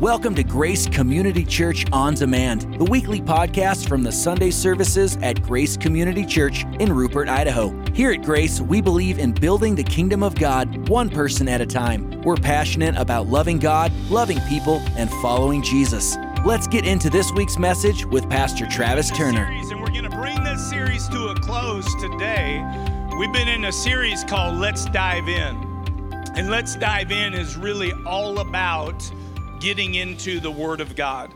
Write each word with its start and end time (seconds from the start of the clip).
Welcome 0.00 0.34
to 0.34 0.44
Grace 0.44 0.86
Community 0.86 1.42
Church 1.42 1.86
On 1.90 2.12
Demand, 2.12 2.78
the 2.78 2.84
weekly 2.84 3.22
podcast 3.22 3.88
from 3.88 4.02
the 4.02 4.12
Sunday 4.12 4.50
services 4.50 5.16
at 5.22 5.42
Grace 5.42 5.74
Community 5.74 6.26
Church 6.26 6.66
in 6.80 6.92
Rupert, 6.92 7.30
Idaho. 7.30 7.74
Here 7.94 8.12
at 8.12 8.20
Grace, 8.20 8.60
we 8.60 8.82
believe 8.82 9.18
in 9.18 9.32
building 9.32 9.74
the 9.74 9.82
kingdom 9.82 10.22
of 10.22 10.34
God 10.34 10.90
one 10.90 11.08
person 11.08 11.48
at 11.48 11.62
a 11.62 11.66
time. 11.66 12.20
We're 12.20 12.36
passionate 12.36 12.94
about 12.98 13.28
loving 13.28 13.58
God, 13.58 13.90
loving 14.10 14.38
people, 14.50 14.82
and 14.98 15.08
following 15.22 15.62
Jesus. 15.62 16.18
Let's 16.44 16.66
get 16.66 16.84
into 16.84 17.08
this 17.08 17.32
week's 17.32 17.56
message 17.56 18.04
with 18.04 18.28
Pastor 18.28 18.66
Travis 18.66 19.10
Turner. 19.10 19.46
Series, 19.46 19.70
and 19.70 19.80
we're 19.80 19.86
going 19.86 20.02
to 20.02 20.10
bring 20.10 20.44
this 20.44 20.68
series 20.68 21.08
to 21.08 21.28
a 21.28 21.34
close 21.36 21.90
today. 21.94 22.62
We've 23.18 23.32
been 23.32 23.48
in 23.48 23.64
a 23.64 23.72
series 23.72 24.24
called 24.24 24.56
Let's 24.56 24.84
Dive 24.84 25.26
In. 25.26 25.56
And 26.36 26.50
Let's 26.50 26.76
Dive 26.76 27.10
In 27.10 27.32
is 27.32 27.56
really 27.56 27.94
all 28.04 28.40
about 28.40 29.10
getting 29.60 29.94
into 29.94 30.40
the 30.40 30.50
Word 30.50 30.80
of 30.80 30.94
God. 30.96 31.32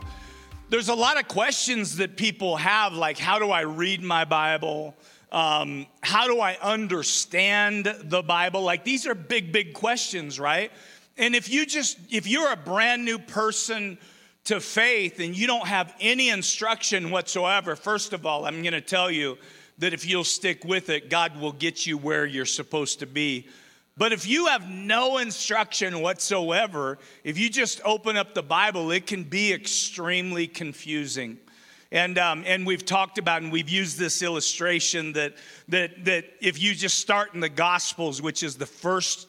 There's 0.69 0.89
a 0.89 0.95
lot 0.95 1.19
of 1.19 1.27
questions 1.27 1.97
that 1.97 2.15
people 2.15 2.55
have, 2.57 2.93
like 2.93 3.17
how 3.17 3.39
do 3.39 3.51
I 3.51 3.61
read 3.61 4.01
my 4.01 4.25
Bible? 4.25 4.95
Um, 5.31 5.87
how 6.01 6.27
do 6.27 6.39
I 6.39 6.57
understand 6.61 7.85
the 8.03 8.21
Bible? 8.21 8.61
Like 8.61 8.83
these 8.83 9.07
are 9.07 9.15
big, 9.15 9.51
big 9.51 9.73
questions, 9.73 10.39
right? 10.39 10.71
And 11.17 11.35
if 11.35 11.49
you 11.49 11.65
just, 11.65 11.97
if 12.09 12.27
you're 12.27 12.51
a 12.51 12.57
brand 12.57 13.03
new 13.03 13.19
person 13.19 13.97
to 14.45 14.59
faith 14.59 15.19
and 15.19 15.35
you 15.35 15.47
don't 15.47 15.67
have 15.67 15.93
any 15.99 16.29
instruction 16.29 17.11
whatsoever, 17.11 17.75
first 17.75 18.13
of 18.13 18.25
all, 18.25 18.45
I'm 18.45 18.61
to 18.63 18.81
tell 18.81 19.11
you 19.11 19.37
that 19.79 19.93
if 19.93 20.05
you'll 20.05 20.23
stick 20.23 20.63
with 20.63 20.89
it, 20.89 21.09
God 21.09 21.39
will 21.39 21.53
get 21.53 21.85
you 21.85 21.97
where 21.97 22.25
you're 22.25 22.45
supposed 22.45 22.99
to 22.99 23.07
be 23.07 23.47
but 23.97 24.13
if 24.13 24.25
you 24.25 24.47
have 24.47 24.69
no 24.69 25.17
instruction 25.17 26.01
whatsoever, 26.01 26.97
if 27.23 27.37
you 27.37 27.49
just 27.49 27.81
open 27.83 28.17
up 28.17 28.33
the 28.33 28.43
Bible, 28.43 28.91
it 28.91 29.05
can 29.05 29.23
be 29.23 29.53
extremely 29.53 30.47
confusing. 30.47 31.37
And, 31.91 32.17
um, 32.17 32.43
and 32.47 32.65
we've 32.65 32.85
talked 32.85 33.17
about 33.17 33.41
and 33.41 33.51
we've 33.51 33.69
used 33.69 33.99
this 33.99 34.21
illustration 34.21 35.11
that, 35.13 35.33
that, 35.67 36.05
that 36.05 36.25
if 36.39 36.61
you 36.61 36.73
just 36.73 36.99
start 36.99 37.33
in 37.33 37.41
the 37.41 37.49
Gospels, 37.49 38.21
which 38.21 38.43
is 38.43 38.55
the 38.55 38.65
first 38.65 39.27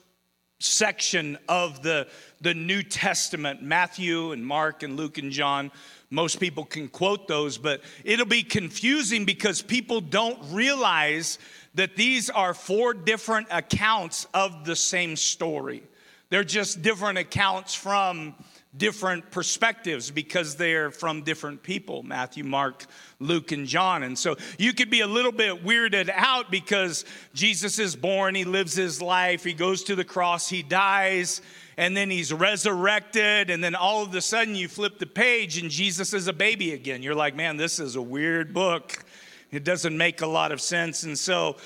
section 0.60 1.38
of 1.48 1.82
the, 1.82 2.06
the 2.40 2.54
New 2.54 2.84
Testament, 2.84 3.62
Matthew 3.62 4.30
and 4.30 4.46
Mark 4.46 4.84
and 4.84 4.96
Luke 4.96 5.18
and 5.18 5.32
John, 5.32 5.72
most 6.08 6.38
people 6.38 6.64
can 6.64 6.88
quote 6.88 7.26
those, 7.26 7.58
but 7.58 7.80
it'll 8.04 8.26
be 8.26 8.42
confusing 8.42 9.24
because 9.24 9.60
people 9.60 10.00
don't 10.00 10.38
realize 10.52 11.38
that 11.74 11.96
these 11.96 12.30
are 12.30 12.54
four 12.54 12.94
different 12.94 13.48
accounts 13.50 14.26
of 14.34 14.64
the 14.64 14.76
same 14.76 15.16
story. 15.16 15.82
They're 16.28 16.44
just 16.44 16.82
different 16.82 17.18
accounts 17.18 17.74
from 17.74 18.34
different 18.76 19.30
perspectives 19.30 20.10
because 20.10 20.56
they're 20.56 20.90
from 20.90 21.22
different 21.22 21.62
people 21.62 22.02
Matthew, 22.02 22.42
Mark, 22.42 22.86
Luke, 23.20 23.52
and 23.52 23.66
John. 23.66 24.02
And 24.02 24.18
so 24.18 24.36
you 24.58 24.72
could 24.72 24.88
be 24.88 25.00
a 25.00 25.06
little 25.06 25.32
bit 25.32 25.64
weirded 25.64 26.08
out 26.08 26.50
because 26.50 27.04
Jesus 27.34 27.78
is 27.78 27.94
born, 27.94 28.34
he 28.34 28.44
lives 28.44 28.74
his 28.74 29.02
life, 29.02 29.44
he 29.44 29.52
goes 29.52 29.84
to 29.84 29.94
the 29.94 30.04
cross, 30.04 30.48
he 30.48 30.62
dies, 30.62 31.42
and 31.76 31.96
then 31.96 32.10
he's 32.10 32.32
resurrected. 32.32 33.50
And 33.50 33.62
then 33.62 33.74
all 33.74 34.02
of 34.02 34.14
a 34.14 34.20
sudden 34.20 34.54
you 34.54 34.68
flip 34.68 34.98
the 34.98 35.06
page 35.06 35.58
and 35.58 35.70
Jesus 35.70 36.14
is 36.14 36.28
a 36.28 36.32
baby 36.32 36.72
again. 36.72 37.02
You're 37.02 37.14
like, 37.14 37.34
man, 37.34 37.58
this 37.58 37.78
is 37.78 37.96
a 37.96 38.02
weird 38.02 38.54
book. 38.54 39.04
It 39.52 39.64
doesn't 39.64 39.96
make 39.96 40.22
a 40.22 40.26
lot 40.26 40.50
of 40.50 40.62
sense. 40.62 41.02
And 41.02 41.16
so 41.16 41.58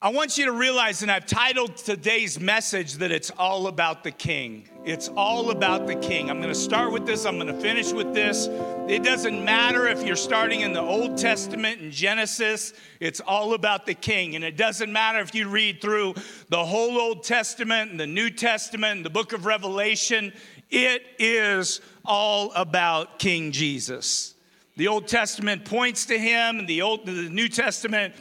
I 0.00 0.10
want 0.10 0.38
you 0.38 0.44
to 0.44 0.52
realize, 0.52 1.02
and 1.02 1.10
I've 1.10 1.26
titled 1.26 1.76
today's 1.76 2.38
message 2.38 2.94
that 2.94 3.10
it's 3.10 3.30
all 3.38 3.66
about 3.66 4.04
the 4.04 4.12
king. 4.12 4.68
It's 4.84 5.08
all 5.08 5.50
about 5.50 5.88
the 5.88 5.96
king. 5.96 6.30
I'm 6.30 6.38
going 6.38 6.52
to 6.52 6.58
start 6.58 6.92
with 6.92 7.04
this, 7.04 7.24
I'm 7.24 7.38
going 7.38 7.48
to 7.48 7.60
finish 7.60 7.92
with 7.92 8.14
this. 8.14 8.48
It 8.88 9.02
doesn't 9.02 9.44
matter 9.44 9.88
if 9.88 10.04
you're 10.04 10.14
starting 10.14 10.60
in 10.60 10.72
the 10.72 10.80
Old 10.80 11.18
Testament 11.18 11.80
in 11.80 11.90
Genesis, 11.90 12.72
it's 13.00 13.20
all 13.20 13.54
about 13.54 13.84
the 13.84 13.94
king. 13.94 14.36
And 14.36 14.44
it 14.44 14.56
doesn't 14.56 14.92
matter 14.92 15.18
if 15.18 15.34
you 15.34 15.48
read 15.48 15.80
through 15.80 16.14
the 16.50 16.64
whole 16.64 16.98
Old 16.98 17.24
Testament 17.24 17.90
and 17.90 17.98
the 17.98 18.06
New 18.06 18.30
Testament 18.30 18.98
and 18.98 19.04
the 19.04 19.10
book 19.10 19.32
of 19.32 19.44
Revelation, 19.44 20.32
it 20.70 21.02
is 21.18 21.80
all 22.04 22.52
about 22.54 23.18
King 23.18 23.50
Jesus. 23.50 24.31
The 24.76 24.88
Old 24.88 25.06
Testament 25.06 25.66
points 25.66 26.06
to 26.06 26.18
him, 26.18 26.60
and 26.60 26.68
the, 26.68 26.80
Old, 26.80 27.04
the 27.04 27.28
New 27.28 27.48
Testament 27.48 28.14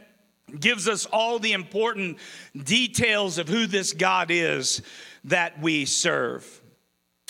gives 0.59 0.89
us 0.89 1.05
all 1.05 1.39
the 1.39 1.53
important 1.53 2.17
details 2.55 3.37
of 3.37 3.47
who 3.47 3.67
this 3.67 3.93
God 3.93 4.31
is 4.31 4.81
that 5.23 5.61
we 5.61 5.85
serve. 5.85 6.61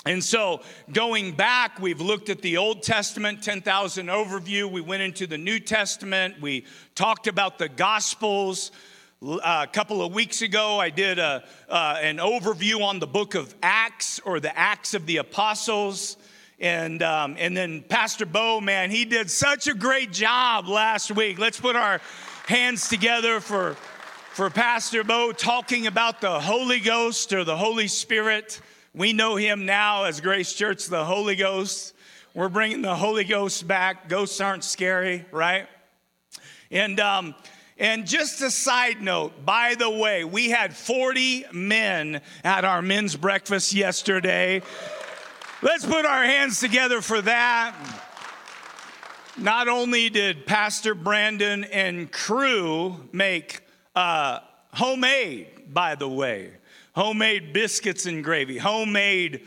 And 0.08 0.24
so, 0.24 0.62
going 0.92 1.34
back, 1.34 1.80
we've 1.80 2.02
looked 2.02 2.30
at 2.30 2.42
the 2.42 2.58
Old 2.58 2.82
Testament 2.82 3.44
10,000 3.44 4.08
overview. 4.08 4.72
We 4.72 4.82
went 4.82 5.04
into 5.04 5.28
the 5.28 5.38
New 5.38 5.60
Testament. 5.60 6.42
We 6.42 6.66
talked 6.96 7.28
about 7.28 7.60
the 7.60 7.70
Gospels. 7.70 8.72
Uh, 9.22 9.38
a 9.44 9.72
couple 9.72 10.04
of 10.04 10.16
weeks 10.16 10.42
ago, 10.42 10.80
I 10.80 10.90
did 10.90 11.20
a, 11.20 11.44
uh, 11.70 12.00
an 12.02 12.18
overview 12.18 12.82
on 12.82 12.98
the 12.98 13.06
book 13.06 13.36
of 13.36 13.54
Acts 13.62 14.20
or 14.26 14.40
the 14.40 14.58
Acts 14.58 14.96
of 14.96 15.06
the 15.06 15.18
Apostles. 15.18 16.18
And, 16.62 17.02
um, 17.02 17.38
and 17.40 17.58
then 17.58 17.82
Pastor 17.82 18.28
Bo, 18.28 18.62
man, 18.62 18.92
he 18.92 19.04
did 19.04 19.32
such 19.32 19.68
a 19.68 19.74
great 19.74 20.12
job 20.12 20.68
last 20.68 21.10
week. 21.10 21.40
Let's 21.40 21.60
put 21.60 21.76
our 21.76 22.00
hands 22.48 22.88
together 22.88 23.40
for, 23.40 23.74
for 24.34 24.52
Pastor 24.52 25.04
Bo 25.04 25.32
talking 25.32 25.88
about 25.88 26.22
the 26.22 26.40
Holy 26.40 26.80
Ghost 26.80 27.34
or 27.34 27.44
the 27.44 27.58
Holy 27.58 27.88
Spirit. 27.88 28.62
We 28.94 29.12
know 29.12 29.38
him 29.38 29.66
now 29.66 30.04
as 30.04 30.22
Grace 30.22 30.54
Church, 30.54 30.86
the 30.86 31.04
Holy 31.04 31.36
Ghost. 31.36 31.96
We're 32.36 32.48
bringing 32.48 32.84
the 32.84 32.96
Holy 32.96 33.24
Ghost 33.24 33.68
back. 33.68 34.08
Ghosts 34.08 34.40
aren't 34.40 34.64
scary, 34.64 35.26
right? 35.32 35.68
And, 36.70 37.00
um, 37.00 37.34
and 37.80 38.06
just 38.06 38.40
a 38.44 38.52
side 38.52 39.02
note, 39.02 39.44
by 39.44 39.74
the 39.74 39.90
way, 39.90 40.26
we 40.26 40.52
had 40.52 40.76
40 40.76 41.46
men 41.54 42.22
at 42.44 42.66
our 42.66 42.84
men's 42.84 43.16
breakfast 43.16 43.74
yesterday. 43.74 44.62
Let's 45.64 45.86
put 45.86 46.06
our 46.06 46.24
hands 46.24 46.60
together 46.60 47.02
for 47.02 47.22
that. 47.22 47.76
Not 49.38 49.68
only 49.68 50.10
did 50.10 50.48
Pastor 50.48 50.96
Brandon 50.96 51.66
and 51.66 52.12
crew 52.12 53.08
make 53.12 53.62
uh, 53.96 54.40
homemade, 54.74 55.72
by 55.72 55.94
the 55.94 56.10
way, 56.10 56.50
homemade 56.96 57.54
biscuits 57.54 58.08
and 58.08 58.24
gravy, 58.24 58.58
homemade 58.58 59.46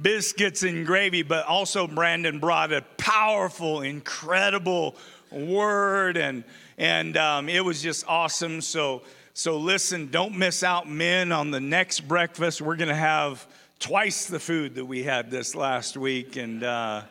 biscuits 0.00 0.62
and 0.62 0.86
gravy, 0.86 1.22
but 1.22 1.44
also 1.44 1.86
Brandon 1.86 2.38
brought 2.38 2.72
a 2.72 2.80
powerful, 2.96 3.82
incredible 3.82 4.96
word, 5.30 6.16
and 6.16 6.44
and 6.78 7.18
um, 7.18 7.50
it 7.50 7.62
was 7.62 7.82
just 7.82 8.08
awesome. 8.08 8.62
So 8.62 9.02
so 9.34 9.58
listen, 9.58 10.10
don't 10.10 10.34
miss 10.34 10.62
out, 10.62 10.88
men. 10.88 11.30
On 11.30 11.50
the 11.50 11.60
next 11.60 12.08
breakfast, 12.08 12.62
we're 12.62 12.76
gonna 12.76 12.94
have 12.94 13.46
twice 13.82 14.26
the 14.26 14.38
food 14.38 14.76
that 14.76 14.84
we 14.84 15.02
had 15.02 15.28
this 15.28 15.56
last 15.56 15.96
week. 15.96 16.36
And, 16.36 16.62
uh, 16.62 17.02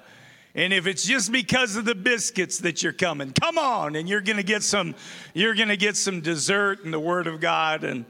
and 0.56 0.72
if 0.72 0.88
it's 0.88 1.06
just 1.06 1.30
because 1.30 1.76
of 1.76 1.84
the 1.84 1.94
biscuits 1.94 2.60
that 2.60 2.82
you're 2.82 2.94
coming, 2.94 3.34
come 3.34 3.58
on, 3.58 3.98
and 3.98 4.08
you're 4.08 4.22
gonna 4.22 4.42
get 4.42 4.64
some, 4.64 4.96
you're 5.34 5.54
gonna 5.54 5.76
get 5.76 5.98
some 5.98 6.22
dessert 6.22 6.86
and 6.86 6.94
the 6.94 7.00
Word 7.00 7.28
of 7.28 7.42
God. 7.42 7.84
And 7.84 8.06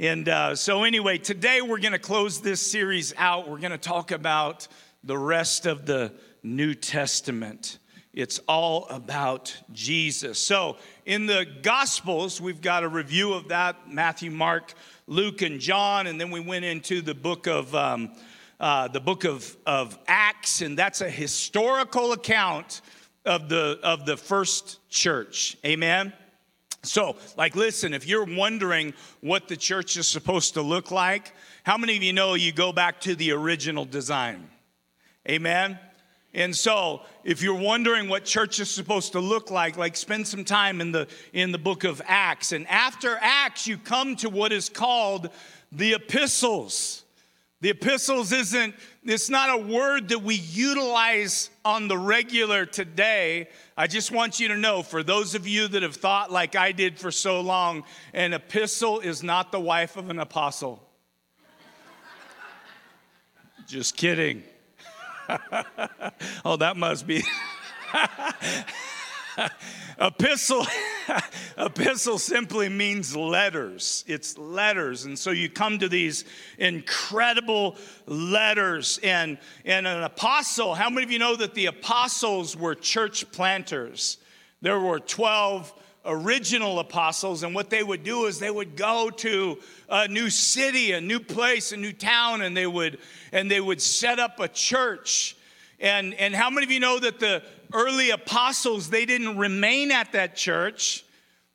and 0.00 0.26
uh, 0.26 0.54
so 0.56 0.84
anyway, 0.84 1.18
today 1.18 1.60
we're 1.60 1.80
gonna 1.80 1.98
close 1.98 2.40
this 2.40 2.62
series 2.70 3.12
out. 3.18 3.46
We're 3.46 3.58
gonna 3.58 3.76
talk 3.76 4.10
about 4.10 4.68
the 5.04 5.18
rest 5.18 5.66
of 5.66 5.84
the 5.84 6.14
New 6.42 6.72
Testament. 6.74 7.78
It's 8.14 8.40
all 8.48 8.86
about 8.88 9.54
Jesus. 9.70 10.38
So 10.38 10.78
in 11.04 11.26
the 11.26 11.46
Gospels, 11.62 12.40
we've 12.40 12.62
got 12.62 12.84
a 12.84 12.88
review 12.88 13.34
of 13.34 13.48
that 13.48 13.92
Matthew, 13.92 14.30
Mark, 14.30 14.72
Luke 15.08 15.40
and 15.40 15.58
John, 15.58 16.06
and 16.06 16.20
then 16.20 16.30
we 16.30 16.38
went 16.38 16.66
into 16.66 17.00
the 17.00 17.14
book 17.14 17.46
of 17.46 17.74
um, 17.74 18.12
uh, 18.60 18.88
the 18.88 19.00
book 19.00 19.24
of, 19.24 19.56
of 19.64 19.98
Acts, 20.06 20.60
and 20.60 20.76
that's 20.76 21.00
a 21.00 21.08
historical 21.08 22.12
account 22.12 22.82
of 23.24 23.48
the 23.48 23.80
of 23.82 24.04
the 24.04 24.18
first 24.18 24.86
church. 24.90 25.56
Amen. 25.64 26.12
So, 26.82 27.16
like, 27.38 27.56
listen, 27.56 27.94
if 27.94 28.06
you're 28.06 28.26
wondering 28.26 28.92
what 29.22 29.48
the 29.48 29.56
church 29.56 29.96
is 29.96 30.06
supposed 30.06 30.54
to 30.54 30.62
look 30.62 30.90
like, 30.90 31.32
how 31.62 31.78
many 31.78 31.96
of 31.96 32.02
you 32.02 32.12
know 32.12 32.34
you 32.34 32.52
go 32.52 32.70
back 32.70 33.00
to 33.00 33.14
the 33.14 33.32
original 33.32 33.86
design? 33.86 34.46
Amen. 35.26 35.78
And 36.38 36.54
so, 36.54 37.02
if 37.24 37.42
you're 37.42 37.52
wondering 37.58 38.08
what 38.08 38.24
church 38.24 38.60
is 38.60 38.70
supposed 38.70 39.10
to 39.10 39.18
look 39.18 39.50
like, 39.50 39.76
like 39.76 39.96
spend 39.96 40.28
some 40.28 40.44
time 40.44 40.80
in 40.80 40.92
the 40.92 41.08
in 41.32 41.50
the 41.50 41.58
book 41.58 41.82
of 41.82 42.00
Acts. 42.06 42.52
And 42.52 42.64
after 42.68 43.18
Acts, 43.20 43.66
you 43.66 43.76
come 43.76 44.14
to 44.16 44.28
what 44.28 44.52
is 44.52 44.68
called 44.68 45.30
the 45.72 45.94
epistles. 45.94 47.02
The 47.60 47.70
epistles 47.70 48.30
isn't 48.30 48.76
it's 49.02 49.28
not 49.28 49.50
a 49.50 49.60
word 49.60 50.10
that 50.10 50.20
we 50.20 50.36
utilize 50.36 51.50
on 51.64 51.88
the 51.88 51.98
regular 51.98 52.66
today. 52.66 53.48
I 53.76 53.88
just 53.88 54.12
want 54.12 54.38
you 54.38 54.46
to 54.46 54.56
know 54.56 54.84
for 54.84 55.02
those 55.02 55.34
of 55.34 55.44
you 55.44 55.66
that 55.66 55.82
have 55.82 55.96
thought 55.96 56.30
like 56.30 56.54
I 56.54 56.70
did 56.70 57.00
for 57.00 57.10
so 57.10 57.40
long, 57.40 57.82
an 58.12 58.32
epistle 58.32 59.00
is 59.00 59.24
not 59.24 59.50
the 59.50 59.58
wife 59.58 59.96
of 59.96 60.08
an 60.08 60.20
apostle. 60.20 60.88
just 63.66 63.96
kidding. 63.96 64.44
oh, 66.44 66.56
that 66.56 66.76
must 66.76 67.06
be. 67.06 67.22
epistle 70.00 70.66
epistle 71.58 72.18
simply 72.18 72.68
means 72.68 73.16
letters. 73.16 74.04
It's 74.06 74.38
letters. 74.38 75.04
And 75.04 75.18
so 75.18 75.30
you 75.30 75.48
come 75.48 75.78
to 75.78 75.88
these 75.88 76.24
incredible 76.58 77.76
letters. 78.06 78.98
And 79.02 79.38
and 79.64 79.86
an 79.86 80.02
apostle 80.02 80.74
how 80.74 80.90
many 80.90 81.04
of 81.04 81.10
you 81.10 81.18
know 81.18 81.36
that 81.36 81.54
the 81.54 81.66
apostles 81.66 82.56
were 82.56 82.74
church 82.74 83.30
planters? 83.32 84.18
There 84.60 84.80
were 84.80 84.98
12 84.98 85.72
original 86.04 86.78
apostles 86.78 87.42
and 87.42 87.54
what 87.54 87.70
they 87.70 87.82
would 87.82 88.04
do 88.04 88.26
is 88.26 88.38
they 88.38 88.50
would 88.50 88.76
go 88.76 89.10
to 89.10 89.58
a 89.88 90.08
new 90.08 90.30
city 90.30 90.92
a 90.92 91.00
new 91.00 91.20
place 91.20 91.72
a 91.72 91.76
new 91.76 91.92
town 91.92 92.40
and 92.40 92.56
they 92.56 92.66
would 92.66 92.98
and 93.32 93.50
they 93.50 93.60
would 93.60 93.80
set 93.80 94.18
up 94.18 94.40
a 94.40 94.48
church. 94.48 95.36
And 95.80 96.14
and 96.14 96.34
how 96.34 96.50
many 96.50 96.64
of 96.64 96.70
you 96.70 96.80
know 96.80 96.98
that 96.98 97.20
the 97.20 97.42
early 97.72 98.10
apostles 98.10 98.90
they 98.90 99.04
didn't 99.04 99.36
remain 99.36 99.90
at 99.90 100.12
that 100.12 100.36
church 100.36 101.04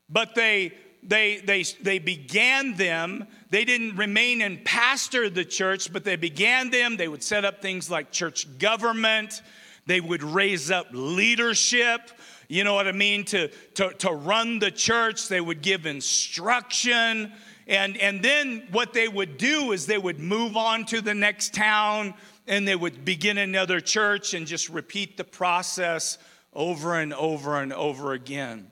but 0.08 0.34
they 0.34 0.72
they 1.02 1.38
they 1.38 1.62
they 1.62 1.98
began 1.98 2.74
them. 2.74 3.26
They 3.50 3.64
didn't 3.64 3.96
remain 3.96 4.40
and 4.42 4.64
pastor 4.64 5.28
the 5.30 5.44
church 5.44 5.92
but 5.92 6.04
they 6.04 6.16
began 6.16 6.70
them. 6.70 6.96
They 6.96 7.08
would 7.08 7.22
set 7.22 7.44
up 7.44 7.60
things 7.60 7.90
like 7.90 8.12
church 8.12 8.58
government. 8.58 9.42
They 9.86 10.00
would 10.00 10.22
raise 10.22 10.70
up 10.70 10.86
leadership 10.92 12.10
you 12.48 12.64
know 12.64 12.74
what 12.74 12.86
I 12.86 12.92
mean, 12.92 13.24
to, 13.26 13.48
to, 13.74 13.90
to 13.94 14.10
run 14.10 14.58
the 14.58 14.70
church. 14.70 15.28
They 15.28 15.40
would 15.40 15.62
give 15.62 15.86
instruction. 15.86 17.32
And, 17.66 17.96
and 17.96 18.22
then 18.22 18.68
what 18.70 18.92
they 18.92 19.08
would 19.08 19.38
do 19.38 19.72
is 19.72 19.86
they 19.86 19.98
would 19.98 20.20
move 20.20 20.56
on 20.56 20.84
to 20.86 21.00
the 21.00 21.14
next 21.14 21.54
town 21.54 22.14
and 22.46 22.68
they 22.68 22.76
would 22.76 23.04
begin 23.04 23.38
another 23.38 23.80
church 23.80 24.34
and 24.34 24.46
just 24.46 24.68
repeat 24.68 25.16
the 25.16 25.24
process 25.24 26.18
over 26.52 26.98
and 26.98 27.14
over 27.14 27.60
and 27.60 27.72
over 27.72 28.12
again. 28.12 28.70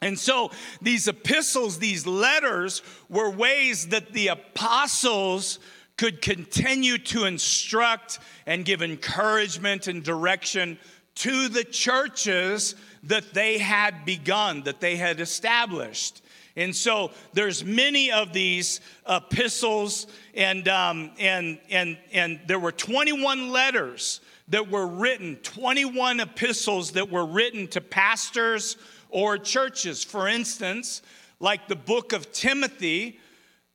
And 0.00 0.18
so 0.18 0.50
these 0.82 1.08
epistles, 1.08 1.78
these 1.78 2.06
letters, 2.06 2.82
were 3.08 3.30
ways 3.30 3.88
that 3.88 4.12
the 4.12 4.28
apostles 4.28 5.58
could 5.96 6.20
continue 6.20 6.98
to 6.98 7.24
instruct 7.24 8.18
and 8.46 8.64
give 8.64 8.82
encouragement 8.82 9.86
and 9.86 10.02
direction 10.02 10.78
to 11.14 11.48
the 11.48 11.64
churches 11.64 12.74
that 13.04 13.34
they 13.34 13.58
had 13.58 14.04
begun, 14.04 14.62
that 14.62 14.80
they 14.80 14.96
had 14.96 15.20
established. 15.20 16.22
And 16.56 16.74
so 16.74 17.10
there's 17.32 17.64
many 17.64 18.12
of 18.12 18.32
these 18.32 18.80
epistles, 19.08 20.06
and, 20.34 20.68
um, 20.68 21.10
and, 21.18 21.58
and, 21.70 21.98
and 22.12 22.40
there 22.46 22.60
were 22.60 22.72
21 22.72 23.50
letters 23.50 24.20
that 24.48 24.70
were 24.70 24.86
written, 24.86 25.36
21 25.36 26.20
epistles 26.20 26.92
that 26.92 27.10
were 27.10 27.26
written 27.26 27.66
to 27.68 27.80
pastors 27.80 28.76
or 29.10 29.36
churches. 29.38 30.04
For 30.04 30.28
instance, 30.28 31.02
like 31.40 31.66
the 31.66 31.76
book 31.76 32.12
of 32.12 32.30
Timothy, 32.30 33.18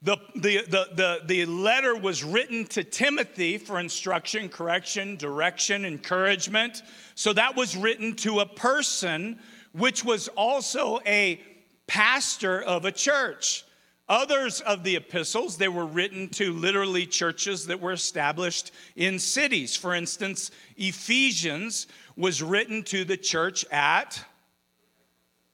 the, 0.01 0.18
the, 0.36 0.62
the, 0.69 0.88
the, 0.96 1.19
the 1.25 1.46
letter 1.46 1.96
was 1.96 2.24
written 2.24 2.66
to 2.68 2.84
Timothy 2.84 3.57
for 3.57 3.80
instruction, 3.80 4.48
correction, 4.48 5.18
direction, 5.18 5.84
encouragement. 5.84 6.84
So 7.16 7.34
that 7.34 7.57
was 7.57 7.75
written 7.75 8.16
to 8.18 8.40
a 8.40 8.46
person, 8.46 9.40
which 9.74 10.06
was 10.06 10.30
also 10.30 11.00
a 11.06 11.42
pastor 11.88 12.62
of 12.62 12.86
a 12.86 12.92
church. 12.94 13.66
Others 14.07 14.62
of 14.62 14.84
the 14.84 14.96
epistles, 14.96 15.57
they 15.57 15.68
were 15.68 15.86
written 15.86 16.30
to 16.30 16.54
literally 16.54 17.06
churches 17.06 17.68
that 17.68 17.80
were 17.80 17.92
established 17.92 18.72
in 18.95 19.19
cities. 19.19 19.75
For 19.75 19.94
instance, 19.94 20.50
Ephesians 20.78 21.88
was 22.16 22.42
written 22.42 22.84
to 22.84 23.04
the 23.04 23.18
church 23.18 23.66
at 23.69 24.24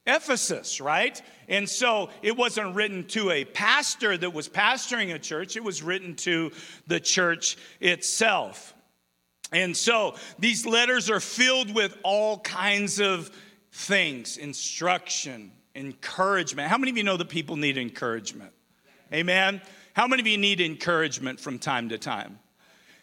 Ephesus, 0.05 0.79
right? 0.79 1.21
And 1.47 1.69
so 1.69 2.09
it 2.21 2.35
wasn't 2.35 2.75
written 2.75 3.05
to 3.09 3.31
a 3.31 3.45
pastor 3.45 4.17
that 4.17 4.33
was 4.33 4.49
pastoring 4.49 5.13
a 5.13 5.19
church, 5.19 5.55
it 5.55 5.63
was 5.63 5.83
written 5.83 6.15
to 6.17 6.51
the 6.87 6.99
church 6.99 7.57
itself. 7.79 8.73
And 9.51 9.75
so 9.77 10.15
these 10.39 10.65
letters 10.65 11.09
are 11.09 11.19
filled 11.19 11.73
with 11.73 11.95
all 12.03 12.39
kinds 12.39 12.99
of 12.99 13.29
things 13.71 14.37
instruction, 14.37 15.51
encouragement. 15.75 16.69
How 16.69 16.77
many 16.77 16.91
of 16.91 16.97
you 16.97 17.03
know 17.03 17.17
that 17.17 17.29
people 17.29 17.55
need 17.55 17.77
encouragement? 17.77 18.51
Amen. 19.13 19.61
How 19.93 20.07
many 20.07 20.21
of 20.21 20.27
you 20.27 20.37
need 20.37 20.61
encouragement 20.61 21.39
from 21.39 21.59
time 21.59 21.89
to 21.89 21.97
time? 21.97 22.39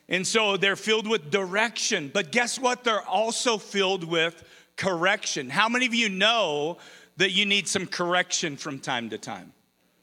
And 0.08 0.26
so 0.26 0.56
they're 0.56 0.76
filled 0.76 1.08
with 1.08 1.30
direction, 1.30 2.10
but 2.12 2.32
guess 2.32 2.58
what? 2.58 2.84
They're 2.84 3.06
also 3.06 3.56
filled 3.56 4.04
with 4.04 4.44
correction. 4.76 5.48
How 5.48 5.68
many 5.68 5.86
of 5.86 5.94
you 5.94 6.08
know 6.08 6.78
that 7.22 7.30
you 7.30 7.46
need 7.46 7.68
some 7.68 7.86
correction 7.86 8.56
from 8.56 8.80
time 8.80 9.10
to 9.10 9.18
time? 9.18 9.52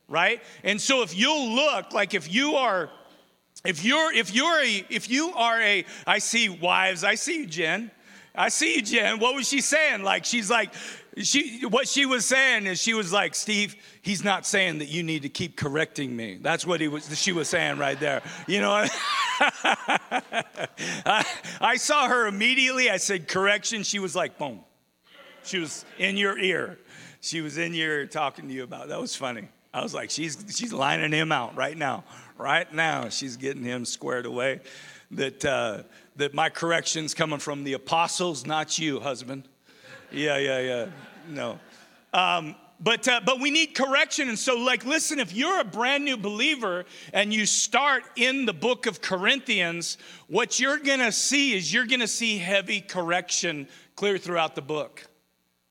Right? 0.08 0.42
And 0.64 0.80
so 0.80 1.04
if 1.04 1.16
you'll 1.16 1.54
look, 1.54 1.94
like 1.94 2.14
if 2.14 2.34
you 2.34 2.56
are 2.56 2.90
if 3.66 3.84
you're 3.84 4.14
if 4.14 4.34
you're 4.34 4.60
a 4.62 4.86
if 4.90 5.10
you 5.10 5.34
are 5.34 5.62
a 5.62 5.86
I 6.08 6.20
see 6.20 6.48
wives, 6.48 7.04
I 7.04 7.16
see 7.16 7.42
you, 7.42 7.46
Jen. 7.46 7.92
I 8.34 8.48
see 8.48 8.76
you, 8.78 8.82
Jen. 8.82 9.20
What 9.20 9.36
was 9.36 9.50
she 9.50 9.60
saying? 9.60 10.04
Like 10.04 10.24
she's 10.24 10.50
like 10.50 10.74
she 11.18 11.66
what 11.66 11.90
she 11.90 12.06
was 12.06 12.26
saying 12.26 12.68
is 12.68 12.82
she 12.82 12.94
was 12.94 13.12
like, 13.12 13.36
Steve, 13.36 13.76
he's 14.02 14.24
not 14.24 14.46
saying 14.46 14.80
that 14.80 14.88
you 14.88 15.04
need 15.04 15.24
to 15.24 15.30
keep 15.30 15.58
correcting 15.58 16.16
me. 16.16 16.40
That's 16.42 16.66
what 16.66 16.80
he 16.80 16.88
was 16.88 17.20
she 17.20 17.34
was 17.34 17.50
saying 17.50 17.78
right 17.78 18.00
there. 18.00 18.22
You 18.48 18.62
know 18.62 18.72
I, 21.06 21.26
I 21.60 21.76
saw 21.76 22.08
her 22.08 22.28
immediately. 22.28 22.90
I 22.90 22.96
said 22.98 23.28
correction. 23.28 23.84
She 23.84 24.00
was 24.00 24.16
like, 24.16 24.38
boom. 24.38 24.62
She 25.44 25.60
was 25.60 25.86
in 25.98 26.16
your 26.18 26.38
ear. 26.40 26.78
She 27.22 27.42
was 27.42 27.58
in 27.58 27.74
ear 27.74 28.06
talking 28.06 28.48
to 28.48 28.54
you 28.54 28.64
about. 28.64 28.88
That 28.90 29.00
was 29.00 29.16
funny. 29.16 29.50
I 29.74 29.84
was 29.84 29.94
like, 29.94 30.10
she's 30.10 30.38
she's 30.56 30.74
lining 30.74 31.12
him 31.12 31.32
out 31.32 31.56
right 31.56 31.78
now 31.78 32.04
right 32.40 32.74
now 32.74 33.10
she's 33.10 33.38
getting 33.38 33.64
him 33.64 33.86
squared 33.86 34.26
away. 34.26 34.62
That, 35.12 35.44
uh, 35.44 35.84
that 36.16 36.34
my 36.34 36.50
correction's 36.50 37.14
coming 37.14 37.40
from 37.40 37.64
the 37.64 37.74
apostles, 37.74 38.46
not 38.46 38.78
you, 38.80 39.00
husband. 39.00 39.48
Yeah, 40.12 40.38
yeah, 40.38 40.60
yeah. 40.60 40.86
No. 41.28 41.60
Um, 42.14 42.56
but 42.80 43.08
uh, 43.08 43.20
but 43.26 43.42
we 43.42 43.52
need 43.52 43.76
correction 43.76 44.30
and 44.30 44.40
so 44.40 44.56
like 44.56 44.86
listen 44.86 45.20
if 45.20 45.34
you're 45.34 45.60
a 45.60 45.66
brand 45.66 46.06
new 46.06 46.16
believer 46.16 46.86
and 47.12 47.34
you 47.34 47.46
start 47.46 48.04
in 48.16 48.46
the 48.46 48.54
book 48.54 48.86
of 48.86 49.02
corinthians 49.02 49.98
what 50.28 50.62
you're 50.62 50.78
gonna 50.78 51.12
see 51.12 51.58
is 51.58 51.74
you're 51.74 51.86
gonna 51.86 52.08
see 52.08 52.38
heavy 52.38 52.80
correction 52.80 53.68
clear 53.98 54.18
throughout 54.18 54.56
the 54.56 54.62
book 54.62 55.06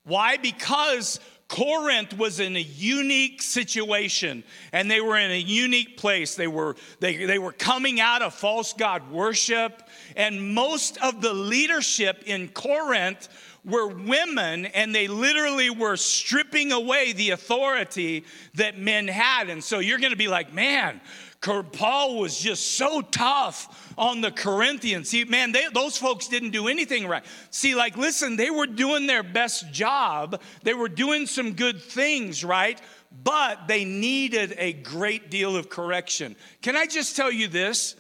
why 0.05 0.37
because 0.37 1.19
Corinth 1.49 2.17
was 2.17 2.41
in 2.41 2.57
a 2.57 2.61
unique 2.61 3.41
situation 3.41 4.45
and 4.73 4.91
they 4.91 5.01
were 5.01 5.17
in 5.17 5.31
a 5.31 5.39
unique 5.39 5.97
place. 5.97 6.35
They 6.35 6.47
were, 6.47 6.77
they, 7.01 7.25
they 7.25 7.39
were 7.39 7.53
coming 7.53 8.01
out 8.01 8.21
of 8.21 8.35
false 8.35 8.75
God 8.75 9.11
worship, 9.11 9.83
and 10.15 10.55
most 10.55 10.99
of 10.99 11.23
the 11.23 11.33
leadership 11.33 12.23
in 12.27 12.49
Corinth 12.49 13.29
were 13.65 13.89
women, 13.89 14.67
and 14.67 14.95
they 14.95 15.09
literally 15.09 15.71
were 15.71 15.97
stripping 15.97 16.73
away 16.73 17.13
the 17.13 17.31
authority 17.31 18.25
that 18.55 18.79
men 18.79 19.09
had. 19.09 19.49
And 19.49 19.65
so 19.65 19.79
you're 19.79 19.99
gonna 19.99 20.17
be 20.17 20.29
like, 20.29 20.53
man, 20.53 21.01
Paul 21.41 22.19
was 22.19 22.39
just 22.39 22.77
so 22.77 23.01
tough 23.01 23.93
on 23.97 24.21
the 24.21 24.31
Corinthians. 24.31 25.09
See, 25.09 25.25
man, 25.25 25.53
they, 25.53 25.67
those 25.73 25.97
folks 25.97 26.29
didn't 26.29 26.51
do 26.51 26.69
anything 26.69 27.07
right. 27.07 27.25
See, 27.51 27.75
like, 27.75 27.97
listen, 27.97 28.37
they 28.37 28.51
were 28.51 28.67
doing 28.67 29.07
their 29.07 29.23
best 29.23 29.73
job, 29.73 30.41
they 30.63 30.75
were 30.75 30.89
doing 30.89 31.27
some 31.27 31.53
good 31.53 31.81
things, 31.81 32.45
right? 32.45 32.81
But 33.25 33.69
they 33.69 33.85
needed 33.85 34.55
a 34.59 34.73
great 34.73 35.31
deal 35.31 35.57
of 35.57 35.69
correction. 35.71 36.37
Can 36.61 36.77
I 36.77 36.87
just 36.87 37.17
tell 37.17 37.31
you 37.31 37.49
this? 37.49 37.95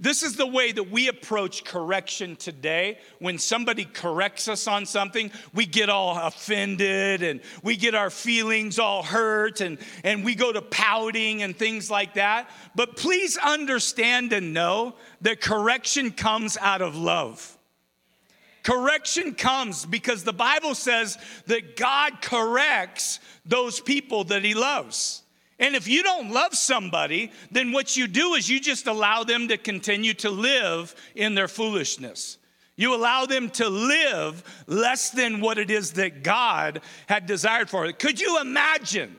This 0.00 0.22
is 0.22 0.36
the 0.36 0.46
way 0.46 0.70
that 0.70 0.90
we 0.90 1.08
approach 1.08 1.64
correction 1.64 2.36
today. 2.36 2.98
When 3.18 3.38
somebody 3.38 3.84
corrects 3.84 4.46
us 4.46 4.68
on 4.68 4.86
something, 4.86 5.32
we 5.52 5.66
get 5.66 5.90
all 5.90 6.16
offended 6.16 7.22
and 7.22 7.40
we 7.64 7.76
get 7.76 7.94
our 7.96 8.10
feelings 8.10 8.78
all 8.78 9.02
hurt 9.02 9.60
and, 9.60 9.78
and 10.04 10.24
we 10.24 10.36
go 10.36 10.52
to 10.52 10.62
pouting 10.62 11.42
and 11.42 11.56
things 11.56 11.90
like 11.90 12.14
that. 12.14 12.48
But 12.76 12.96
please 12.96 13.36
understand 13.36 14.32
and 14.32 14.54
know 14.54 14.94
that 15.22 15.40
correction 15.40 16.12
comes 16.12 16.56
out 16.56 16.80
of 16.80 16.94
love. 16.94 17.56
Correction 18.62 19.34
comes 19.34 19.84
because 19.84 20.24
the 20.24 20.32
Bible 20.32 20.74
says 20.74 21.16
that 21.46 21.76
God 21.76 22.20
corrects 22.20 23.18
those 23.44 23.80
people 23.80 24.24
that 24.24 24.44
He 24.44 24.54
loves. 24.54 25.22
And 25.58 25.74
if 25.74 25.88
you 25.88 26.02
don't 26.02 26.30
love 26.30 26.54
somebody, 26.54 27.32
then 27.50 27.72
what 27.72 27.96
you 27.96 28.06
do 28.06 28.34
is 28.34 28.48
you 28.48 28.60
just 28.60 28.86
allow 28.86 29.24
them 29.24 29.48
to 29.48 29.56
continue 29.56 30.14
to 30.14 30.30
live 30.30 30.94
in 31.14 31.34
their 31.34 31.48
foolishness. 31.48 32.38
You 32.76 32.94
allow 32.94 33.26
them 33.26 33.50
to 33.50 33.68
live 33.68 34.44
less 34.68 35.10
than 35.10 35.40
what 35.40 35.58
it 35.58 35.68
is 35.68 35.94
that 35.94 36.22
God 36.22 36.80
had 37.08 37.26
desired 37.26 37.68
for. 37.68 37.86
Them. 37.86 37.96
Could 37.98 38.20
you 38.20 38.40
imagine 38.40 39.18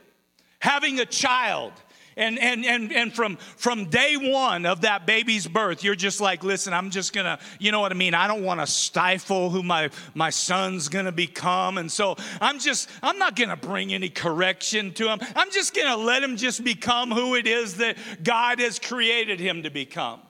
having 0.60 0.98
a 0.98 1.04
child 1.04 1.72
And, 2.20 2.38
and, 2.38 2.66
and, 2.66 2.92
and 2.92 3.14
from, 3.14 3.36
from 3.56 3.86
day 3.86 4.14
one 4.14 4.66
of 4.66 4.82
that 4.82 5.06
baby's 5.06 5.48
birth, 5.48 5.82
you're 5.82 5.94
just 5.94 6.20
like, 6.20 6.44
listen, 6.44 6.74
I'm 6.74 6.90
just 6.90 7.14
gonna, 7.14 7.38
you 7.58 7.72
know 7.72 7.80
what 7.80 7.92
I 7.92 7.94
mean? 7.94 8.12
I 8.12 8.26
don't 8.26 8.44
wanna 8.44 8.66
stifle 8.66 9.48
who 9.48 9.62
my, 9.62 9.88
my 10.12 10.28
son's 10.28 10.90
gonna 10.90 11.12
become. 11.12 11.78
And 11.78 11.90
so 11.90 12.16
I'm 12.38 12.58
just, 12.58 12.90
I'm 13.02 13.16
not 13.16 13.36
gonna 13.36 13.56
bring 13.56 13.94
any 13.94 14.10
correction 14.10 14.92
to 14.94 15.08
him. 15.08 15.18
I'm 15.34 15.50
just 15.50 15.74
gonna 15.74 15.96
let 15.96 16.22
him 16.22 16.36
just 16.36 16.62
become 16.62 17.10
who 17.10 17.36
it 17.36 17.46
is 17.46 17.78
that 17.78 17.96
God 18.22 18.60
has 18.60 18.78
created 18.78 19.40
him 19.40 19.62
to 19.62 19.70
become. 19.70 20.20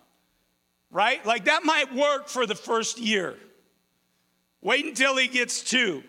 Right? 0.92 1.26
Like 1.26 1.46
that 1.46 1.64
might 1.64 1.92
work 1.92 2.28
for 2.28 2.46
the 2.46 2.54
first 2.54 3.00
year. 3.00 3.34
Wait 4.62 4.84
until 4.84 5.16
he 5.16 5.26
gets 5.26 5.60
two 5.60 6.04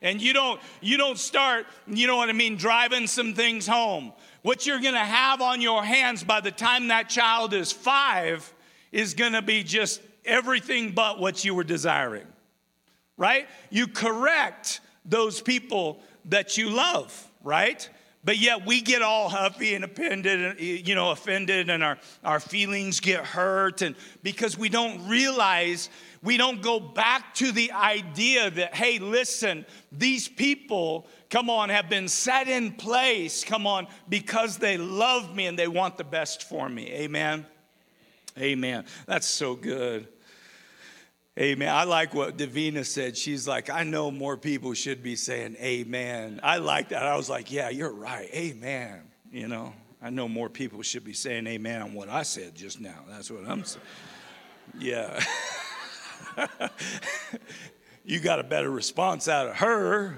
and 0.00 0.22
you 0.22 0.32
don't 0.32 0.60
you 0.80 0.96
don't 0.96 1.18
start 1.18 1.66
you 1.88 2.06
know 2.06 2.16
what 2.16 2.28
i 2.28 2.32
mean 2.32 2.56
driving 2.56 3.06
some 3.06 3.34
things 3.34 3.66
home 3.66 4.12
what 4.44 4.66
you're 4.66 4.80
going 4.80 4.94
to 4.94 5.00
have 5.00 5.40
on 5.40 5.60
your 5.60 5.82
hands 5.82 6.22
by 6.22 6.40
the 6.40 6.52
time 6.52 6.88
that 6.88 7.08
child 7.08 7.54
is 7.54 7.72
5 7.72 8.54
is 8.92 9.14
going 9.14 9.32
to 9.32 9.42
be 9.42 9.64
just 9.64 10.00
everything 10.24 10.92
but 10.92 11.18
what 11.18 11.44
you 11.44 11.54
were 11.54 11.64
desiring 11.64 12.26
right? 13.16 13.46
You 13.70 13.86
correct 13.86 14.80
those 15.04 15.40
people 15.40 16.00
that 16.26 16.56
you 16.56 16.70
love 16.70 17.30
right? 17.44 17.88
But 18.24 18.38
yet 18.38 18.64
we 18.64 18.80
get 18.80 19.02
all 19.02 19.28
huffy 19.28 19.74
and 19.74 19.84
offended, 19.84 20.58
you 20.58 20.94
know, 20.94 21.10
offended, 21.10 21.68
and 21.68 21.84
our, 21.84 21.98
our 22.24 22.40
feelings 22.40 23.00
get 23.00 23.22
hurt, 23.22 23.82
and 23.82 23.94
because 24.22 24.56
we 24.56 24.70
don't 24.70 25.06
realize 25.06 25.90
we 26.22 26.38
don't 26.38 26.62
go 26.62 26.80
back 26.80 27.34
to 27.34 27.52
the 27.52 27.70
idea 27.72 28.50
that, 28.50 28.74
hey, 28.74 28.98
listen, 28.98 29.66
these 29.92 30.26
people, 30.26 31.06
come 31.34 31.50
on, 31.50 31.68
have 31.68 31.88
been 31.88 32.06
set 32.06 32.46
in 32.46 32.70
place, 32.70 33.42
come 33.42 33.66
on, 33.66 33.88
because 34.08 34.56
they 34.56 34.76
love 34.76 35.34
me 35.34 35.46
and 35.46 35.58
they 35.58 35.66
want 35.66 35.96
the 35.96 36.04
best 36.04 36.44
for 36.44 36.68
me. 36.68 36.88
Amen. 36.92 37.44
Amen. 38.38 38.84
That's 39.06 39.26
so 39.26 39.56
good. 39.56 40.06
Amen. 41.36 41.74
I 41.74 41.82
like 41.82 42.14
what 42.14 42.36
Davina 42.36 42.86
said. 42.86 43.16
She's 43.16 43.48
like, 43.48 43.68
I 43.68 43.82
know 43.82 44.12
more 44.12 44.36
people 44.36 44.74
should 44.74 45.02
be 45.02 45.16
saying 45.16 45.56
amen. 45.60 46.38
I 46.40 46.58
like 46.58 46.90
that. 46.90 47.02
I 47.02 47.16
was 47.16 47.28
like, 47.28 47.50
yeah, 47.50 47.68
you're 47.68 47.92
right. 47.92 48.28
Amen. 48.32 49.00
You 49.32 49.48
know, 49.48 49.74
I 50.00 50.10
know 50.10 50.28
more 50.28 50.48
people 50.48 50.82
should 50.82 51.02
be 51.02 51.14
saying 51.14 51.48
amen 51.48 51.82
on 51.82 51.94
what 51.94 52.08
I 52.08 52.22
said 52.22 52.54
just 52.54 52.80
now. 52.80 53.00
That's 53.08 53.28
what 53.28 53.44
I'm 53.48 53.64
saying. 53.64 53.84
Yeah. 54.78 55.20
you 58.04 58.20
got 58.20 58.38
a 58.38 58.44
better 58.44 58.70
response 58.70 59.26
out 59.26 59.48
of 59.48 59.56
her. 59.56 60.16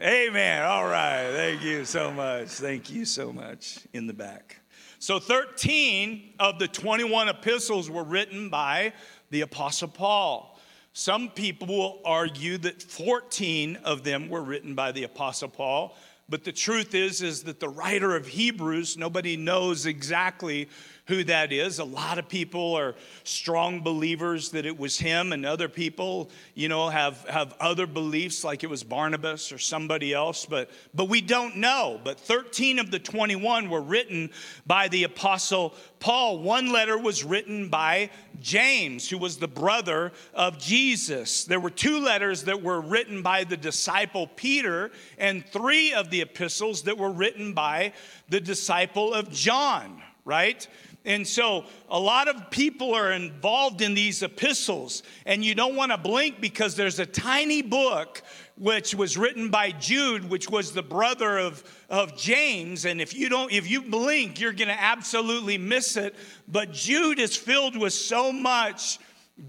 Amen. 0.00 0.64
All 0.64 0.86
right. 0.86 1.30
Thank 1.30 1.62
you 1.62 1.84
so 1.84 2.10
much. 2.10 2.48
Thank 2.48 2.90
you 2.90 3.04
so 3.04 3.32
much 3.32 3.78
in 3.92 4.08
the 4.08 4.12
back. 4.12 4.58
So, 4.98 5.20
13 5.20 6.34
of 6.40 6.58
the 6.58 6.66
21 6.66 7.28
epistles 7.28 7.88
were 7.88 8.02
written 8.02 8.50
by 8.50 8.92
the 9.30 9.42
Apostle 9.42 9.86
Paul. 9.86 10.58
Some 10.94 11.28
people 11.28 11.68
will 11.68 12.00
argue 12.04 12.58
that 12.58 12.82
14 12.82 13.76
of 13.84 14.02
them 14.02 14.28
were 14.28 14.42
written 14.42 14.74
by 14.74 14.90
the 14.90 15.04
Apostle 15.04 15.48
Paul, 15.48 15.96
but 16.28 16.42
the 16.42 16.52
truth 16.52 16.96
is 16.96 17.22
is 17.22 17.44
that 17.44 17.60
the 17.60 17.68
writer 17.68 18.16
of 18.16 18.26
Hebrews, 18.26 18.98
nobody 18.98 19.36
knows 19.36 19.86
exactly 19.86 20.68
who 21.06 21.22
that 21.24 21.52
is. 21.52 21.78
A 21.78 21.84
lot 21.84 22.18
of 22.18 22.28
people 22.28 22.74
are 22.74 22.94
strong 23.24 23.80
believers 23.80 24.50
that 24.50 24.64
it 24.64 24.78
was 24.78 24.98
him, 24.98 25.32
and 25.32 25.44
other 25.44 25.68
people, 25.68 26.30
you 26.54 26.68
know, 26.68 26.88
have, 26.88 27.28
have 27.28 27.54
other 27.60 27.86
beliefs 27.86 28.42
like 28.42 28.64
it 28.64 28.70
was 28.70 28.82
Barnabas 28.82 29.52
or 29.52 29.58
somebody 29.58 30.14
else, 30.14 30.46
but, 30.46 30.70
but 30.94 31.08
we 31.08 31.20
don't 31.20 31.56
know. 31.56 32.00
But 32.02 32.18
13 32.18 32.78
of 32.78 32.90
the 32.90 32.98
21 32.98 33.68
were 33.68 33.82
written 33.82 34.30
by 34.66 34.88
the 34.88 35.04
Apostle 35.04 35.74
Paul. 36.00 36.38
One 36.38 36.72
letter 36.72 36.96
was 36.96 37.22
written 37.22 37.68
by 37.68 38.10
James, 38.40 39.08
who 39.08 39.18
was 39.18 39.36
the 39.36 39.48
brother 39.48 40.12
of 40.32 40.58
Jesus. 40.58 41.44
There 41.44 41.60
were 41.60 41.70
two 41.70 42.00
letters 42.00 42.44
that 42.44 42.62
were 42.62 42.80
written 42.80 43.20
by 43.22 43.44
the 43.44 43.56
disciple 43.56 44.26
Peter, 44.36 44.90
and 45.18 45.44
three 45.46 45.92
of 45.92 46.10
the 46.10 46.22
epistles 46.22 46.82
that 46.82 46.96
were 46.96 47.12
written 47.12 47.52
by 47.52 47.92
the 48.28 48.40
disciple 48.40 49.12
of 49.12 49.30
John, 49.30 50.02
right? 50.24 50.66
And 51.04 51.26
so 51.26 51.66
a 51.90 52.00
lot 52.00 52.28
of 52.28 52.50
people 52.50 52.94
are 52.94 53.12
involved 53.12 53.82
in 53.82 53.92
these 53.92 54.22
epistles, 54.22 55.02
and 55.26 55.44
you 55.44 55.54
don't 55.54 55.76
want 55.76 55.92
to 55.92 55.98
blink 55.98 56.40
because 56.40 56.76
there's 56.76 56.98
a 56.98 57.04
tiny 57.04 57.60
book 57.60 58.22
which 58.56 58.94
was 58.94 59.18
written 59.18 59.50
by 59.50 59.70
Jude, 59.72 60.30
which 60.30 60.48
was 60.48 60.72
the 60.72 60.82
brother 60.82 61.38
of, 61.38 61.62
of 61.90 62.16
James. 62.16 62.86
And 62.86 63.00
if 63.00 63.14
you 63.14 63.28
don't, 63.28 63.52
if 63.52 63.68
you 63.68 63.82
blink, 63.82 64.40
you're 64.40 64.52
gonna 64.52 64.76
absolutely 64.78 65.58
miss 65.58 65.96
it. 65.96 66.14
But 66.48 66.72
Jude 66.72 67.18
is 67.18 67.36
filled 67.36 67.76
with 67.76 67.92
so 67.92 68.32
much 68.32 68.98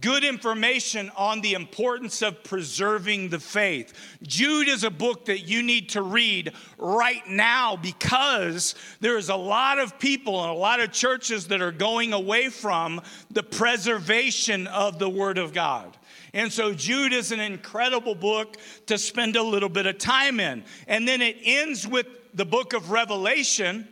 good 0.02 0.24
information 0.24 1.12
on 1.16 1.42
the 1.42 1.54
importance 1.54 2.24
of 2.24 2.44
preserving 2.44 3.30
the 3.30 3.40
faith. 3.40 3.94
Jude 4.24 4.68
is 4.68 4.84
a 4.84 4.90
book 4.90 5.26
that 5.26 5.42
you 5.42 5.62
need 5.62 5.90
to 5.90 6.02
read 6.02 6.54
right 6.80 7.28
now 7.28 7.76
because 7.76 8.74
there's 9.00 9.30
a 9.30 9.36
lot 9.36 9.78
of 9.78 10.00
people 10.00 10.42
and 10.42 10.50
a 10.50 10.56
lot 10.56 10.80
of 10.80 10.92
churches 10.92 11.48
that 11.50 11.62
are 11.62 11.72
going 11.72 12.14
away 12.14 12.50
from 12.50 13.00
the 13.30 13.44
preservation 13.44 14.66
of 14.68 14.98
the 14.98 15.10
Word 15.10 15.38
of 15.38 15.54
God. 15.54 15.96
And 16.34 16.52
so 16.52 16.74
Jude 16.74 17.14
is 17.14 17.32
an 17.32 17.40
incredible 17.40 18.16
book 18.16 18.58
to 18.88 18.98
spend 18.98 19.36
a 19.36 19.44
little 19.44 19.70
bit 19.70 19.86
of 19.86 20.00
time 20.00 20.40
in. 20.40 20.64
And 20.88 21.08
then 21.08 21.22
it 21.22 21.38
ends 21.44 21.88
with 21.88 22.08
the 22.34 22.46
book 22.46 22.74
of 22.74 22.90
Revelation 22.90 23.88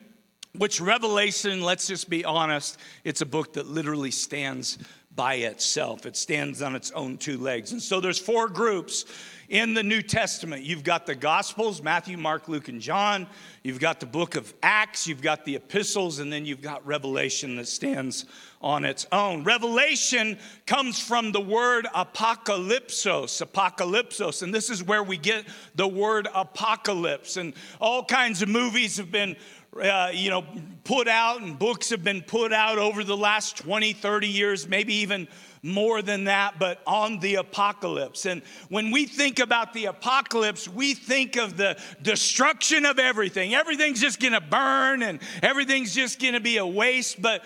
which 0.55 0.79
Revelation, 0.79 1.61
let's 1.61 1.87
just 1.87 2.09
be 2.09 2.23
honest, 2.23 2.77
it's 3.03 3.21
a 3.21 3.25
book 3.25 3.53
that 3.53 3.65
literally 3.65 4.11
stands 4.11 4.77
by 5.15 5.35
itself. 5.35 6.05
It 6.05 6.15
stands 6.15 6.61
on 6.61 6.75
its 6.75 6.91
own 6.91 7.17
two 7.17 7.37
legs. 7.37 7.71
And 7.71 7.81
so 7.81 7.99
there's 7.99 8.19
four 8.19 8.47
groups 8.47 9.05
in 9.49 9.73
the 9.75 9.83
New 9.83 10.01
Testament. 10.01 10.63
You've 10.63 10.83
got 10.83 11.05
the 11.05 11.13
Gospels, 11.13 11.81
Matthew, 11.83 12.17
Mark, 12.17 12.47
Luke, 12.47 12.69
and 12.69 12.81
John. 12.81 13.27
You've 13.61 13.79
got 13.79 13.99
the 13.99 14.05
book 14.05 14.35
of 14.35 14.51
Acts, 14.63 15.05
you've 15.05 15.21
got 15.21 15.45
the 15.45 15.55
epistles, 15.55 16.19
and 16.19 16.33
then 16.33 16.45
you've 16.45 16.61
got 16.61 16.85
Revelation 16.87 17.55
that 17.57 17.67
stands 17.67 18.25
on 18.61 18.85
its 18.85 19.05
own. 19.11 19.43
Revelation 19.43 20.39
comes 20.65 20.99
from 20.99 21.31
the 21.31 21.41
word 21.41 21.85
apocalypsos, 21.93 23.45
apocalypsos, 23.45 24.41
and 24.41 24.53
this 24.53 24.69
is 24.69 24.81
where 24.81 25.03
we 25.03 25.17
get 25.17 25.45
the 25.75 25.87
word 25.87 26.27
apocalypse. 26.33 27.37
And 27.37 27.53
all 27.79 28.03
kinds 28.03 28.41
of 28.41 28.49
movies 28.49 28.97
have 28.97 29.11
been 29.11 29.35
uh, 29.81 30.11
you 30.13 30.29
know, 30.29 30.45
put 30.83 31.07
out 31.07 31.41
and 31.41 31.57
books 31.57 31.89
have 31.89 32.03
been 32.03 32.21
put 32.21 32.53
out 32.53 32.77
over 32.77 33.03
the 33.03 33.17
last 33.17 33.57
20, 33.57 33.93
30 33.93 34.27
years, 34.27 34.67
maybe 34.67 34.95
even 34.95 35.27
more 35.63 36.01
than 36.01 36.25
that, 36.25 36.59
but 36.59 36.81
on 36.85 37.19
the 37.19 37.35
apocalypse. 37.35 38.25
And 38.25 38.41
when 38.69 38.91
we 38.91 39.05
think 39.05 39.39
about 39.39 39.73
the 39.73 39.85
apocalypse, 39.85 40.67
we 40.67 40.93
think 40.93 41.37
of 41.37 41.55
the 41.55 41.79
destruction 42.01 42.85
of 42.85 42.99
everything. 42.99 43.55
Everything's 43.55 44.01
just 44.01 44.19
gonna 44.19 44.41
burn 44.41 45.01
and 45.01 45.19
everything's 45.41 45.95
just 45.95 46.21
gonna 46.21 46.41
be 46.41 46.57
a 46.57 46.67
waste. 46.67 47.21
But 47.21 47.45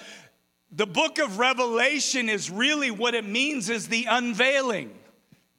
the 0.72 0.88
book 0.88 1.20
of 1.20 1.38
Revelation 1.38 2.28
is 2.28 2.50
really 2.50 2.90
what 2.90 3.14
it 3.14 3.26
means 3.26 3.70
is 3.70 3.88
the 3.88 4.08
unveiling. 4.10 4.92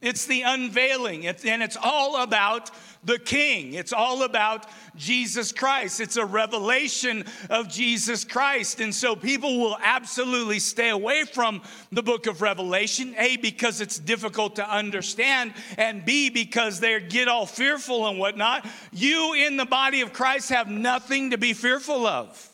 It's 0.01 0.27
the 0.27 0.43
unveiling, 0.43 1.27
and 1.27 1.63
it's 1.63 1.77
all 1.77 2.23
about 2.23 2.71
the 3.03 3.19
King. 3.19 3.75
It's 3.75 3.93
all 3.93 4.23
about 4.23 4.67
Jesus 4.95 5.51
Christ. 5.51 6.01
It's 6.01 6.17
a 6.17 6.25
revelation 6.25 7.25
of 7.51 7.69
Jesus 7.69 8.25
Christ. 8.25 8.81
And 8.81 8.95
so 8.95 9.17
people 9.17 9.59
will 9.59 9.77
absolutely 9.83 10.61
stay 10.61 10.91
away 10.91 11.25
from 11.25 11.63
the 11.91 12.03
book 12.03 12.29
of 12.29 12.43
Revelation, 12.43 13.15
A, 13.19 13.39
because 13.39 13.81
it's 13.81 13.99
difficult 13.99 14.57
to 14.57 14.71
understand, 14.71 15.53
and 15.77 16.05
B, 16.05 16.31
because 16.31 16.79
they 16.79 17.01
get 17.01 17.27
all 17.27 17.47
fearful 17.47 18.07
and 18.07 18.21
whatnot. 18.21 18.67
You 18.93 19.35
in 19.35 19.57
the 19.57 19.67
body 19.67 20.01
of 20.01 20.13
Christ 20.13 20.51
have 20.51 20.69
nothing 20.69 21.31
to 21.31 21.39
be 21.39 21.55
fearful 21.55 22.07
of. 22.07 22.53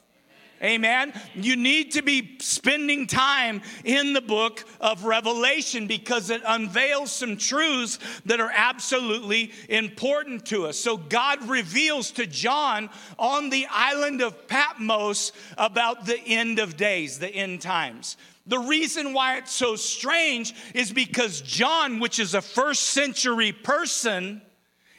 Amen. 0.65 1.13
You 1.35 1.57
need 1.57 1.93
to 1.93 2.03
be 2.03 2.39
spending 2.41 3.07
time 3.07 3.61
in 3.85 4.15
the 4.15 4.23
book 4.23 4.65
of 4.81 5.05
Revelation 5.05 5.87
because 5.87 6.31
it 6.31 6.41
unveils 6.47 7.13
some 7.13 7.37
truths 7.37 7.99
that 8.25 8.41
are 8.41 8.51
absolutely 8.55 9.53
important 9.69 10.47
to 10.47 10.67
us. 10.67 10.79
So, 10.79 10.97
God 10.97 11.47
reveals 11.51 12.13
to 12.13 12.27
John 12.27 12.89
on 13.19 13.51
the 13.51 13.67
island 13.71 14.23
of 14.23 14.49
Patmos 14.49 15.33
about 15.59 16.07
the 16.07 16.19
end 16.19 16.59
of 16.59 16.79
days, 16.79 17.19
the 17.19 17.29
end 17.29 17.61
times. 17.61 18.17
The 18.47 18.59
reason 18.59 19.13
why 19.13 19.37
it's 19.37 19.53
so 19.53 19.77
strange 19.77 20.55
is 20.75 20.93
because 20.93 21.43
John, 21.43 22.01
which 22.01 22.19
is 22.19 22.33
a 22.33 22.41
first 22.41 22.85
century 22.85 23.53
person, 23.53 24.41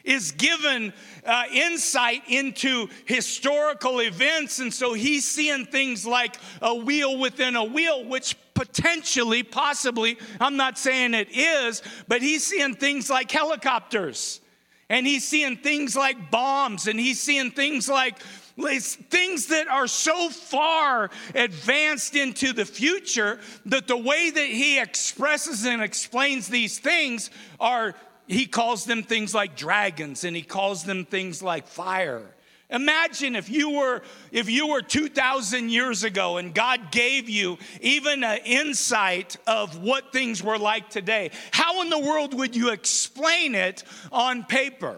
is 0.05 0.31
given 0.31 0.93
uh, 1.25 1.43
insight 1.51 2.23
into 2.27 2.87
historical 3.05 3.99
events. 3.99 4.59
And 4.59 4.73
so 4.73 4.93
he's 4.93 5.29
seeing 5.29 5.65
things 5.65 6.05
like 6.05 6.37
a 6.61 6.75
wheel 6.75 7.17
within 7.17 7.55
a 7.55 7.63
wheel, 7.63 8.05
which 8.05 8.37
potentially, 8.53 9.43
possibly, 9.43 10.17
I'm 10.39 10.57
not 10.57 10.77
saying 10.77 11.13
it 11.13 11.29
is, 11.31 11.81
but 12.07 12.21
he's 12.21 12.45
seeing 12.45 12.75
things 12.75 13.09
like 13.09 13.29
helicopters. 13.31 14.41
And 14.89 15.07
he's 15.07 15.27
seeing 15.27 15.57
things 15.57 15.95
like 15.95 16.29
bombs, 16.29 16.87
and 16.87 16.99
he's 16.99 17.19
seeing 17.19 17.49
things 17.49 17.89
like 17.89 18.19
things 18.57 19.47
that 19.47 19.67
are 19.67 19.87
so 19.87 20.29
far 20.29 21.09
advanced 21.33 22.15
into 22.15 22.53
the 22.53 22.63
future 22.63 23.39
that 23.65 23.87
the 23.87 23.97
way 23.97 24.29
that 24.29 24.47
he 24.47 24.79
expresses 24.79 25.65
and 25.65 25.81
explains 25.81 26.47
these 26.47 26.79
things 26.79 27.31
are, 27.59 27.95
he 28.27 28.45
calls 28.45 28.85
them 28.85 29.03
things 29.03 29.33
like 29.33 29.55
dragons, 29.55 30.23
and 30.23 30.35
he 30.35 30.41
calls 30.41 30.83
them 30.83 31.05
things 31.05 31.41
like 31.43 31.67
fire. 31.67 32.35
Imagine 32.69 33.35
if 33.35 33.49
you 33.49 33.69
were 33.69 34.01
if 34.31 34.49
you 34.49 34.67
were 34.67 34.81
2000 34.81 35.69
years 35.69 36.03
ago 36.03 36.37
and 36.37 36.53
God 36.53 36.91
gave 36.91 37.29
you 37.29 37.59
even 37.79 38.23
an 38.23 38.39
insight 38.43 39.37
of 39.45 39.77
what 39.77 40.11
things 40.11 40.41
were 40.41 40.57
like 40.57 40.89
today. 40.89 41.29
How 41.51 41.83
in 41.83 41.89
the 41.89 41.99
world 41.99 42.33
would 42.33 42.55
you 42.55 42.71
explain 42.71 43.53
it 43.53 43.83
on 44.11 44.43
paper? 44.43 44.97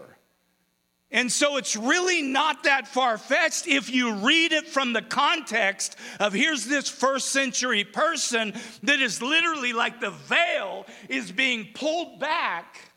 And 1.10 1.30
so 1.32 1.56
it's 1.56 1.74
really 1.74 2.20
not 2.22 2.64
that 2.64 2.86
far 2.86 3.16
fetched 3.16 3.66
if 3.66 3.90
you 3.90 4.14
read 4.14 4.52
it 4.52 4.66
from 4.66 4.92
the 4.92 5.00
context 5.00 5.96
of 6.20 6.34
here's 6.34 6.66
this 6.66 6.88
first 6.88 7.28
century 7.28 7.84
person 7.84 8.52
that 8.82 9.00
is 9.00 9.22
literally 9.22 9.72
like 9.72 10.00
the 10.00 10.10
veil 10.10 10.86
is 11.08 11.32
being 11.32 11.68
pulled 11.74 12.20
back 12.20 12.87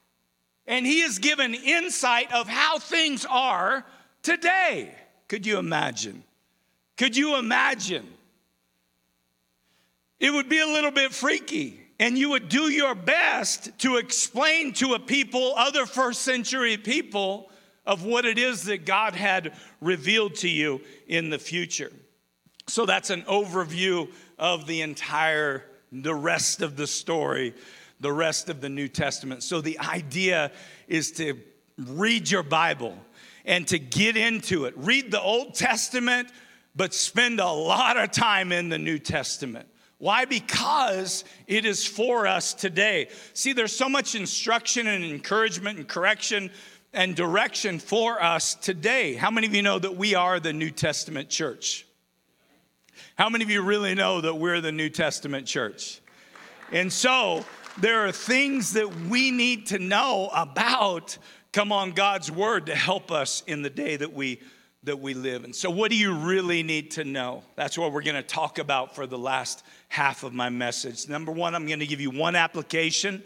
and 0.68 0.86
he 0.86 1.02
is 1.02 1.20
given 1.20 1.54
insight 1.54 2.32
of 2.34 2.48
how 2.48 2.80
things 2.80 3.26
are 3.30 3.86
today. 4.24 4.94
Could 5.28 5.46
you 5.46 5.58
imagine? 5.58 6.24
Could 6.98 7.16
you 7.16 7.38
imagine? 7.38 8.08
It 10.20 10.32
would 10.32 10.50
be 10.50 10.60
a 10.60 10.68
little 10.68 10.92
bit 10.92 11.14
freaky, 11.14 11.80
and 12.00 12.18
you 12.18 12.30
would 12.30 12.48
do 12.48 12.70
your 12.70 12.94
best 12.94 13.78
to 13.80 13.98
explain 13.98 14.74
to 14.74 14.94
a 14.94 15.00
people, 15.00 15.54
other 15.58 15.86
first 15.86 16.22
century 16.22 16.78
people, 16.78 17.50
of 17.86 18.06
what 18.06 18.26
it 18.26 18.38
is 18.38 18.64
that 18.64 18.86
God 18.86 19.16
had 19.16 19.54
revealed 19.82 20.36
to 20.36 20.50
you 20.50 20.82
in 21.08 21.32
the 21.32 21.40
future. 21.40 21.92
So 22.68 22.86
that's 22.86 23.10
an 23.10 23.24
overview 23.24 24.12
of 24.38 24.68
the 24.68 24.82
entire, 24.82 25.66
the 25.92 26.14
rest 26.14 26.62
of 26.62 26.76
the 26.76 26.86
story, 26.88 27.56
the 28.02 28.12
rest 28.12 28.50
of 28.50 28.60
the 28.60 28.70
New 28.70 28.88
Testament. 28.88 29.44
So 29.44 29.62
the 29.62 29.80
idea 29.80 30.52
is 30.88 31.12
to 31.14 31.40
read 31.78 32.30
your 32.30 32.44
Bible 32.44 32.98
and 33.46 33.68
to 33.68 33.80
get 33.80 34.18
into 34.18 34.66
it. 34.66 34.74
Read 34.76 35.12
the 35.12 35.22
Old 35.22 35.56
Testament, 35.56 36.30
but 36.76 36.94
spend 36.94 37.40
a 37.40 37.50
lot 37.50 37.98
of 37.98 38.12
time 38.12 38.52
in 38.52 38.70
the 38.70 38.78
New 38.78 39.00
Testament. 39.00 39.68
Why? 40.00 40.26
Because 40.26 41.24
it 41.46 41.64
is 41.64 41.86
for 41.86 42.26
us 42.26 42.56
today. 42.56 43.10
See, 43.34 43.54
there's 43.54 43.76
so 43.76 43.88
much 43.88 44.16
instruction 44.16 44.88
and 44.88 45.06
encouragement 45.06 45.78
and 45.78 45.88
correction 45.88 46.50
and 46.92 47.16
direction 47.16 47.78
for 47.78 48.22
us 48.22 48.56
today. 48.56 49.14
How 49.14 49.30
many 49.30 49.46
of 49.46 49.54
you 49.54 49.62
know 49.62 49.78
that 49.78 49.96
we 49.96 50.16
are 50.16 50.40
the 50.40 50.54
New 50.54 50.72
Testament 50.72 51.30
church? 51.30 51.86
How 53.16 53.30
many 53.30 53.44
of 53.44 53.52
you 53.52 53.62
really 53.62 53.94
know 53.94 54.22
that 54.22 54.34
we're 54.34 54.60
the 54.60 54.72
New 54.72 54.90
Testament 54.90 55.46
church? 55.46 56.02
And 56.72 56.92
so 56.92 57.46
there 57.80 58.06
are 58.06 58.12
things 58.12 58.74
that 58.74 58.94
we 59.08 59.32
need 59.32 59.68
to 59.68 59.80
know 59.80 60.30
about 60.34 61.18
come 61.52 61.72
on 61.72 61.92
God's 61.92 62.32
word 62.32 62.68
to 62.68 62.76
help 62.76 63.12
us 63.12 63.44
in 63.48 63.62
the 63.62 63.70
day 63.70 63.96
that 63.98 64.14
we 64.14 64.42
that 64.84 65.00
we 65.00 65.14
live 65.14 65.44
in. 65.44 65.54
So 65.54 65.70
what 65.70 65.92
do 65.92 65.98
you 65.98 66.16
really 66.16 66.64
need 66.64 66.90
to 66.92 67.04
know? 67.04 67.44
That's 67.56 67.78
what 67.78 67.92
we're 67.92 68.02
going 68.02 68.16
to 68.16 68.24
talk 68.24 68.58
about 68.58 68.96
for 68.96 69.06
the 69.06 69.18
last 69.18 69.64
half 69.90 70.24
of 70.24 70.34
my 70.34 70.50
message. 70.50 71.08
Number 71.08 71.32
1, 71.32 71.54
I'm 71.54 71.68
going 71.68 71.82
to 71.82 71.86
give 71.86 72.02
you 72.02 72.10
one 72.10 72.36
application 72.36 73.22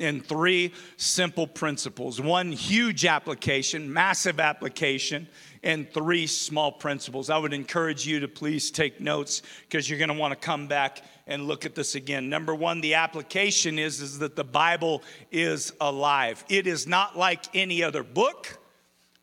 and 0.00 0.26
three 0.26 0.72
simple 0.96 1.46
principles. 1.46 2.20
One 2.20 2.50
huge 2.50 3.04
application, 3.04 3.92
massive 3.92 4.40
application, 4.40 5.28
and 5.62 5.88
three 5.92 6.26
small 6.26 6.72
principles. 6.72 7.30
I 7.30 7.38
would 7.38 7.52
encourage 7.54 8.06
you 8.06 8.20
to 8.20 8.28
please 8.28 8.70
take 8.70 9.00
notes 9.00 9.42
because 9.68 9.88
you're 9.88 9.98
going 9.98 10.08
to 10.08 10.14
want 10.14 10.32
to 10.32 10.46
come 10.46 10.66
back 10.66 11.02
and 11.28 11.46
look 11.46 11.64
at 11.64 11.74
this 11.74 11.94
again. 11.94 12.28
Number 12.28 12.54
one, 12.54 12.80
the 12.80 12.94
application 12.94 13.78
is, 13.78 14.00
is 14.00 14.18
that 14.18 14.34
the 14.34 14.44
Bible 14.44 15.02
is 15.30 15.72
alive. 15.80 16.44
It 16.48 16.66
is 16.66 16.86
not 16.86 17.16
like 17.16 17.44
any 17.54 17.82
other 17.84 18.02
book. 18.02 18.58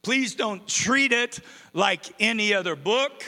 Please 0.03 0.35
don't 0.35 0.65
treat 0.67 1.11
it 1.11 1.39
like 1.73 2.05
any 2.19 2.53
other 2.53 2.75
book. 2.75 3.23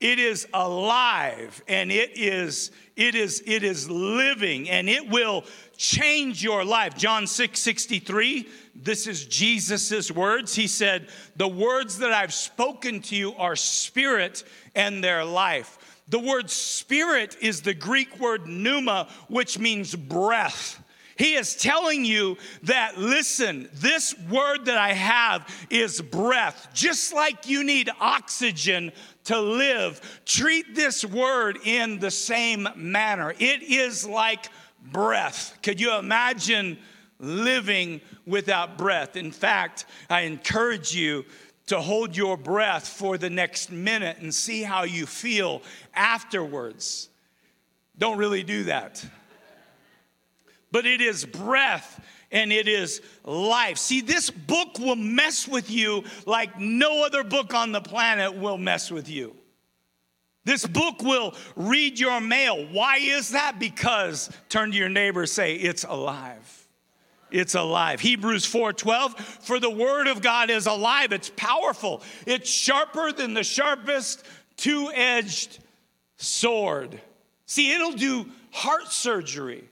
It 0.00 0.18
is 0.18 0.46
alive 0.52 1.62
and 1.68 1.90
it 1.90 2.18
is 2.18 2.70
it 2.96 3.14
is 3.14 3.42
it 3.46 3.62
is 3.62 3.88
living 3.88 4.68
and 4.68 4.88
it 4.88 5.08
will 5.08 5.44
change 5.76 6.42
your 6.42 6.64
life. 6.64 6.96
John 6.96 7.26
6 7.26 7.58
63, 7.58 8.48
this 8.74 9.06
is 9.06 9.24
Jesus' 9.24 10.10
words. 10.10 10.54
He 10.54 10.66
said, 10.66 11.08
The 11.36 11.48
words 11.48 11.98
that 11.98 12.12
I've 12.12 12.34
spoken 12.34 13.00
to 13.02 13.16
you 13.16 13.34
are 13.34 13.56
spirit 13.56 14.44
and 14.74 15.02
their 15.02 15.24
life. 15.24 15.78
The 16.08 16.18
word 16.18 16.50
spirit 16.50 17.36
is 17.40 17.62
the 17.62 17.74
Greek 17.74 18.20
word 18.20 18.46
pneuma, 18.46 19.08
which 19.28 19.58
means 19.58 19.94
breath. 19.94 20.82
He 21.16 21.34
is 21.34 21.54
telling 21.54 22.04
you 22.04 22.36
that, 22.64 22.98
listen, 22.98 23.68
this 23.74 24.14
word 24.28 24.66
that 24.66 24.76
I 24.76 24.92
have 24.92 25.48
is 25.70 26.00
breath. 26.00 26.68
Just 26.74 27.14
like 27.14 27.48
you 27.48 27.62
need 27.62 27.88
oxygen 28.00 28.92
to 29.24 29.40
live, 29.40 30.22
treat 30.26 30.74
this 30.74 31.04
word 31.04 31.58
in 31.64 31.98
the 32.00 32.10
same 32.10 32.68
manner. 32.74 33.32
It 33.38 33.62
is 33.62 34.06
like 34.06 34.48
breath. 34.92 35.56
Could 35.62 35.80
you 35.80 35.96
imagine 35.96 36.78
living 37.20 38.00
without 38.26 38.76
breath? 38.76 39.16
In 39.16 39.30
fact, 39.30 39.86
I 40.10 40.22
encourage 40.22 40.94
you 40.94 41.24
to 41.66 41.80
hold 41.80 42.16
your 42.16 42.36
breath 42.36 42.86
for 42.86 43.16
the 43.16 43.30
next 43.30 43.70
minute 43.70 44.18
and 44.20 44.34
see 44.34 44.62
how 44.62 44.84
you 44.84 45.06
feel 45.06 45.62
afterwards. 45.94 47.08
Don't 47.96 48.18
really 48.18 48.42
do 48.42 48.64
that. 48.64 49.04
But 50.70 50.86
it 50.86 51.00
is 51.00 51.24
breath 51.24 52.04
and 52.32 52.52
it 52.52 52.66
is 52.66 53.00
life. 53.24 53.78
See, 53.78 54.00
this 54.00 54.28
book 54.28 54.78
will 54.78 54.96
mess 54.96 55.46
with 55.46 55.70
you 55.70 56.04
like 56.26 56.58
no 56.58 57.06
other 57.06 57.22
book 57.22 57.54
on 57.54 57.72
the 57.72 57.80
planet 57.80 58.34
will 58.34 58.58
mess 58.58 58.90
with 58.90 59.08
you. 59.08 59.36
This 60.44 60.66
book 60.66 61.00
will 61.02 61.34
read 61.56 61.98
your 61.98 62.20
mail. 62.20 62.66
Why 62.66 62.98
is 62.98 63.30
that? 63.30 63.58
Because 63.58 64.30
turn 64.50 64.72
to 64.72 64.76
your 64.76 64.90
neighbor 64.90 65.24
say 65.24 65.54
it's 65.54 65.84
alive 65.84 66.63
it's 67.34 67.56
alive. 67.56 68.00
Hebrews 68.00 68.46
4:12 68.46 69.18
for 69.42 69.58
the 69.58 69.68
word 69.68 70.06
of 70.06 70.22
God 70.22 70.50
is 70.50 70.66
alive, 70.66 71.12
it's 71.12 71.30
powerful. 71.30 72.02
It's 72.26 72.48
sharper 72.48 73.12
than 73.12 73.34
the 73.34 73.42
sharpest 73.42 74.24
two-edged 74.56 75.58
sword. 76.16 77.00
See, 77.46 77.72
it'll 77.72 77.92
do 77.92 78.26
heart 78.52 78.92
surgery. 78.92 79.68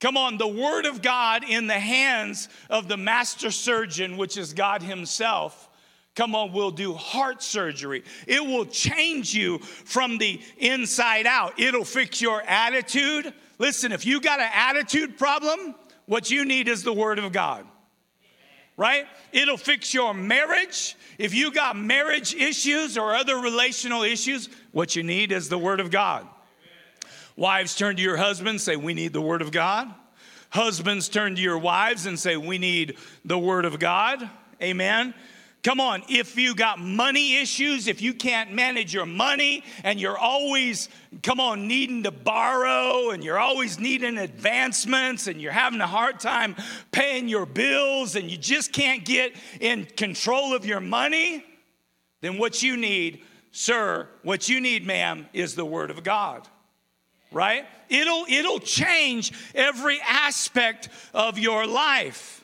Come 0.00 0.16
on, 0.16 0.38
the 0.38 0.48
word 0.48 0.86
of 0.86 1.02
God 1.02 1.44
in 1.44 1.66
the 1.66 1.78
hands 1.78 2.48
of 2.70 2.88
the 2.88 2.96
master 2.96 3.50
surgeon, 3.50 4.16
which 4.16 4.36
is 4.36 4.54
God 4.54 4.82
himself. 4.82 5.68
Come 6.14 6.34
on, 6.34 6.52
we'll 6.52 6.70
do 6.70 6.94
heart 6.94 7.42
surgery. 7.42 8.02
It 8.26 8.44
will 8.44 8.66
change 8.66 9.34
you 9.34 9.58
from 9.58 10.18
the 10.18 10.40
inside 10.58 11.26
out. 11.26 11.58
It'll 11.60 11.84
fix 11.84 12.22
your 12.22 12.42
attitude. 12.42 13.32
Listen, 13.58 13.92
if 13.92 14.06
you 14.06 14.20
got 14.20 14.40
an 14.40 14.50
attitude 14.52 15.18
problem, 15.18 15.74
what 16.06 16.30
you 16.30 16.44
need 16.44 16.68
is 16.68 16.82
the 16.82 16.92
Word 16.92 17.18
of 17.18 17.32
God. 17.32 17.66
Right? 18.76 19.06
It'll 19.32 19.56
fix 19.56 19.94
your 19.94 20.12
marriage. 20.14 20.96
If 21.16 21.32
you 21.32 21.52
got 21.52 21.76
marriage 21.76 22.34
issues 22.34 22.98
or 22.98 23.14
other 23.14 23.36
relational 23.36 24.02
issues, 24.02 24.48
what 24.72 24.96
you 24.96 25.04
need 25.04 25.30
is 25.30 25.48
the 25.48 25.58
Word 25.58 25.78
of 25.78 25.90
God. 25.90 26.26
Wives 27.36 27.74
turn 27.74 27.96
to 27.96 28.02
your 28.02 28.16
husbands, 28.16 28.50
and 28.50 28.60
say, 28.60 28.76
We 28.76 28.94
need 28.94 29.12
the 29.12 29.20
Word 29.20 29.42
of 29.42 29.52
God. 29.52 29.92
Husbands 30.50 31.08
turn 31.08 31.34
to 31.36 31.42
your 31.42 31.58
wives 31.58 32.06
and 32.06 32.18
say, 32.18 32.36
We 32.36 32.58
need 32.58 32.96
the 33.24 33.38
Word 33.38 33.64
of 33.64 33.78
God. 33.78 34.28
Amen. 34.62 35.14
Come 35.64 35.80
on, 35.80 36.02
if 36.10 36.36
you 36.36 36.54
got 36.54 36.78
money 36.78 37.38
issues, 37.38 37.88
if 37.88 38.02
you 38.02 38.12
can't 38.12 38.52
manage 38.52 38.92
your 38.92 39.06
money 39.06 39.64
and 39.82 39.98
you're 39.98 40.18
always, 40.18 40.90
come 41.22 41.40
on, 41.40 41.66
needing 41.66 42.02
to 42.02 42.10
borrow 42.10 43.08
and 43.10 43.24
you're 43.24 43.38
always 43.38 43.78
needing 43.78 44.18
advancements 44.18 45.26
and 45.26 45.40
you're 45.40 45.52
having 45.52 45.80
a 45.80 45.86
hard 45.86 46.20
time 46.20 46.54
paying 46.92 47.28
your 47.28 47.46
bills 47.46 48.14
and 48.14 48.30
you 48.30 48.36
just 48.36 48.74
can't 48.74 49.06
get 49.06 49.34
in 49.58 49.86
control 49.86 50.54
of 50.54 50.66
your 50.66 50.80
money, 50.80 51.42
then 52.20 52.36
what 52.36 52.62
you 52.62 52.76
need, 52.76 53.22
sir, 53.50 54.06
what 54.22 54.50
you 54.50 54.60
need, 54.60 54.86
ma'am, 54.86 55.26
is 55.32 55.54
the 55.54 55.64
Word 55.64 55.90
of 55.90 56.04
God 56.04 56.46
right? 57.32 57.66
It'll 57.88 58.24
it'll 58.28 58.60
change 58.60 59.32
every 59.56 60.00
aspect 60.06 60.88
of 61.12 61.36
your 61.36 61.66
life 61.66 62.43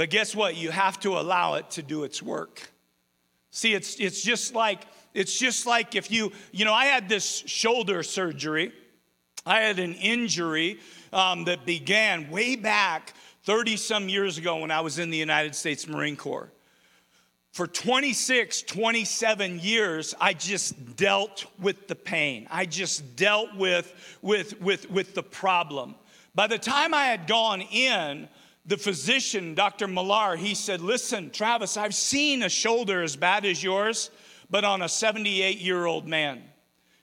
but 0.00 0.08
guess 0.08 0.34
what? 0.34 0.56
You 0.56 0.70
have 0.70 0.98
to 1.00 1.18
allow 1.18 1.56
it 1.56 1.72
to 1.72 1.82
do 1.82 2.04
its 2.04 2.22
work. 2.22 2.72
See, 3.50 3.74
it's, 3.74 3.96
it's 3.96 4.22
just 4.22 4.54
like 4.54 4.86
it's 5.12 5.38
just 5.38 5.66
like 5.66 5.94
if 5.94 6.10
you, 6.10 6.32
you 6.52 6.64
know, 6.64 6.72
I 6.72 6.86
had 6.86 7.06
this 7.06 7.42
shoulder 7.44 8.02
surgery. 8.02 8.72
I 9.44 9.60
had 9.60 9.78
an 9.78 9.92
injury 9.92 10.80
um, 11.12 11.44
that 11.44 11.66
began 11.66 12.30
way 12.30 12.56
back 12.56 13.12
30 13.42 13.76
some 13.76 14.08
years 14.08 14.38
ago 14.38 14.56
when 14.56 14.70
I 14.70 14.80
was 14.80 14.98
in 14.98 15.10
the 15.10 15.18
United 15.18 15.54
States 15.54 15.86
Marine 15.86 16.16
Corps. 16.16 16.50
For 17.52 17.66
26, 17.66 18.62
27 18.62 19.58
years, 19.58 20.14
I 20.18 20.32
just 20.32 20.96
dealt 20.96 21.44
with 21.60 21.88
the 21.88 21.94
pain. 21.94 22.48
I 22.50 22.64
just 22.64 23.16
dealt 23.16 23.54
with, 23.54 24.16
with, 24.22 24.62
with, 24.62 24.90
with 24.90 25.14
the 25.14 25.22
problem. 25.22 25.94
By 26.34 26.46
the 26.46 26.58
time 26.58 26.94
I 26.94 27.04
had 27.04 27.26
gone 27.26 27.60
in, 27.60 28.30
the 28.66 28.76
physician, 28.76 29.54
Dr. 29.54 29.86
Millar, 29.88 30.36
he 30.36 30.54
said, 30.54 30.80
Listen, 30.80 31.30
Travis, 31.30 31.76
I've 31.76 31.94
seen 31.94 32.42
a 32.42 32.48
shoulder 32.48 33.02
as 33.02 33.16
bad 33.16 33.44
as 33.44 33.62
yours, 33.62 34.10
but 34.50 34.64
on 34.64 34.82
a 34.82 34.88
78 34.88 35.58
year 35.58 35.86
old 35.86 36.06
man. 36.06 36.42